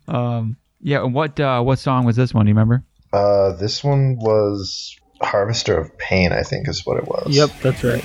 [0.08, 0.58] um.
[0.82, 1.04] Yeah.
[1.04, 2.46] and What uh, what song was this one?
[2.46, 2.84] Do you remember?
[3.14, 6.34] Uh, this one was Harvester of Pain.
[6.34, 7.36] I think is what it was.
[7.36, 8.04] yep, that's right.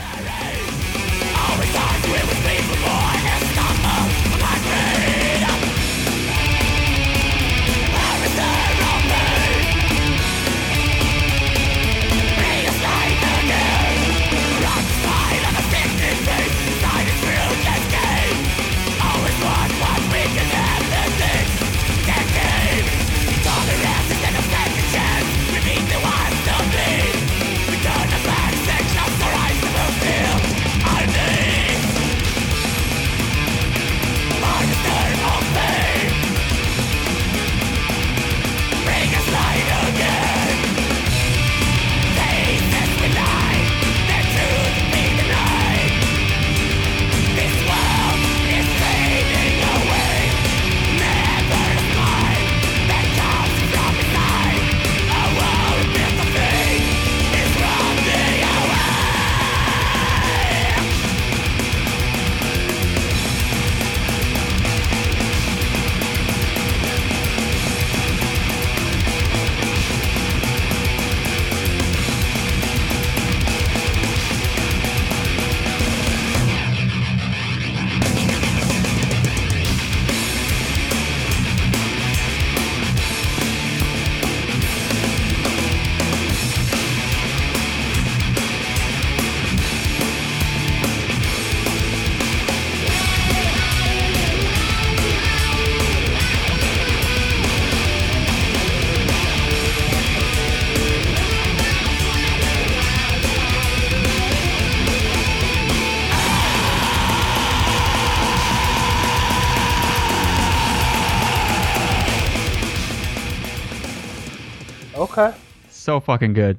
[115.17, 115.37] Okay.
[115.71, 116.59] So fucking good.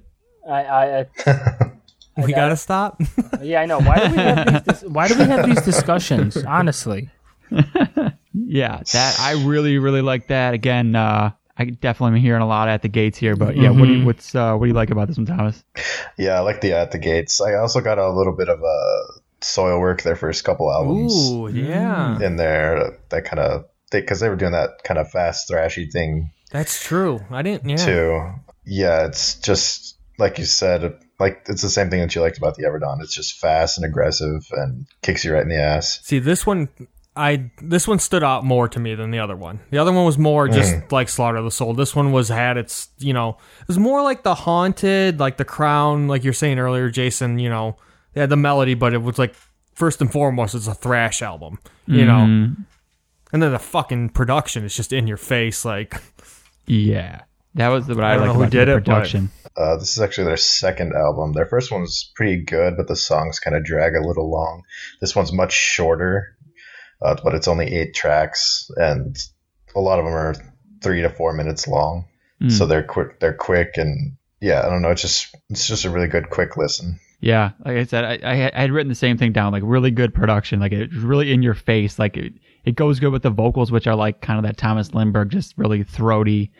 [0.49, 1.71] I, I, I
[2.25, 3.01] we gotta stop.
[3.41, 3.79] yeah, I know.
[3.79, 4.61] Why do we have these?
[4.61, 6.37] Dis- why do we have these discussions?
[6.45, 7.09] Honestly,
[8.33, 10.53] Yeah, that I really really like that.
[10.53, 13.35] Again, uh, I definitely am hearing a lot at the gates here.
[13.35, 15.63] But yeah, what do you, what's uh, what do you like about this one, Thomas?
[16.17, 17.41] Yeah, I like the at the gates.
[17.41, 19.03] I also got a little bit of a
[19.41, 22.19] Soilwork their first couple albums Ooh, yeah.
[22.19, 22.97] in there.
[23.09, 27.19] That kind of because they, were doing that kind of fast thrashy thing That's true.
[27.29, 27.69] I didn't.
[27.69, 27.77] Yeah.
[27.77, 28.31] too.
[28.69, 32.55] Yeah, it's just like you said, like it's the same thing that you liked about
[32.55, 33.01] the Everdon.
[33.01, 35.99] It's just fast and aggressive and kicks you right in the ass.
[36.03, 36.67] See, this one,
[37.15, 39.59] I this one stood out more to me than the other one.
[39.71, 40.91] The other one was more just Mm.
[40.91, 41.73] like Slaughter of the Soul.
[41.73, 45.45] This one was had its, you know, it was more like the Haunted, like the
[45.45, 47.39] Crown, like you're saying earlier, Jason.
[47.39, 47.77] You know,
[48.13, 49.33] they had the melody, but it was like
[49.75, 51.59] first and foremost, it's a thrash album.
[51.85, 52.65] You know, Mhm.
[53.31, 56.01] and then the fucking production is just in your face, like.
[56.69, 57.21] Yeah,
[57.57, 59.29] that was what I, I don't liked know who did the it, but- production.
[59.55, 61.33] Uh, this is actually their second album.
[61.33, 64.61] Their first one was pretty good, but the songs kind of drag a little long.
[65.01, 66.37] This one's much shorter,
[67.01, 69.17] uh, but it's only eight tracks, and
[69.75, 70.35] a lot of them are
[70.83, 72.05] three to four minutes long.
[72.39, 72.51] Mm.
[72.51, 73.19] So they're quick.
[73.19, 74.91] They're quick, and yeah, I don't know.
[74.91, 76.99] It's just it's just a really good quick listen.
[77.19, 79.51] Yeah, like I said, I, I had- I had written the same thing down.
[79.53, 81.97] Like really good production, like it's really in your face.
[81.97, 84.89] Like it, it goes good with the vocals, which are like kind of that Thomas
[84.89, 86.51] Lindberg, just really throaty,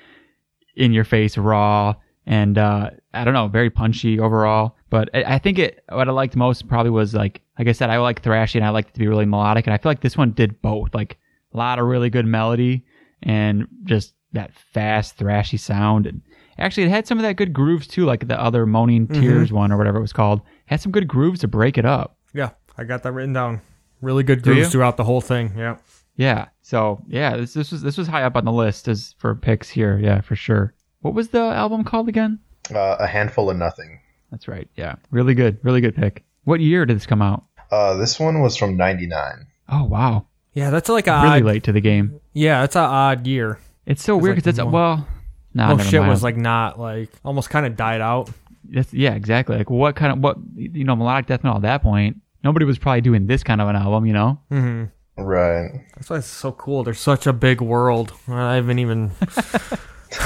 [0.77, 1.95] in your face, raw,
[2.25, 4.75] and uh, I don't know, very punchy overall.
[4.89, 7.89] But I, I think it what I liked most probably was like like I said,
[7.89, 10.01] I like thrashy and I like it to be really melodic, and I feel like
[10.01, 10.95] this one did both.
[10.95, 11.17] Like
[11.53, 12.85] a lot of really good melody
[13.23, 16.21] and just that fast thrashy sound and
[16.59, 19.71] actually it had some of that good grooves too like the other moaning tears one
[19.71, 22.83] or whatever it was called had some good grooves to break it up Yeah, I
[22.83, 23.61] got that written down.
[24.01, 25.53] Really good grooves throughout the whole thing.
[25.57, 25.77] Yeah.
[26.17, 29.33] Yeah so yeah this, this was this was high up on the list as for
[29.35, 32.39] picks here yeah for sure what was the album called again
[32.73, 33.99] Uh, a handful of nothing.
[34.31, 37.95] that's right yeah really good really good pick what year did this come out Uh,
[37.95, 39.45] this one was from '99.
[39.69, 42.83] oh wow Yeah, that's like a really odd, late to the game Yeah, that's an
[42.83, 43.59] odd year.
[43.85, 45.07] it's so weird like because it's one- well
[45.53, 48.29] no Most shit was like not like almost kind of died out.
[48.69, 49.57] That's, yeah, exactly.
[49.57, 52.17] Like what kind of what you know melodic death metal at that point?
[52.43, 54.39] Nobody was probably doing this kind of an album, you know.
[54.51, 54.83] hmm
[55.17, 55.71] Right.
[55.95, 56.83] That's why it's so cool.
[56.83, 58.13] There's such a big world.
[58.27, 59.11] I haven't even.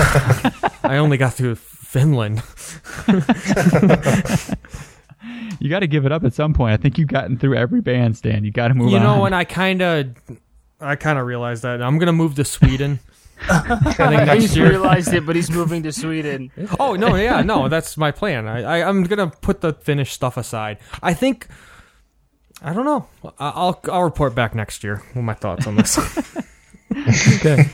[0.84, 2.42] I only got through Finland.
[5.60, 6.74] You got to give it up at some point.
[6.74, 8.46] I think you've gotten through every bandstand.
[8.46, 9.04] You got to move you on.
[9.04, 10.08] know, and I kind of,
[10.80, 13.00] I kind of realized that I'm gonna move to Sweden.
[13.48, 14.70] I think next He's year.
[14.70, 16.52] realized it, but he's moving to Sweden.
[16.80, 18.48] Oh no, yeah, no, that's my plan.
[18.48, 20.80] I, I I'm gonna put the Finnish stuff aside.
[21.04, 21.48] I think.
[22.62, 23.08] I don't know.
[23.40, 25.98] I- I'll I'll report back next year with my thoughts on this.
[27.38, 27.66] okay,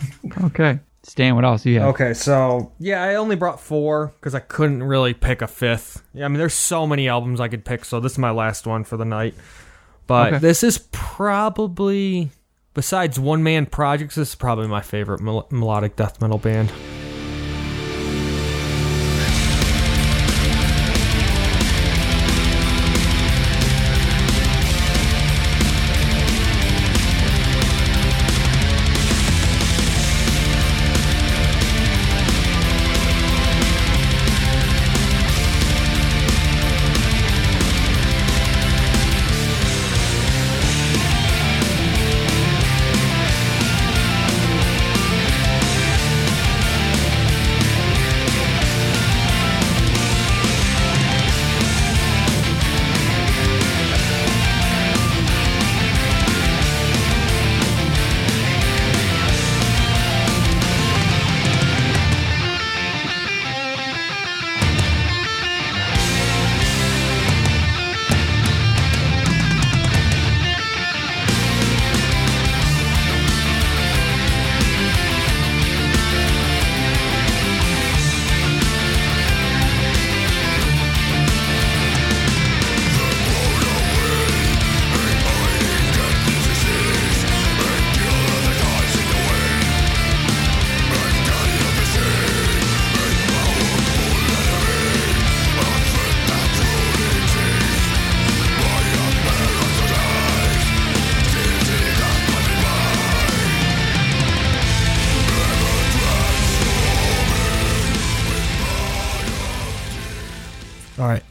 [0.45, 0.79] okay.
[1.03, 1.89] Stan, what else do you have?
[1.89, 6.03] Okay, so yeah, I only brought four because I couldn't really pick a fifth.
[6.13, 8.67] Yeah, I mean, there's so many albums I could pick, so this is my last
[8.67, 9.33] one for the night.
[10.05, 10.39] But Okay.
[10.39, 12.29] this is probably,
[12.73, 16.71] besides One Man Projects, this is probably my favorite mel- melodic death metal band.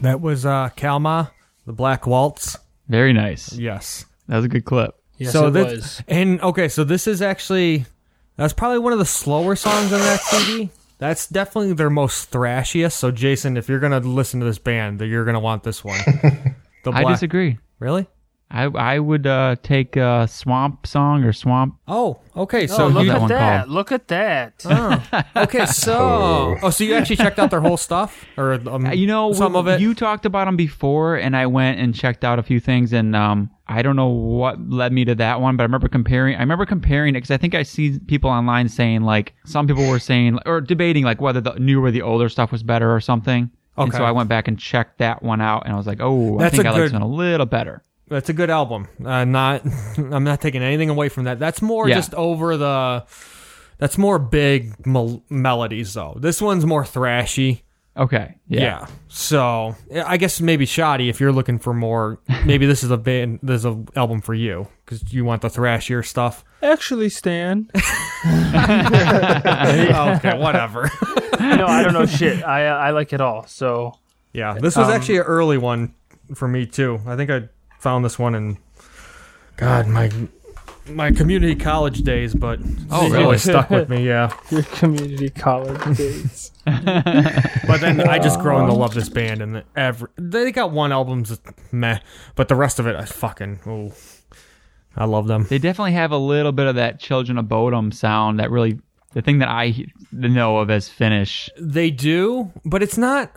[0.06, 1.32] That was uh, Kalmah,
[1.66, 2.56] the Black Waltz.
[2.88, 3.52] Very nice.
[3.52, 4.04] Yes.
[4.28, 4.94] That was a good clip.
[5.18, 6.02] Yes, so it this, was.
[6.06, 7.86] And okay, so this is actually
[8.36, 10.70] that's probably one of the slower songs on that CD.
[10.98, 12.92] That's definitely their most thrashiest.
[12.92, 15.98] So Jason, if you're gonna listen to this band, then you're gonna want this one.
[16.84, 17.58] The I disagree.
[17.80, 18.06] Really?
[18.50, 21.76] I I would uh, take uh, Swampsong or Swamp.
[21.88, 22.66] Oh, okay.
[22.68, 23.68] So So look you, look that at that!
[23.68, 24.62] Look at that!
[24.64, 25.02] oh,
[25.42, 25.66] okay.
[25.66, 26.56] So Oh.
[26.62, 29.54] oh, so you actually checked out their whole stuff, or um, Uh, You know, some
[29.54, 29.80] we- of it?
[29.80, 33.16] you talked about them before, and I went and checked out a few things, and
[33.16, 36.36] um, I don't know what led me to that one, but I remember comparing.
[36.36, 39.88] I remember comparing it because I think I see people online saying like some people
[39.88, 43.00] were saying or debating like whether the newer or the older stuff was better or
[43.00, 43.50] something.
[43.76, 43.82] Okay.
[43.84, 46.38] And so I went back and checked that one out, and I was like, oh,
[46.38, 47.82] I That's think a I like this good- one a little better.
[48.08, 48.86] That's a good album.
[49.04, 49.62] Uh, not,
[49.98, 51.38] I'm not taking anything away from that.
[51.38, 51.96] That's more Yeah.
[51.96, 53.04] just over the.
[53.78, 56.16] That's more big mel- melodies though.
[56.18, 57.62] This one's more thrashy.
[57.98, 58.60] Okay, Yeah.
[58.60, 59.74] yeah, So
[60.04, 62.20] I guess maybe shoddy if you're looking for more.
[62.44, 63.38] Maybe this is a band.
[63.42, 66.44] This is a album for you because you want the thrashier stuff.
[66.62, 67.70] Actually, Stan.
[69.06, 70.90] okay, whatever.
[71.40, 72.44] no, I don't know shit.
[72.44, 73.46] I uh, I like it all.
[73.46, 73.94] So
[74.34, 75.94] yeah, this was Um, actually an early one
[76.34, 77.00] for me too.
[77.06, 78.58] I think I found this one in
[79.56, 80.10] God my
[80.88, 83.38] my community college days, but Oh, it really?
[83.38, 84.06] stuck with me.
[84.06, 84.32] Yeah.
[84.50, 86.52] your community college days.
[86.66, 91.40] But then I just grown to love this band, and every they got one album's
[91.72, 91.98] meh,
[92.36, 93.92] but the rest of it I fucking oh,
[94.96, 95.46] I love them.
[95.48, 98.38] They definitely have a little bit of that Children of Bodom sound.
[98.40, 98.78] That really,
[99.12, 101.50] the thing that I know of as Finnish.
[101.60, 103.30] They do, but it's not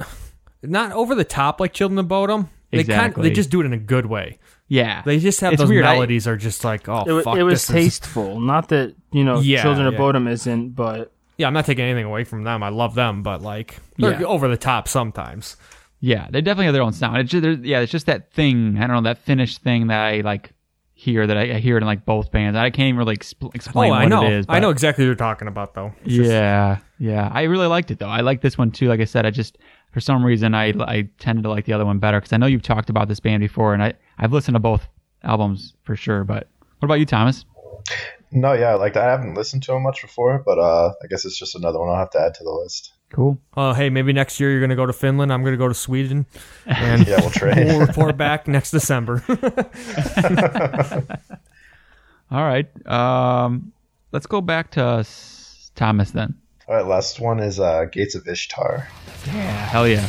[0.63, 2.49] not over the top like Children of Bodom.
[2.71, 3.29] They kind Exactly.
[3.29, 4.37] they just do it in a good way.
[4.67, 5.85] Yeah, They just have It's those weird.
[5.85, 7.37] I- melodies are just like oh It, fuck.
[7.37, 8.39] it was this is- tasteful.
[8.39, 9.99] Not that you know, Yeah, Children of yeah.
[9.99, 12.61] Bodom isn't, but yeah, I'm not taking anything away from them.
[12.61, 14.27] I love them, but like they're Yeah.
[14.27, 15.57] over the top sometimes.
[16.01, 17.17] Yeah, they definitely have their own sound.
[17.17, 18.77] It's just, yeah, it's just that thing.
[18.77, 20.51] I don't know that Finnish thing that I like
[20.93, 22.57] hear that I, I hear it in like both bands.
[22.57, 24.23] I can't even really expl- explain oh, what I know.
[24.25, 24.45] it is.
[24.49, 25.93] I know exactly what you're talking about though.
[26.05, 27.29] It's just- Yeah, yeah.
[27.33, 28.07] I really liked it though.
[28.07, 28.87] I like this one too.
[28.89, 29.57] Like I said, I just
[29.91, 32.45] for some reason I I tended to like the other one better because I know
[32.45, 34.87] you've talked about this band before, and I I've listened to both
[35.23, 36.23] albums for sure.
[36.23, 36.47] But
[36.79, 37.45] what about you, Thomas?
[38.31, 41.37] No, yeah, like I haven't listened to them much before, but uh, I guess it's
[41.37, 42.93] just another one I'll have to add to the list.
[43.11, 43.39] Cool.
[43.57, 45.33] Oh, hey, maybe next year you're going to go to Finland.
[45.33, 46.27] I'm going to go to Sweden,
[46.67, 47.65] and Yeah, we'll trade.
[47.65, 49.23] we'll report back next December.
[52.31, 52.67] All right.
[52.87, 53.71] Um,
[54.11, 55.03] let's go back to
[55.75, 56.35] Thomas then.
[56.69, 58.87] All right, last one is uh, Gates of Ishtar.
[59.25, 59.31] Yeah.
[59.31, 60.07] Hell yeah.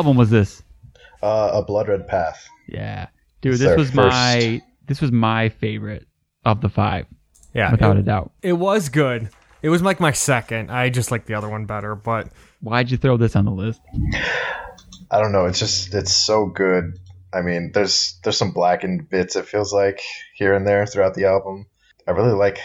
[0.00, 0.62] Album was this?
[1.22, 2.48] Uh, a Blood Red Path.
[2.66, 3.08] Yeah,
[3.42, 6.06] dude, It's this was first- my this was my favorite
[6.46, 7.04] of the five,
[7.54, 8.32] yeah, without it, a doubt.
[8.42, 9.28] it was good.
[9.62, 10.70] It was like my second.
[10.70, 12.28] I just like the other one better, but
[12.62, 13.80] Why'd you throw this on the list?
[15.10, 15.44] I don't know.
[15.46, 16.98] It's just it's so good.
[17.32, 19.36] I mean, there's there's some blackened bits.
[19.36, 20.00] It feels like
[20.34, 21.66] here and there throughout the album.
[22.08, 22.58] I really like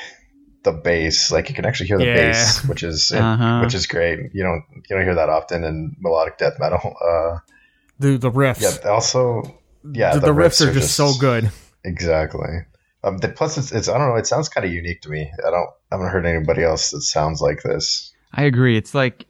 [0.66, 1.32] the bass.
[1.32, 2.16] Like you can actually hear the Yeah.
[2.16, 3.62] bass, which is Uh-huh.
[3.64, 4.20] which is great.
[4.34, 6.94] You don't you don't hear that often in melodic death metal.
[7.02, 7.40] Uh,
[8.00, 8.90] the the riffs, yeah.
[8.92, 9.42] Also,
[9.94, 11.50] yeah, the, the riffs, are just, so good.
[11.86, 12.50] Exactly.
[13.04, 14.16] Um, the, plus, it's, it's I don't know.
[14.16, 15.32] It sounds kind of unique to me.
[15.48, 18.12] I don't I haven't heard anybody else that sounds like this.
[18.34, 18.76] I agree.
[18.76, 19.28] It's like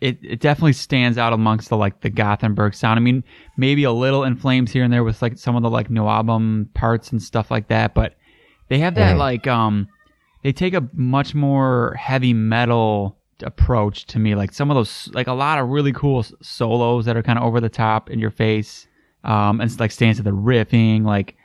[0.00, 2.98] it, it definitely stands out amongst the like the Gothenburg sound.
[2.98, 3.24] I mean,
[3.56, 6.08] maybe a little in flames here and there with like some of the like no
[6.08, 8.14] album parts and stuff like that, but
[8.68, 9.18] They have that Mhm.
[9.18, 9.88] like um,
[10.42, 14.34] they take a much more heavy metal approach to me.
[14.34, 17.44] Like some of those, like a lot of really cool solos that are kind of
[17.44, 18.86] over the top in your face,
[19.24, 21.36] um, and it's like stands to the riffing, like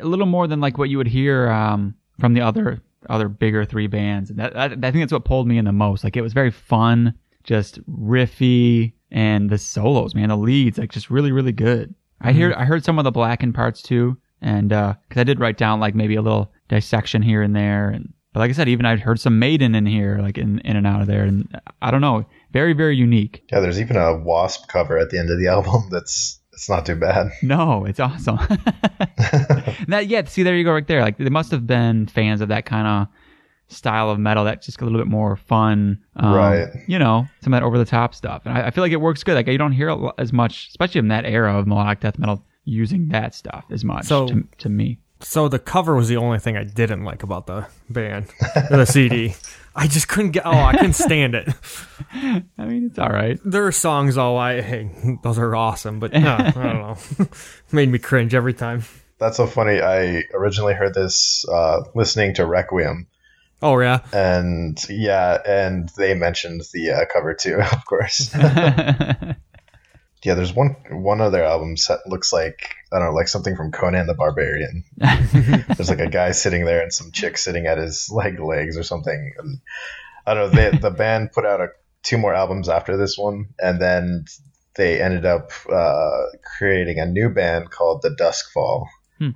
[0.00, 3.64] a little more than like what you would hear um from the other other bigger
[3.64, 4.30] three bands.
[4.30, 6.04] And that, that I think that's what pulled me in the most.
[6.04, 11.10] Like it was very fun, just riffy, and the solos, man, the leads, like just
[11.10, 11.94] really really good.
[12.20, 15.40] I hear I heard some of the blackened parts too, and uh 'cause I did
[15.40, 18.86] write down like maybe a little dissection here and there, and like I said, even
[18.86, 21.90] I'd heard some Maiden in here, like in in and out of there, and I
[21.90, 23.42] don't know, very very unique.
[23.52, 25.88] Yeah, there's even a Wasp cover at the end of the album.
[25.90, 27.30] That's it's not too bad.
[27.42, 28.38] No, it's awesome.
[29.88, 31.00] that yeah, see there you go right there.
[31.00, 33.06] Like they must have been fans of that kind of
[33.70, 36.68] style of metal that's just a little bit more fun, um, Right.
[36.86, 39.00] You know, some of that over the top stuff, and I, I feel like it
[39.00, 39.34] works good.
[39.34, 42.44] Like you don't hear a as much, especially in that era of melodic death metal,
[42.64, 44.06] using that stuff as much.
[44.06, 47.46] So- to, to me, So the cover was the only thing I didn't like about
[47.46, 48.26] the band,
[48.70, 49.34] the CD.
[49.74, 50.46] I just couldn't get.
[50.46, 51.48] Oh, I couldn't stand it.
[52.12, 53.38] I mean, it's all right.
[53.44, 54.16] There are songs.
[54.16, 56.96] Oh, I hey, those are awesome, but no, I don't know.
[57.72, 58.84] Made me cringe every time.
[59.18, 59.80] That's so funny.
[59.80, 63.08] I originally heard this uh, listening to Requiem,
[63.60, 68.32] Oh yeah, and yeah, and they mentioned the uh, cover too, of course.
[70.24, 73.54] Yeah, there's one one of their albums that looks like I don't know, like something
[73.56, 74.84] from Conan the Barbarian.
[74.96, 78.82] there's like a guy sitting there and some chick sitting at his leg legs or
[78.82, 79.32] something.
[79.38, 79.60] And
[80.26, 80.70] I don't know.
[80.70, 81.68] They, the band put out a,
[82.02, 84.24] two more albums after this one, and then
[84.74, 86.22] they ended up uh,
[86.56, 88.86] creating a new band called the Duskfall,
[89.18, 89.30] Hmm.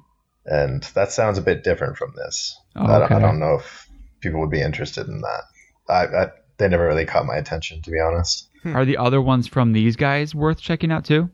[0.47, 2.57] and that sounds a bit different from this.
[2.77, 3.89] Oh, I, don't, I don't know if
[4.21, 5.43] people would be interested in that.
[5.89, 8.49] I, I they never really caught my attention, to be honest.
[8.63, 8.77] Hmm.
[8.77, 11.31] Are the other ones from these guys worth checking out too?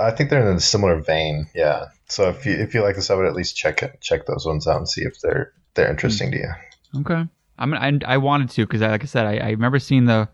[0.00, 1.86] I think they're in a similar vein, yeah.
[2.08, 4.46] So if you if you like this, I would at least check it, check those
[4.46, 6.34] ones out and see if they're they're interesting hmm.
[6.34, 7.00] to you.
[7.00, 7.28] Okay.
[7.58, 10.28] I mean, I, I wanted to because, like I said, I, I remember seeing the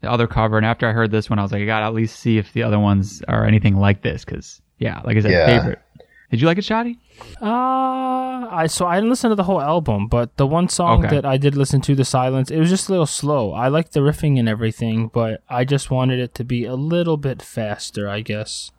[0.00, 1.94] the other cover, and after I heard this one, I was like, I gotta at
[1.94, 4.24] least see if the other ones are anything like this.
[4.24, 5.46] Because, yeah, like I said, Yeah.
[5.46, 5.80] favorite.
[6.30, 6.98] Did you like it, Shoddy?
[7.40, 11.14] Uh, I so I didn't listen to the whole album, but the one song Okay.
[11.14, 13.52] that I did listen to, "The Silence," it was just a little slow.
[13.52, 17.16] I liked the riffing and everything, but I just wanted it to be a little
[17.16, 18.70] bit faster, I guess.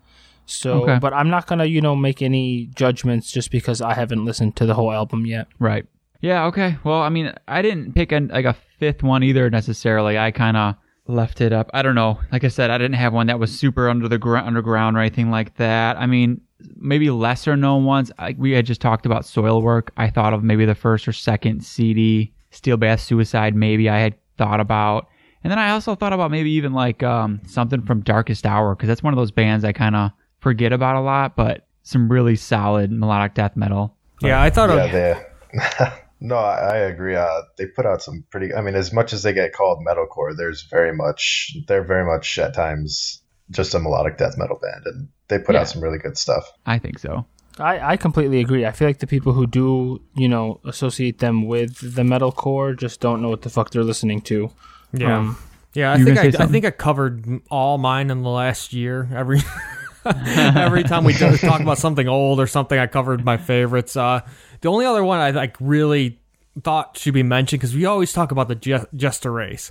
[0.46, 0.98] So, Okay.
[0.98, 4.66] but I'm not gonna, you know, make any judgments just because I haven't listened to
[4.66, 5.46] the whole album yet.
[5.58, 5.84] Right.
[6.20, 6.44] Yeah.
[6.46, 6.76] Okay.
[6.84, 10.18] Well, I mean, I didn't pick an, like a fifth one either necessarily.
[10.18, 10.74] I kind of
[11.06, 11.70] left it up.
[11.74, 12.18] I don't know.
[12.32, 15.00] Like I said, I didn't have one that was super under the gr- underground or
[15.00, 15.96] anything like that.
[15.98, 16.40] I mean,
[16.76, 18.10] maybe lesser known ones.
[18.18, 19.88] I, we had just talked about Soilwork.
[19.96, 23.54] I thought of maybe the first or second CD, Steelbath Suicide.
[23.54, 25.08] Maybe I had thought about.
[25.44, 28.88] And then I also thought about maybe even like um, something from Darkest Hour because
[28.88, 30.10] that's one of those bands I kind of
[30.40, 33.96] forget about a lot, but some really solid melodic death metal.
[34.20, 34.42] yeah.
[34.42, 35.92] I thought Yeah, of they.
[36.20, 37.14] no, I, I agree.
[37.14, 38.52] Uh, they put out some pretty.
[38.52, 41.56] I mean, as much as they get called metalcore, there's very much.
[41.68, 45.62] They're very much at times just a melodic death metal band, and they put Yeah.
[45.62, 46.50] out some really good stuff.
[46.66, 47.26] I think so.
[47.58, 48.64] I, I completely agree.
[48.66, 53.00] I feel like the people who do, you know, associate them with the metalcore just
[53.00, 54.50] don't know what the fuck they're listening to.
[54.92, 55.18] yeah.
[55.18, 55.36] Um,
[55.74, 59.08] Yeah, I think I, I think I covered all mine in the last year.
[59.14, 59.40] Every
[60.04, 63.96] every time we talk about something old or something, I covered my favorites.
[63.96, 64.20] Uh,
[64.60, 66.20] the only other one I like really
[66.62, 69.70] thought should be mentioned because we always talk about the Je- Jester race,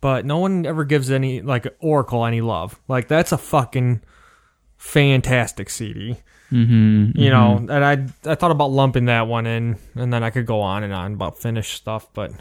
[0.00, 2.78] but no one ever gives any like Oracle any love.
[2.88, 4.02] Like that's a fucking
[4.76, 6.16] fantastic CD.
[6.52, 7.18] Mm-hmm.
[7.20, 10.46] You know, and I I thought about lumping that one in, and then I could
[10.46, 12.32] go on and on about finished stuff, but.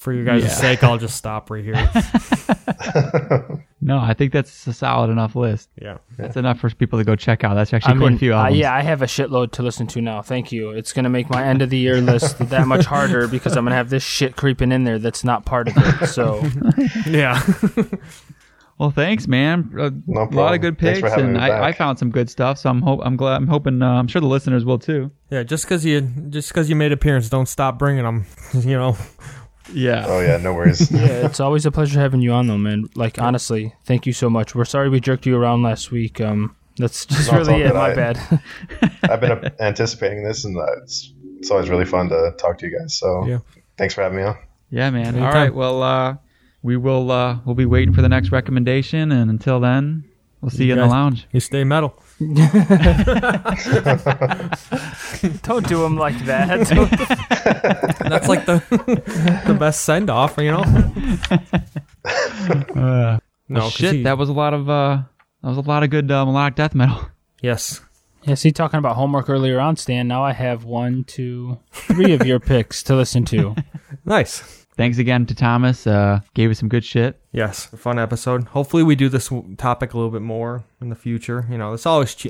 [0.00, 0.48] For your guys' Yeah.
[0.50, 1.76] sake, I'll just stop right here.
[3.86, 5.68] No, I think that's a solid enough list.
[5.80, 5.98] Yeah.
[6.16, 7.52] That's enough for people to go check out.
[7.52, 8.56] That's actually I quite mean, a few uh, albums.
[8.56, 10.22] yeah, I have a shitload to listen to now.
[10.22, 10.70] Thank you.
[10.70, 13.76] It's gonna make my end of the year list that much harder because I'm gonna
[13.76, 16.06] have this shit creeping in there that's not part of it.
[16.06, 16.42] So
[17.06, 17.40] Yeah.
[18.76, 19.70] Well, thanks, man.
[19.78, 21.62] A No lot of good Thanks picks, for and me I, back.
[21.62, 22.58] I found some good stuff.
[22.58, 23.36] So I'm hope I'm glad.
[23.36, 23.80] I'm hoping.
[23.80, 25.12] Uh, I'm sure the listeners will too.
[25.30, 26.00] Yeah, just because you
[26.30, 28.26] just because you made appearance, don't stop bringing them.
[28.52, 28.96] You know.
[29.72, 30.04] Yeah.
[30.06, 30.90] Oh yeah, no worries.
[30.92, 32.88] yeah, it's always a pleasure having you on, though, man.
[32.94, 34.54] Like honestly, thank you so much.
[34.54, 36.20] We're sorry we jerked you around last week.
[36.20, 37.74] Um, that's just No, really it.
[37.74, 38.42] My I- bad.
[39.04, 42.78] I've been anticipating this, and uh, it's it's always really fun to talk to you
[42.78, 42.94] guys.
[42.98, 43.38] So Yeah.
[43.78, 44.36] thanks for having me on.
[44.70, 45.06] Yeah, man.
[45.14, 45.34] All Anytime.
[45.34, 45.54] right.
[45.54, 46.16] Well, uh,
[46.62, 47.10] we will.
[47.10, 50.04] Uh, we'll be waiting for the next recommendation, and until then,
[50.40, 51.26] we'll see you, in the lounge.
[51.32, 51.96] You stay metal.
[55.42, 56.68] Don't do him like that.
[58.08, 58.62] That's like the
[59.46, 60.36] the best send off.
[60.38, 60.64] You know.
[62.80, 63.18] Uh,
[63.48, 63.94] No, well, 'cause shit.
[63.96, 64.68] he- that was a lot of.
[64.70, 65.02] Uh,
[65.42, 67.00] that was a lot of good uh, melodic death metal.
[67.42, 67.80] yes.
[68.26, 70.08] Yeah, see, talking about homework earlier on, Stan.
[70.08, 73.54] Now I have one, two, three of your picks to listen to.
[74.06, 74.63] Nice.
[74.76, 75.86] Thanks again to Thomas.
[75.86, 77.20] Uh, gave us some good shit.
[77.32, 78.44] Yes, a fun episode.
[78.48, 81.46] Hopefully, we do this topic a little bit more in the future.
[81.48, 82.28] You know, it's always ch-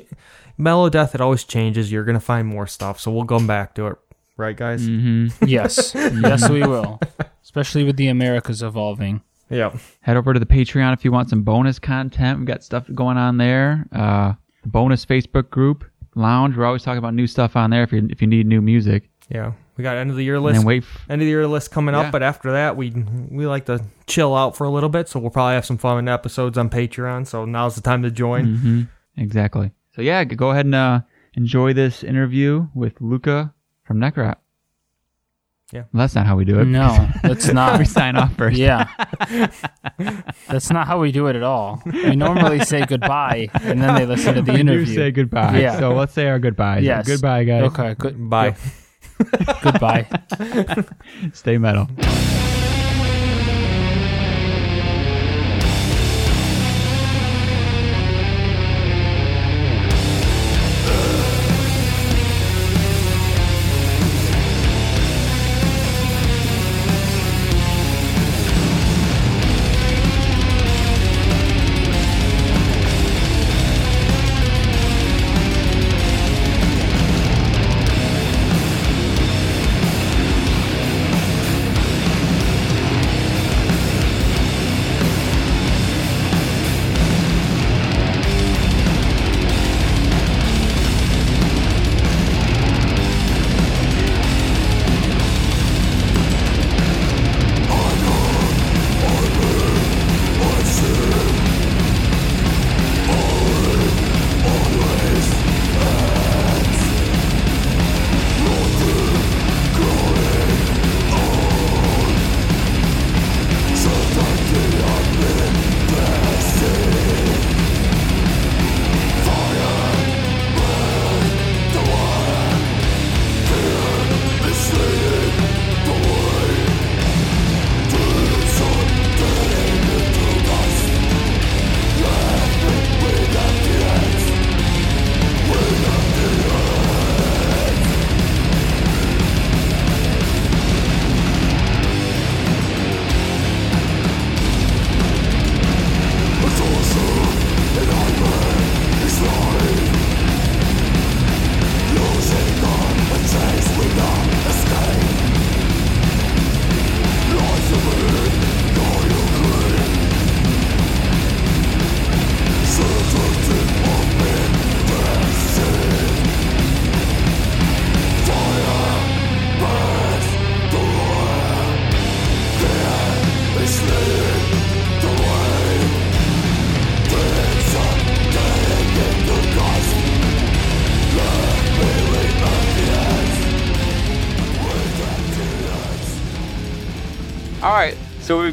[0.59, 1.15] melodeath.
[1.15, 1.91] It always changes.
[1.91, 3.95] You're gonna find more stuff, so we'll come back to it,
[4.37, 4.87] right, guys?
[4.87, 5.45] Mm-hmm.
[5.47, 6.99] Yes, yes, we will.
[7.43, 9.21] Especially with the Americas evolving.
[9.49, 9.75] Yeah.
[10.01, 12.39] Head over to the Patreon if you want some bonus content.
[12.39, 13.85] We've got stuff going on there.
[13.91, 14.33] Uh,
[14.65, 15.83] bonus Facebook group,
[16.15, 16.57] lounge.
[16.57, 17.83] We're always talking about new stuff on there.
[17.83, 19.53] If you if you need new music, Yeah.
[19.77, 20.59] We got end of the year list.
[20.59, 20.83] then wait.
[20.83, 22.91] F- End of the year list coming up, but after that, we
[23.29, 25.09] we like to chill out for a little bit.
[25.09, 27.27] So we'll probably have some fun episodes on Patreon.
[27.27, 28.55] So now's the time to join.
[28.55, 28.81] hmm
[29.17, 29.71] Exactly.
[29.95, 31.01] So yeah, go ahead and uh,
[31.35, 33.53] enjoy this interview with Luca
[33.83, 34.35] from Necrot.
[35.73, 35.85] Yeah.
[35.91, 36.65] Well, that's not how we do it.
[36.65, 37.79] No, that's not.
[37.79, 38.55] we sign off first.
[38.57, 38.87] Yeah.
[40.47, 41.81] That's not how we do it at all.
[41.85, 44.85] We normally say goodbye and then they listen to the we interview.
[44.85, 45.59] do say goodbye.
[45.59, 45.79] Yeah.
[45.79, 46.83] So let's say our goodbyes.
[46.83, 47.07] Yes.
[47.07, 47.63] Goodbye, guys.
[47.63, 48.29] Okay, good.
[49.17, 49.55] Bye.
[49.63, 50.07] Goodbye.
[51.33, 51.87] Stay metal.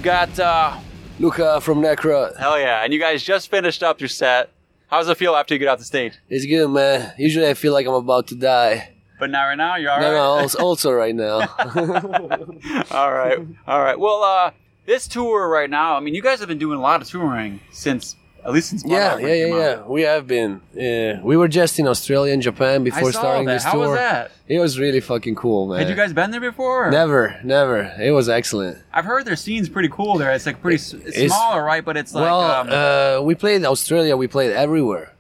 [0.03, 0.79] Got uh,
[1.21, 2.37] Luca from Necrot.
[2.39, 4.51] hell yeah, and you guys just finished up your set.
[4.89, 6.15] How does it feel after you get off the stage?
[6.29, 7.13] It's good, man.
[7.19, 8.91] Usually I feel like I'm about to die.
[9.21, 9.77] But not right now.
[9.77, 10.13] You're all No, right.
[10.15, 11.39] no, also, also right now.
[12.91, 13.99] all right, all right.
[13.99, 14.51] Well, uh,
[14.87, 15.97] this tour right now.
[15.97, 18.85] I mean, you guys have been doing a lot of touring since at least since
[18.85, 19.59] yeah, yeah, yeah, out.
[19.59, 19.83] yeah.
[19.87, 20.61] We have been.
[20.75, 21.21] Yeah.
[21.23, 23.55] We were just in Australia and Japan before starting that.
[23.55, 23.89] this How tour.
[23.91, 24.33] was that?
[24.49, 25.79] It was really fucking cool, man.
[25.79, 26.89] Had you guys been there before?
[26.89, 27.93] or- Never, never.
[28.01, 28.79] It was excellent.
[28.93, 30.33] I've heard their scene's pretty cool there.
[30.33, 31.85] It's like pretty It's- smaller, right?
[31.85, 34.17] But it's like well, um, uh, we played Australia.
[34.17, 35.13] We played everywhere.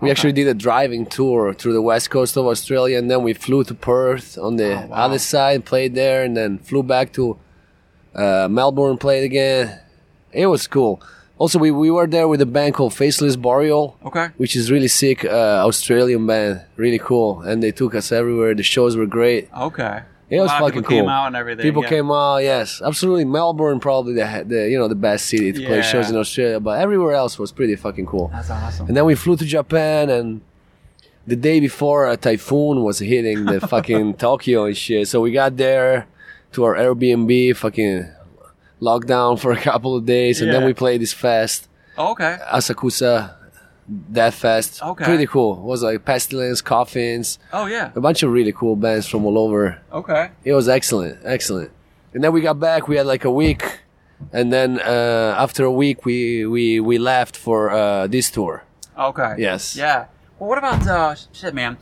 [0.00, 0.10] We Okay.
[0.10, 3.62] actually did a driving tour through the west coast of Australia, and then we flew
[3.64, 4.96] to Perth on the Oh, wow.
[5.04, 7.38] other side, played there, and then flew back to
[8.14, 9.78] uh, Melbourne, played again.
[10.32, 11.00] It was cool.
[11.36, 14.28] Also, we, we were there with a band called Faceless Burial, okay.
[14.36, 18.54] which is really sick uh, Australian band, really cool, and they took us everywhere.
[18.54, 19.48] The shows were great.
[19.52, 20.02] Okay.
[20.30, 21.00] It was a lot of fucking people cool.
[21.00, 21.62] Came out and everything.
[21.62, 21.88] People yeah.
[21.88, 23.24] came out, yes, absolutely.
[23.24, 26.80] Melbourne probably the, the you know the best city to play shows in Australia, but
[26.80, 28.28] everywhere else was pretty fucking cool.
[28.28, 28.88] That's awesome.
[28.88, 30.40] And then we flew to Japan, and
[31.26, 35.08] the day before a typhoon was hitting the fucking Tokyo and shit.
[35.08, 36.06] So we got there
[36.52, 38.10] to our Airbnb, fucking
[38.88, 42.38] locked down for a couple of days, and then we played this fest, Oh, okay.
[42.58, 43.34] Asakusa
[44.18, 44.82] Death Fest.
[44.82, 45.04] Okay.
[45.04, 45.52] Pretty cool.
[45.58, 47.90] It was like Pestilence, Coffins, Oh yeah.
[47.94, 49.78] a bunch of really cool bands from all over.
[49.92, 50.30] Okay.
[50.44, 51.70] It was excellent, excellent.
[52.14, 52.88] And then we got back.
[52.88, 53.62] We had like a week,
[54.32, 58.62] and then uh, after a week, we we we left for uh, this tour.
[59.10, 59.34] Okay.
[59.38, 59.76] Yes.
[59.76, 60.06] Yeah.
[60.38, 61.76] Well, what about uh, shit, man?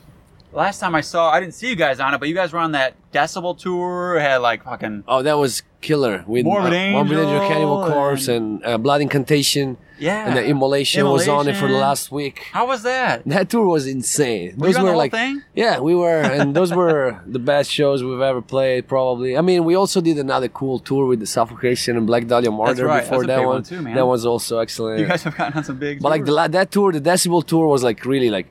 [0.53, 2.59] Last time I saw, I didn't see you guys on it, but you guys were
[2.59, 4.19] on that Decibel tour.
[4.19, 6.25] Had like fucking Oh, that was killer.
[6.27, 10.27] With Morbid uh, Morbid Angel Angel, Cannibal Corpse, and- uh, Blood Incantation, yeah.
[10.29, 12.41] and the Immolation, was on it for the last week.
[12.53, 13.23] How was that?
[13.25, 14.57] That tour was insane.
[14.59, 15.43] Were Those were whole like, thing?
[15.55, 18.87] yeah, we were, and those were the best shows we've ever played.
[18.89, 19.37] Probably.
[19.39, 22.87] I mean, we also did another cool tour with the Suffocation and Black Dahlia Murder
[22.87, 23.03] right.
[23.03, 23.63] before that one.
[23.63, 23.83] too.
[23.83, 25.01] That was also excellent.
[25.01, 26.03] You guys have gotten on some big.
[26.03, 28.49] but like the, that tour, the Decibel tour was like really like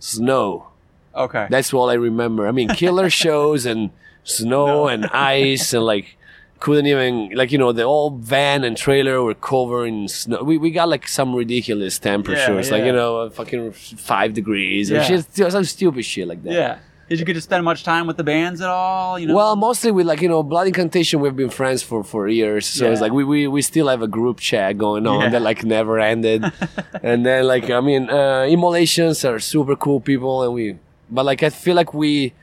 [0.00, 0.68] snow.
[1.16, 2.46] Okay, That's all I remember.
[2.46, 3.90] I mean, killer shows and
[4.24, 6.16] snow and ice and like
[6.60, 10.42] couldn't even like you know the old van and trailer were covered in snow.
[10.42, 12.86] We we got like some ridiculous temperatures, like yeah.
[12.86, 16.52] you know fucking five degrees or shit, some stupid shit like that.
[16.52, 16.78] yeah.
[17.06, 19.18] Did you get to spend much time with the bands at all?
[19.18, 19.34] You know.
[19.34, 22.90] Well, mostly with like you know Blood Incantation, we've been friends for for years, so
[22.90, 25.28] it's like we, we we still have a group chat going on Yeah.
[25.30, 26.50] that like never ended.
[27.02, 30.78] and then like I mean, uh, Immolations are super cool people, and we
[31.14, 32.34] but like I feel like we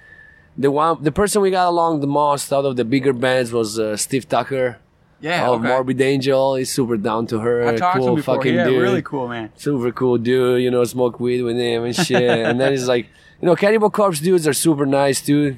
[0.57, 3.77] the one the person we got along the most out of the bigger bands was
[3.77, 4.79] uh, Steve Tucker
[5.21, 5.47] yeah.
[5.47, 5.67] of okay.
[5.67, 6.55] Morbid Angel.
[6.55, 8.35] He's super down to her, I've talked cool to him before.
[8.37, 9.51] fucking Yeah, dude really cool, man.
[9.55, 12.21] super cool dude, you know, smoke weed with him and shit.
[12.47, 13.07] and then he's like,
[13.41, 15.57] you know, Cannibal Corpse dudes are super nice too.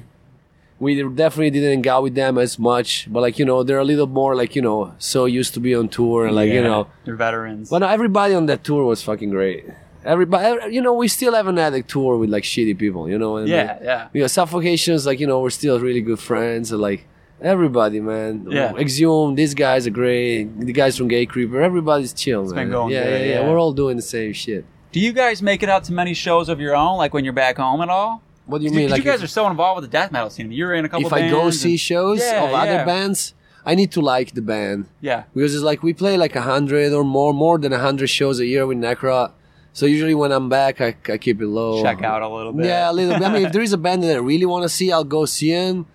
[0.80, 4.08] We definitely didn't out with them as much, but like, you know, they're a little
[4.08, 7.14] more like, you know, so used to be on tour and like, you know, they're
[7.14, 7.70] veterans.
[7.70, 9.64] but no, everybody on that tour was fucking great.
[10.04, 13.36] Everybody, you know, we still haven't had a tour with like shitty people, you know.
[13.38, 14.08] And yeah, yeah.
[14.12, 16.72] you know, suffocations, like you know, we're still really good friends.
[16.72, 17.06] And, like
[17.40, 18.46] everybody, man.
[18.50, 18.74] Yeah.
[18.76, 20.44] Exhume, these guys are great.
[20.60, 22.54] The guys from Gatecreeper, everybody's chill, man.
[22.54, 23.48] been going yeah, yeah, yeah, yeah.
[23.48, 24.64] We're all doing the same shit.
[24.92, 27.32] Do you guys make it out to many shows of your own, like when you're
[27.32, 28.22] back home at all?
[28.46, 28.90] What do you mean?
[28.90, 30.52] Like you guys if, are so involved with the death metal scene.
[30.52, 31.06] You're in a couple.
[31.06, 32.58] Of If I go see and- shows Yeah, of yeah.
[32.58, 33.34] other bands,
[33.66, 36.92] I need to like the band Yeah, because it's like we play like a hundred
[36.92, 39.32] or more, more than a hundred shows a year with Necrot.
[39.74, 41.82] So usually when I'm back, I, I keep it low.
[41.82, 42.66] check out a little bit.
[42.66, 43.22] Yeah, a little bit.
[43.28, 45.24] I mean, if there is a band that I really want to see, I'll go
[45.26, 45.86] see them.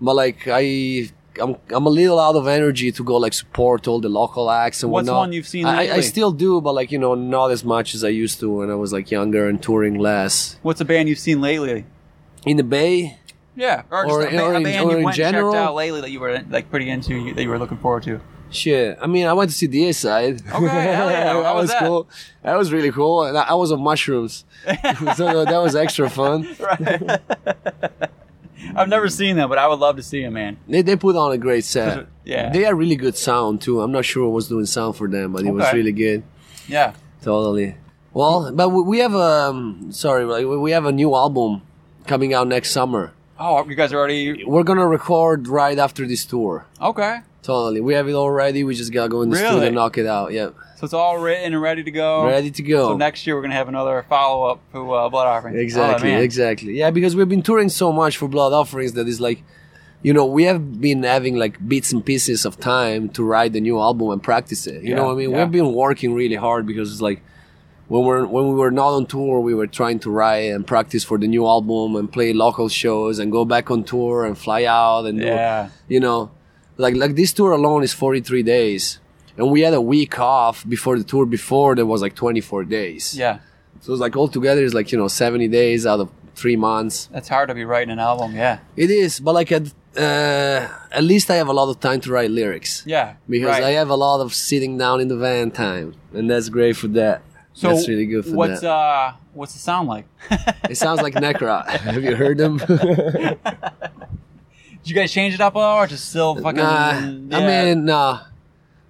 [0.00, 1.08] But like, I,
[1.40, 4.82] I'm, I'm a little out of energy to go like support all the local acts
[4.82, 5.18] and What's whatnot.
[5.20, 8.04] one you've seen I, I still do, but like you know, not as much as
[8.04, 10.58] I used to when I was like younger and touring less.
[10.62, 11.86] What's a band you've seen lately?
[12.44, 13.18] In the Bay,
[13.56, 15.52] Yeah, or, Or- just a, or a in- band or you in went general?
[15.52, 18.20] checked out lately that you were like pretty into, that you were looking forward to.
[18.54, 18.98] Shit.
[19.00, 20.42] I mean, I went to see the A side.
[20.52, 21.32] Okay, yeah.
[21.42, 21.80] How was that?
[21.80, 22.08] cool.
[22.42, 23.24] That was really cool.
[23.24, 24.44] And I, I was on mushrooms,
[25.16, 26.48] so that was extra fun.
[28.76, 30.56] I've never seen them, but I would love to see them, man.
[30.68, 32.06] They, they put on a great set.
[32.24, 32.50] Yeah.
[32.50, 33.80] They had really good sound too.
[33.80, 36.22] I'm not sure who was doing sound for them, but it was really good.
[36.68, 36.94] Yeah.
[37.22, 37.76] Totally.
[38.14, 41.62] Well, but we we have a um, sorry, we have a new album
[42.06, 43.12] coming out next summer.
[43.38, 46.66] Oh, you guys are already We're gonna record right after this tour.
[46.80, 47.20] okay.
[47.42, 48.62] Totally, we have it all ready.
[48.62, 50.32] We just gotta go in the studio and knock it out.
[50.32, 50.54] Yep.
[50.76, 52.24] So it's all written and ready to go.
[52.24, 52.90] ready to go.
[52.90, 55.56] So next year we're gonna have another follow up to uh, Blood Offering.
[55.56, 56.78] Exactly, Oh, exactly.
[56.78, 59.42] Yeah, because we've been touring so much for Blood Offerings that it's like,
[60.02, 63.60] you know, we have been having like bits and pieces of time to write the
[63.60, 64.82] new album and practice it.
[64.82, 65.30] You Yeah, know what I mean?
[65.30, 65.38] yeah.
[65.38, 67.22] We've been working really hard because it's like
[67.88, 71.02] when we're when we were not on tour, we were trying to write and practice
[71.02, 74.64] for the new album and play local shows and go back on tour and fly
[74.64, 75.68] out and do, Yeah.
[75.88, 76.30] you know,
[76.82, 78.98] like like this tour alone is 43 days.
[79.38, 83.16] And we had a week off before the tour before there was like 24 days.
[83.16, 83.38] Yeah.
[83.80, 87.06] So it's like all together it's like, you know, 70 days out of three months.
[87.06, 88.36] That's hard to be writing an album.
[88.36, 88.58] Yeah.
[88.76, 92.12] It is, but like at, uh, at least I have a lot of time to
[92.12, 92.82] write lyrics.
[92.84, 93.14] Yeah.
[93.28, 93.64] Because right.
[93.64, 95.94] I have a lot of sitting down in the van time.
[96.12, 97.22] And that's great for that.
[97.54, 98.70] so that's really good for what's that.
[98.70, 100.06] uh what's it sound like?
[100.68, 101.66] it sounds like Necrot.
[101.68, 102.58] have you heard them?
[104.82, 106.56] Did you guys change it up or just still fucking?
[106.56, 107.38] nah, yeah.
[107.38, 108.20] I mean, nah.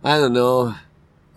[0.03, 0.75] I don't know.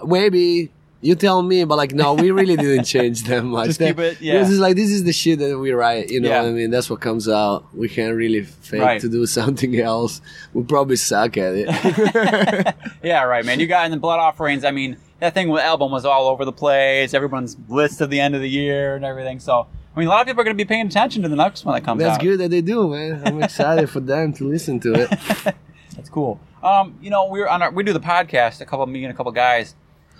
[0.05, 0.71] Maybe.
[1.01, 3.67] You tell me, but like, no, we really didn't change that much.
[3.67, 4.39] Just keep it- yeah.
[4.39, 6.41] This is like, this is the shit that we write, you know Yeah.
[6.41, 6.71] what I mean?
[6.71, 7.65] That's what comes out.
[7.75, 9.01] We can't really fake Right.
[9.01, 10.19] to do something else.
[10.53, 12.75] We probably suck at it.
[13.03, 13.59] Yeah, right, man.
[13.59, 14.63] You got in the Blood Offerings.
[14.65, 17.13] I mean, that thing with album was all over the place.
[17.13, 19.39] Everyone's list at the end of the year and everything.
[19.39, 21.37] So, I mean, a lot of people are going to be paying attention to the
[21.37, 22.07] next one that comes out.
[22.07, 22.23] That's out.
[22.23, 23.21] good that they do, man.
[23.25, 25.09] I'm excited for them to listen to it.
[25.95, 26.39] That's cool.
[26.61, 28.59] Um, you know, we were on our we do the podcast.
[28.59, 29.75] A couple, me and a couple guys,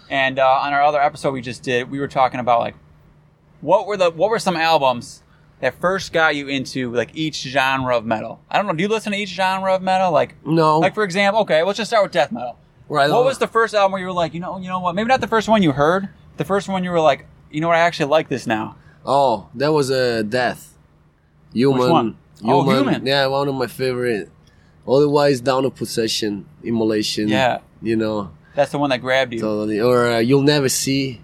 [0.10, 2.76] and uh, on our other episode we just did, we were talking about like
[3.60, 5.24] what were the what were some albums
[5.60, 8.40] that first got you into like each genre of metal.
[8.50, 8.74] I don't know.
[8.74, 10.12] Do you listen to each genre of metal?
[10.12, 12.58] Like, No, like for example, okay, let's just start with death metal.
[12.88, 13.10] right.
[13.10, 14.96] What was the first album where you were like, you know, you know what?
[14.96, 16.10] Maybe not the first one you heard.
[16.38, 17.78] The first one you were like, you know what?
[17.78, 18.76] I actually like this now.
[19.06, 20.74] Oh, that was a uh, death.
[21.54, 21.90] Human.
[21.90, 22.18] one?
[22.44, 23.06] Oh, Human.
[23.06, 24.30] Yeah, one of my favorite.
[24.88, 27.28] Otherwise, Dawn of Possession, immolation.
[27.28, 27.60] Yeah.
[27.82, 29.40] You know, That's the one that grabbed you.
[29.40, 29.80] totally.
[29.80, 31.22] Or uh, you'll never see,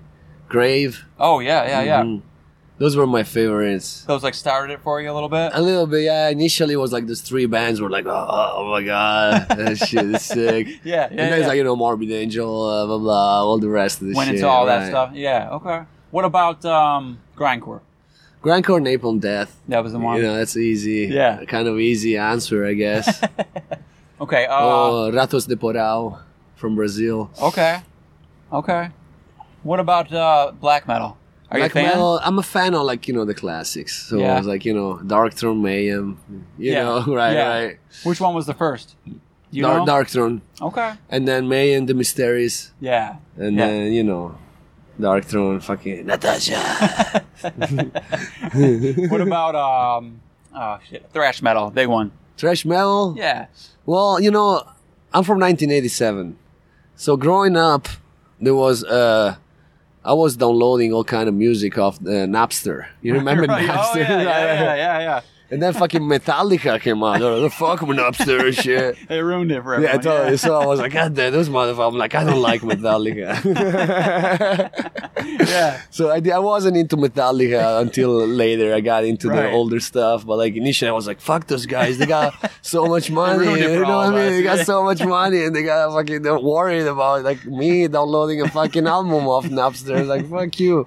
[0.48, 1.06] grave.
[1.20, 2.02] oh yeah, yeah, yeah.
[2.04, 2.22] Mhm.
[2.78, 4.04] Those were my favorites.
[4.08, 5.52] Those like started it for you a little bit.
[5.54, 6.30] A little bit, yeah.
[6.30, 10.06] Initially, it was like those three bands were like, oh, oh my god, that shit
[10.06, 10.68] is sick.
[10.84, 11.36] Yeah, yeah, and then yeah.
[11.38, 14.30] it's like you know, Morbid Angel, uh, blah blah, all the rest of the Went
[14.30, 14.36] shit.
[14.38, 15.12] into all that stuff.
[15.14, 15.50] Yeah.
[15.52, 15.82] Okay.
[16.12, 17.82] What about um, grindcore?
[18.44, 19.60] Grindcore, Napalm Death.
[19.68, 20.18] That was the one.
[20.18, 21.08] You know, that's easy.
[21.12, 21.44] Yeah.
[21.46, 23.24] kind of easy answer, I guess.
[24.22, 24.46] Okay.
[24.46, 26.20] Uh, oh, Ratos de Porão
[26.56, 27.32] from Brazil.
[27.42, 27.82] Okay.
[28.54, 28.90] Okay.
[29.64, 31.18] What about uh, black metal?
[31.50, 31.86] Are Black you a fan?
[31.86, 34.08] metal, I'm a fan of like you know the classics.
[34.08, 34.36] So Yeah.
[34.36, 36.20] I was like you know Darkthrone Mayhem.
[36.60, 36.84] You Yeah.
[36.84, 37.50] know, right, Yeah.
[37.50, 37.78] right.
[38.04, 38.96] Which one was the first?
[39.50, 39.92] You Dark, know?
[39.92, 40.94] Darkthrone, Okay.
[41.10, 43.16] and then Mayhem, the Mysteries, Yeah.
[43.38, 44.36] and then you know
[45.02, 47.24] Darkthrone, fucking Natasha.
[49.10, 50.22] What about um?
[50.56, 52.12] Oh shit, thrash metal, big one.
[52.38, 53.16] Thrash metal.
[53.18, 53.48] Yeah.
[53.86, 54.60] Well, you know,
[55.14, 56.38] I'm from 1987,
[56.96, 57.88] so growing up,
[58.40, 59.36] there was uh.
[60.04, 62.88] I was downloading all kind of music off uh, Napster.
[63.04, 63.70] You remember Right.
[63.70, 63.98] Napster?
[63.98, 65.22] Oh yeah, Right, yeah, yeah, yeah, yeah.
[65.52, 67.22] And then fucking Metallica came out.
[67.22, 68.96] Oh, the fuck Napster and shit.
[69.10, 70.02] They ruined it for Yeah, everyone.
[70.18, 70.38] totally.
[70.38, 71.90] So I was like, God damn, those motherfuckers.
[71.90, 73.44] I'm like, I don't like Metallica.
[75.48, 75.82] yeah.
[75.90, 78.74] so I, I wasn't into Metallica until later.
[78.74, 79.44] I got into Right.
[79.44, 80.26] the older stuff.
[80.26, 81.98] But like initially, I was like, fuck those guys.
[81.98, 83.46] They got so much money.
[83.62, 84.32] You know what I mean?
[84.32, 88.42] They got so much money and they got fucking, they're worried about like me downloading
[88.42, 90.06] a fucking album off Napster.
[90.08, 90.86] Like, fuck you.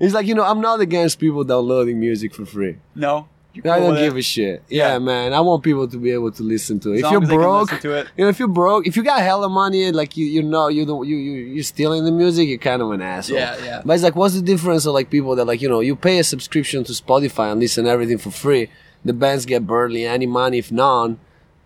[0.00, 2.67] it's like, you know, I'm not against people downloading music for free.
[2.94, 3.28] No.
[3.54, 4.20] You're I don't give it?
[4.20, 4.62] a shit.
[4.68, 4.98] Yeah, Yeah.
[4.98, 5.32] man.
[5.32, 6.96] I want people to be able to listen to it.
[6.96, 8.06] As if long you're as they can broke, listen to it.
[8.16, 10.84] you know, if you're broke, if you got hella money, like you, you know, you
[10.86, 13.36] don't, you, you, you're stealing the music, you're kind of an asshole.
[13.38, 13.82] Yeah, yeah.
[13.84, 16.18] But it's like, what's the difference of like people that like, you know, you pay
[16.18, 18.70] a subscription to Spotify and listen everything for free.
[19.04, 21.18] The bands get barely any money, if none.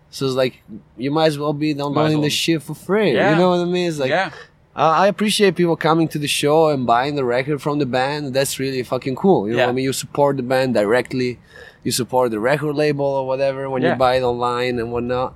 [0.09, 0.61] So it's like,
[0.97, 2.23] you might as well be downloading well.
[2.23, 3.13] the shit for free.
[3.13, 3.31] Yeah.
[3.31, 3.87] You know what I mean?
[3.89, 4.31] It's like, yeah.
[4.75, 8.33] I I appreciate people coming to the show and buying the record from the band.
[8.33, 9.47] That's really fucking cool.
[9.47, 9.65] You know Yeah.
[9.67, 9.85] what I mean?
[9.85, 11.39] You support the band directly.
[11.83, 13.91] You support the record label or whatever when Yeah.
[13.93, 15.33] you buy it online and whatnot.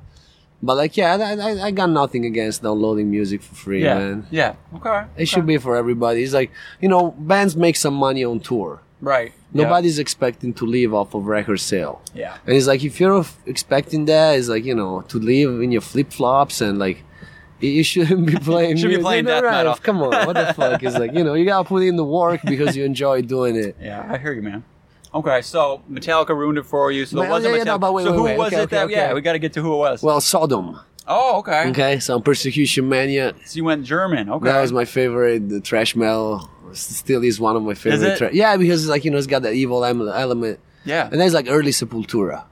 [0.64, 4.00] But like, yeah, I, I, I got nothing against downloading music for free, Yeah.
[4.00, 4.28] man.
[4.32, 4.54] Yeah.
[4.78, 5.04] Okay.
[5.16, 6.24] It should be for everybody.
[6.24, 6.50] It's like,
[6.82, 8.82] you know, bands make some money on tour.
[9.00, 9.34] Right.
[9.54, 12.02] Nobody's expecting to live off of record sale.
[12.16, 12.38] Yeah.
[12.48, 15.82] And it's like if you're expecting that, it's like you know to live in your
[15.92, 17.04] flip flops and like
[17.60, 18.78] you- shouldn't be playing.
[18.78, 19.76] Should be playing death right, metal.
[19.76, 22.42] Come on, what the fuck is like you know you gotta put in the work
[22.46, 23.76] because you enjoy doing it.
[23.82, 24.06] Yeah.
[24.10, 24.64] I hear you, man.
[25.14, 27.06] Okay, so Metallica ruined it for you.
[27.06, 27.82] So it wasn't yeah, yeah, Metallica.
[27.82, 28.38] no, wait, so wait, who wait.
[28.38, 28.84] was Okay, it that?
[28.86, 30.04] okay, Yeah, we got to get to who it was.
[30.04, 30.80] Well, Sodom.
[31.08, 31.70] oh, okay.
[31.70, 33.34] Okay, some Persecution Mania.
[33.46, 34.30] So you went German.
[34.30, 34.46] Okay.
[34.46, 35.48] That was my favorite.
[35.50, 38.04] The thrash metal still is one of my favorite.
[38.04, 38.18] it?
[38.18, 41.08] Tra- yeah, because it's like you know it's got that evil element, yeah.
[41.10, 42.44] and there's like early Sepultura.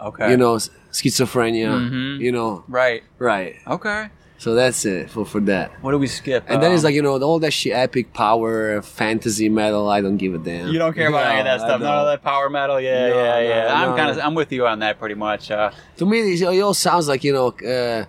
[0.00, 0.30] Okay.
[0.30, 0.54] You know,
[0.92, 1.68] schizophrenia.
[1.90, 2.20] Mhm.
[2.20, 3.02] You know, Right.
[3.18, 3.56] right.
[3.66, 4.08] Okay.
[4.44, 5.66] So that's it for for that.
[5.82, 6.44] What do we skip?
[6.50, 9.88] And then it's Um, like you know all that shit, epic power, fantasy metal.
[9.96, 10.68] I don't give a damn.
[10.72, 11.80] you don't care about any of that stuff.
[11.80, 12.78] None of that power metal.
[12.78, 13.80] Yeah, No, yeah, no, yeah.
[13.80, 13.96] I'm no.
[13.96, 14.16] kind of.
[14.26, 15.44] I'm with you on that pretty much.
[15.50, 18.04] Uh, To me, it it all sounds like you know uh,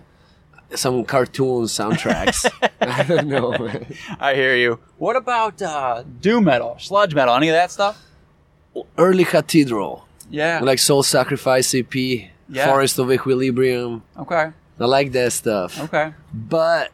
[0.84, 2.40] some cartoon soundtracks.
[3.00, 3.48] I don't know.
[4.28, 4.78] I hear you.
[4.98, 7.94] What about uh, doom metal, sludge metal, any of that stuff?
[8.98, 10.60] Early Cathedral, Yeah.
[10.62, 11.94] like Soul Sacrifice EP,
[12.48, 12.66] Yeah.
[12.68, 14.02] Forest of Equilibrium.
[14.24, 14.46] okay.
[14.78, 15.80] I like that stuff.
[15.84, 16.12] Okay.
[16.32, 16.92] But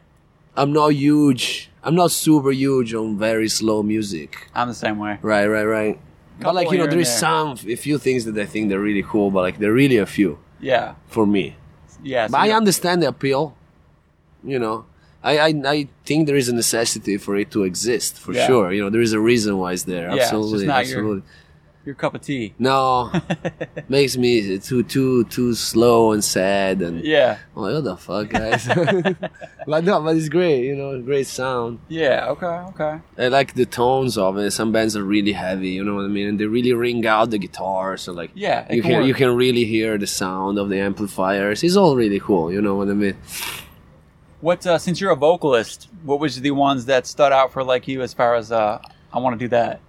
[0.55, 1.69] I'm not huge.
[1.83, 4.47] I'm not super huge on very slow music.
[4.55, 5.19] I'm the same way.
[5.21, 5.99] Right, right, right.
[6.39, 7.17] but like you know, there's there.
[7.19, 10.05] some a few things that I think they're really cool, but like they're really a
[10.05, 10.95] few Yeah.
[11.07, 11.55] for me.
[12.01, 12.27] Yeah.
[12.27, 13.55] so But I understand the appeal.
[14.45, 14.85] You know,
[15.23, 18.47] I, I I think there is a necessity for it to exist for Yeah.
[18.47, 18.71] sure.
[18.73, 20.07] You know, there is a reason why it's there.
[20.09, 21.23] Yeah, it's just absolutely, your- absolutely.
[21.85, 22.53] Your cup of tea.
[22.57, 23.11] No,
[23.89, 27.37] makes me too too too slow and sad and Yeah.
[27.55, 28.65] I'm like, what the fuck, guys?
[29.67, 30.63] but no, but it's great.
[30.63, 31.79] You know, great sound.
[31.89, 32.27] Yeah.
[32.29, 32.45] Okay.
[32.45, 32.99] Okay.
[33.17, 34.51] I like the tones of it.
[34.51, 35.69] Some bands are really heavy.
[35.69, 36.27] You know what I mean?
[36.29, 38.01] And they really ring out the guitars.
[38.03, 38.71] So like, Yeah.
[38.73, 41.63] you can can you can really hear the sound of the amplifiers.
[41.63, 42.51] It's all really cool.
[42.51, 43.17] You know what I mean?
[44.41, 47.87] What uh, since you're a vocalist, what was the ones that stood out for like
[47.87, 48.81] you as far as uh,
[49.13, 49.79] I want to do that?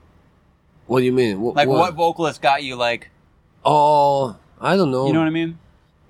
[0.86, 1.38] What do you mean?
[1.38, 3.10] Wh- Like what, vocalist got you like?
[3.64, 5.06] Oh, I don't know.
[5.06, 5.58] You know what I mean?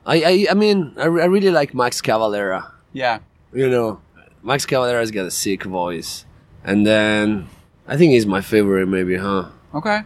[0.06, 2.70] I, I I mean, I, I really like Max Cavalera.
[2.92, 3.20] Yeah.
[3.52, 4.00] You know,
[4.42, 6.26] Max Cavalera's got a sick voice,
[6.64, 7.48] and then
[7.86, 9.46] I think he's my favorite, maybe, huh?
[9.74, 10.02] Okay.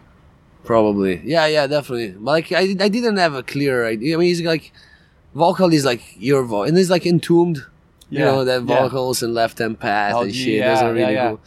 [0.65, 1.23] Probably.
[1.25, 2.11] Yeah, yeah, definitely.
[2.11, 4.17] But like, I, I didn't have a clear idea.
[4.17, 4.73] I mean, he's like,
[5.35, 7.65] vocal is like your voice, and he's like entombed.
[8.11, 8.83] You know, that yeah.
[8.83, 10.55] vocals and left hand path and shit.
[10.55, 11.29] yeah, really yeah, yeah.
[11.29, 11.41] cool.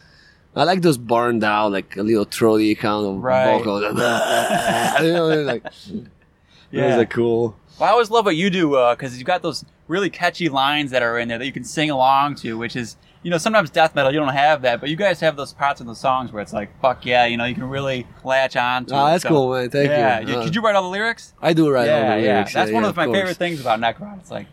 [0.56, 3.58] I like those burned out, like a little throaty kind of Right.
[3.58, 3.82] vocals.
[5.02, 5.64] you know, like,
[6.72, 6.90] Yeah.
[6.92, 7.56] those are cool.
[7.80, 11.02] Well, I always love what you do because you've got those really catchy lines that
[11.04, 13.94] are in there that you can sing along to, which is you know, sometimes death
[13.94, 16.42] metal you don't have that, but you guys have those parts of the songs where
[16.42, 18.96] it's like, fuck yeah, you know, you can really latch on to.
[18.96, 19.12] Oh, it.
[19.12, 19.70] that's So, cool, man.
[19.70, 20.36] Thank yeah, you.
[20.38, 21.34] Uh, Could you write all the lyrics?
[21.40, 22.28] I do write all yeah, the yeah.
[22.34, 22.54] lyrics.
[22.54, 23.18] That's yeah, one yeah, of my course.
[23.20, 24.20] favorite things about Necrot.
[24.22, 24.48] It's like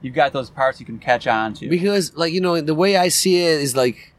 [0.00, 1.68] you've got those parts you can catch on to.
[1.68, 4.12] because like you know the way i see it is like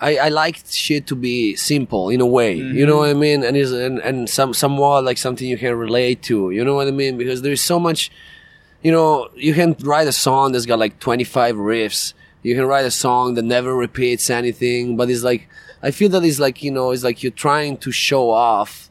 [0.00, 3.42] i i like shit to be simple in a way you know what i mean?
[3.42, 6.88] And is and, and some somewhat like something you can relate to you know what
[6.88, 7.16] i mean?
[7.16, 8.10] Because there's so much
[8.82, 12.12] you know you can write a song that's got like 25 riffs.
[12.42, 15.48] You can write a song that never repeats anything but it's like
[15.82, 18.90] i feel that it's like you know it's like you're trying to show off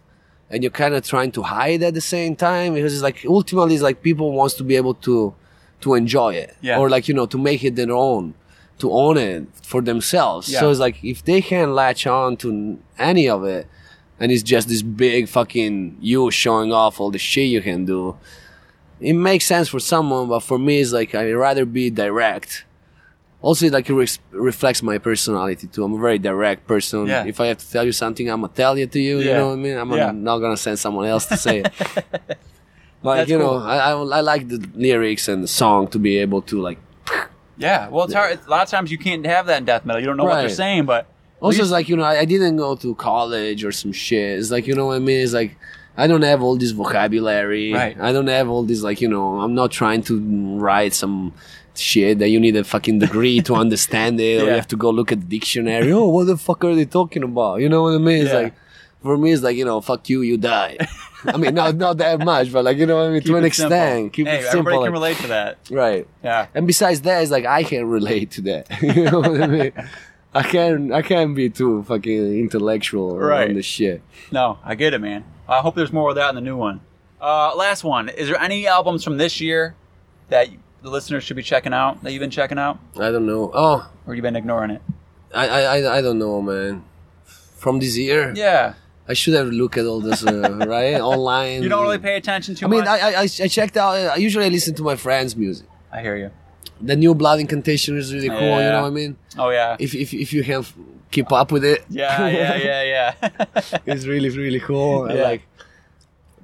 [0.49, 3.73] and you're kind of trying to hide at the same time because it's like ultimately
[3.75, 5.33] it's like people wants to be able to
[5.81, 6.55] to enjoy it.
[6.61, 6.79] Yeah.
[6.79, 8.33] or like you know to make it their own
[8.79, 10.59] to own it for themselves Yeah.
[10.59, 13.67] so it's like if they can latch on to any of it
[14.19, 18.17] and it's just this big fucking you showing off all the shit you can do
[18.99, 22.65] it makes sense for someone but for me it's like i'd rather be direct
[23.41, 27.25] also it like res- reflects my personality too i'm a very direct person Yeah.
[27.25, 29.25] if i have to tell you something i'm gonna tell it to you Yeah.
[29.25, 30.11] you know what i mean i'm Yeah.
[30.11, 31.71] not gonna send someone else to say it
[33.03, 33.57] like That's you know cool.
[33.59, 36.79] I, I I like the lyrics and the song to be able to like
[37.57, 38.39] yeah, well, it's hard.
[38.45, 39.99] A lot of times you can't have that in death metal.
[40.01, 40.51] You don't know what they're Right.
[40.55, 41.07] saying, but
[41.41, 44.39] Also, it's like you know, I, I didn't go to college or some shit.
[44.39, 45.19] It's like you know what I mean.
[45.21, 45.55] It's like
[45.97, 47.71] I don't have all this vocabulary.
[47.73, 47.95] Right.
[47.99, 49.39] I don't have all this like you know.
[49.41, 50.13] I'm not trying to
[50.57, 51.33] write some
[51.75, 54.49] shit that you need a fucking degree to understand it, or Yeah.
[54.51, 55.91] you have to go look at the dictionary.
[55.91, 57.59] Oh, what the fuck are they talking about?
[57.61, 58.21] You know what I mean?
[58.23, 58.39] It's Yeah.
[58.39, 58.53] like
[59.03, 60.77] for me, it's like you know, fuck you, you die.
[61.27, 63.21] I mean, not not that much, but like you know what I mean.
[63.21, 64.59] keep to an extent, keep hey, it simple.
[64.59, 65.57] everybody can relate to that.
[65.71, 66.07] right.
[66.23, 66.47] Yeah.
[66.53, 68.67] And besides that, it's like I can relate to that.
[68.81, 69.71] you know what I mean?
[70.33, 73.49] I can't I can't be too fucking intellectual Right.
[73.49, 74.01] on this shit.
[74.31, 75.23] No, I get it, man.
[75.47, 76.81] I hope there's more of that in the new one.
[77.21, 78.09] Uh, last one.
[78.09, 79.75] Is there any albums from this year
[80.29, 80.47] that
[80.81, 83.49] the listeners should be checking out that you've been checking out, I don't know.
[83.53, 84.81] Oh, or you've been ignoring it?
[85.33, 86.83] I I I, I don't know, man.
[87.25, 88.73] From this year, Yeah.
[89.07, 91.61] I should have looked at all this uh, right online.
[91.63, 92.65] You don't really pay attention to.
[92.65, 92.89] I mean, much.
[92.89, 93.93] I, I I I checked out.
[93.95, 95.67] I usually I listen to my friends' music.
[95.91, 96.31] I hear you.
[96.81, 98.39] The new Blood Incantation is really cool.
[98.39, 99.15] You know what I mean?
[99.37, 99.77] Oh yeah.
[99.79, 100.65] If if if you can
[101.11, 103.45] keep up with it, Yeah, yeah, yeah, yeah.
[103.85, 105.07] it's really really cool.
[105.09, 105.23] I Yeah.
[105.23, 105.41] like.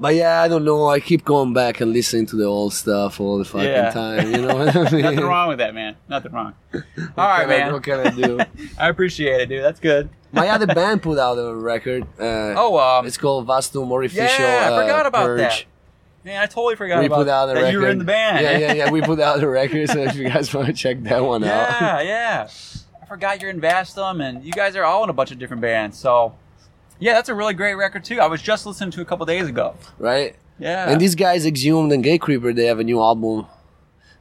[0.02, 0.88] But yeah, I don't know.
[0.90, 3.92] I keep going back and listening to the old stuff all the fucking Yeah.
[3.92, 4.32] time.
[4.32, 5.02] You know what I mean?
[5.04, 5.96] Nothing wrong with that, man.
[6.10, 6.54] Nothing wrong.
[6.74, 6.82] all
[7.18, 7.72] right, I- man.
[7.72, 8.40] What can I do?
[8.80, 9.64] I appreciate it, dude.
[9.64, 10.10] That's good.
[10.32, 12.04] My other band put out a record.
[12.20, 14.24] Uh, Oh, um, it's called Vastum Orificial.
[14.24, 15.40] yeah, I uh, forgot about Purge.
[15.40, 15.66] that.
[16.24, 17.72] Man, I totally forgot We about put out a that record.
[17.74, 18.44] you were in the band.
[18.44, 18.90] Yeah, yeah, yeah.
[18.92, 21.48] We put out a record, so if you guys want to check that one out,
[21.82, 22.48] yeah, yeah.
[23.02, 25.62] I forgot you're in Vastum, and you guys are all in a bunch of different
[25.62, 25.98] bands.
[25.98, 26.34] So,
[27.02, 28.20] yeah, that's a really great record too.
[28.22, 29.76] I was just listening to a couple days ago.
[29.98, 30.36] right?
[30.60, 30.90] Yeah.
[30.90, 33.48] And these guys, Exhumed and Gatecreeper, they have a new album.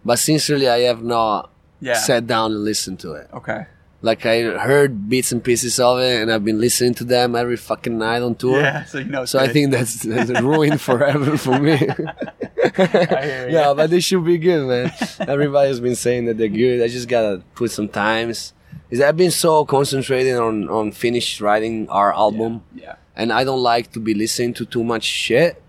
[0.05, 1.51] But sincerely, I have not
[1.81, 1.94] yeah.
[1.94, 3.28] sat down and listened to it.
[3.35, 3.66] Okay.
[4.01, 7.59] Like I heard bits and pieces of it, and I've been listening to them every
[7.59, 8.59] fucking night on tour.
[8.59, 8.85] Yeah.
[8.85, 9.27] So you know.
[9.27, 11.73] So I think that's, that's ruined forever for me.
[11.74, 13.55] I hear you.
[13.55, 14.90] yeah, but they should be good, man.
[15.28, 16.82] Everybody's been saying that they're good.
[16.82, 18.55] I just gotta put some times.
[18.90, 22.97] Is I've been so concentrated on on finish writing our album, Yeah.
[23.16, 25.62] and I don't like to be listening to too much shit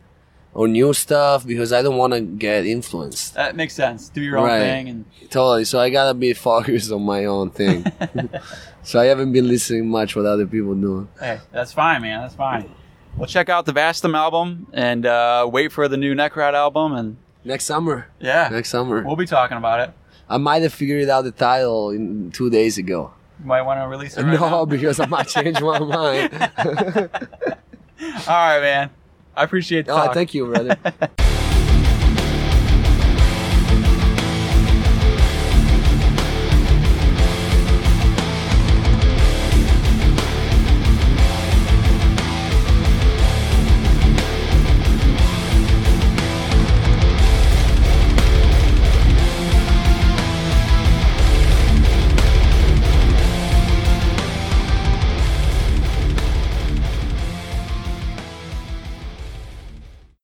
[0.54, 3.36] or new stuff because I don't want to get influenced.
[3.36, 4.10] That makes sense.
[4.10, 4.60] Do your own Right.
[4.60, 5.66] thing, and Totally.
[5.66, 7.86] So I gotta be focused on my own thing.
[8.84, 11.08] so I haven't been listening much what other people do.
[11.20, 12.22] hey, that's fine, man.
[12.22, 12.70] That's fine.
[13.18, 17.18] Well, check out the Vastum album and uh, wait for the new Necrot album, and
[17.44, 18.08] Next summer.
[18.20, 19.04] yeah, Next summer.
[19.04, 19.94] we'll be talking about it.
[20.32, 23.12] I might have figured out the title in two days ago.
[23.42, 24.66] You might want to release it right no, now.
[24.66, 26.34] because I might change my mind.
[26.34, 28.90] All right, man.
[29.36, 30.14] I appreciate the oh, talk.
[30.14, 30.78] thank you, brother.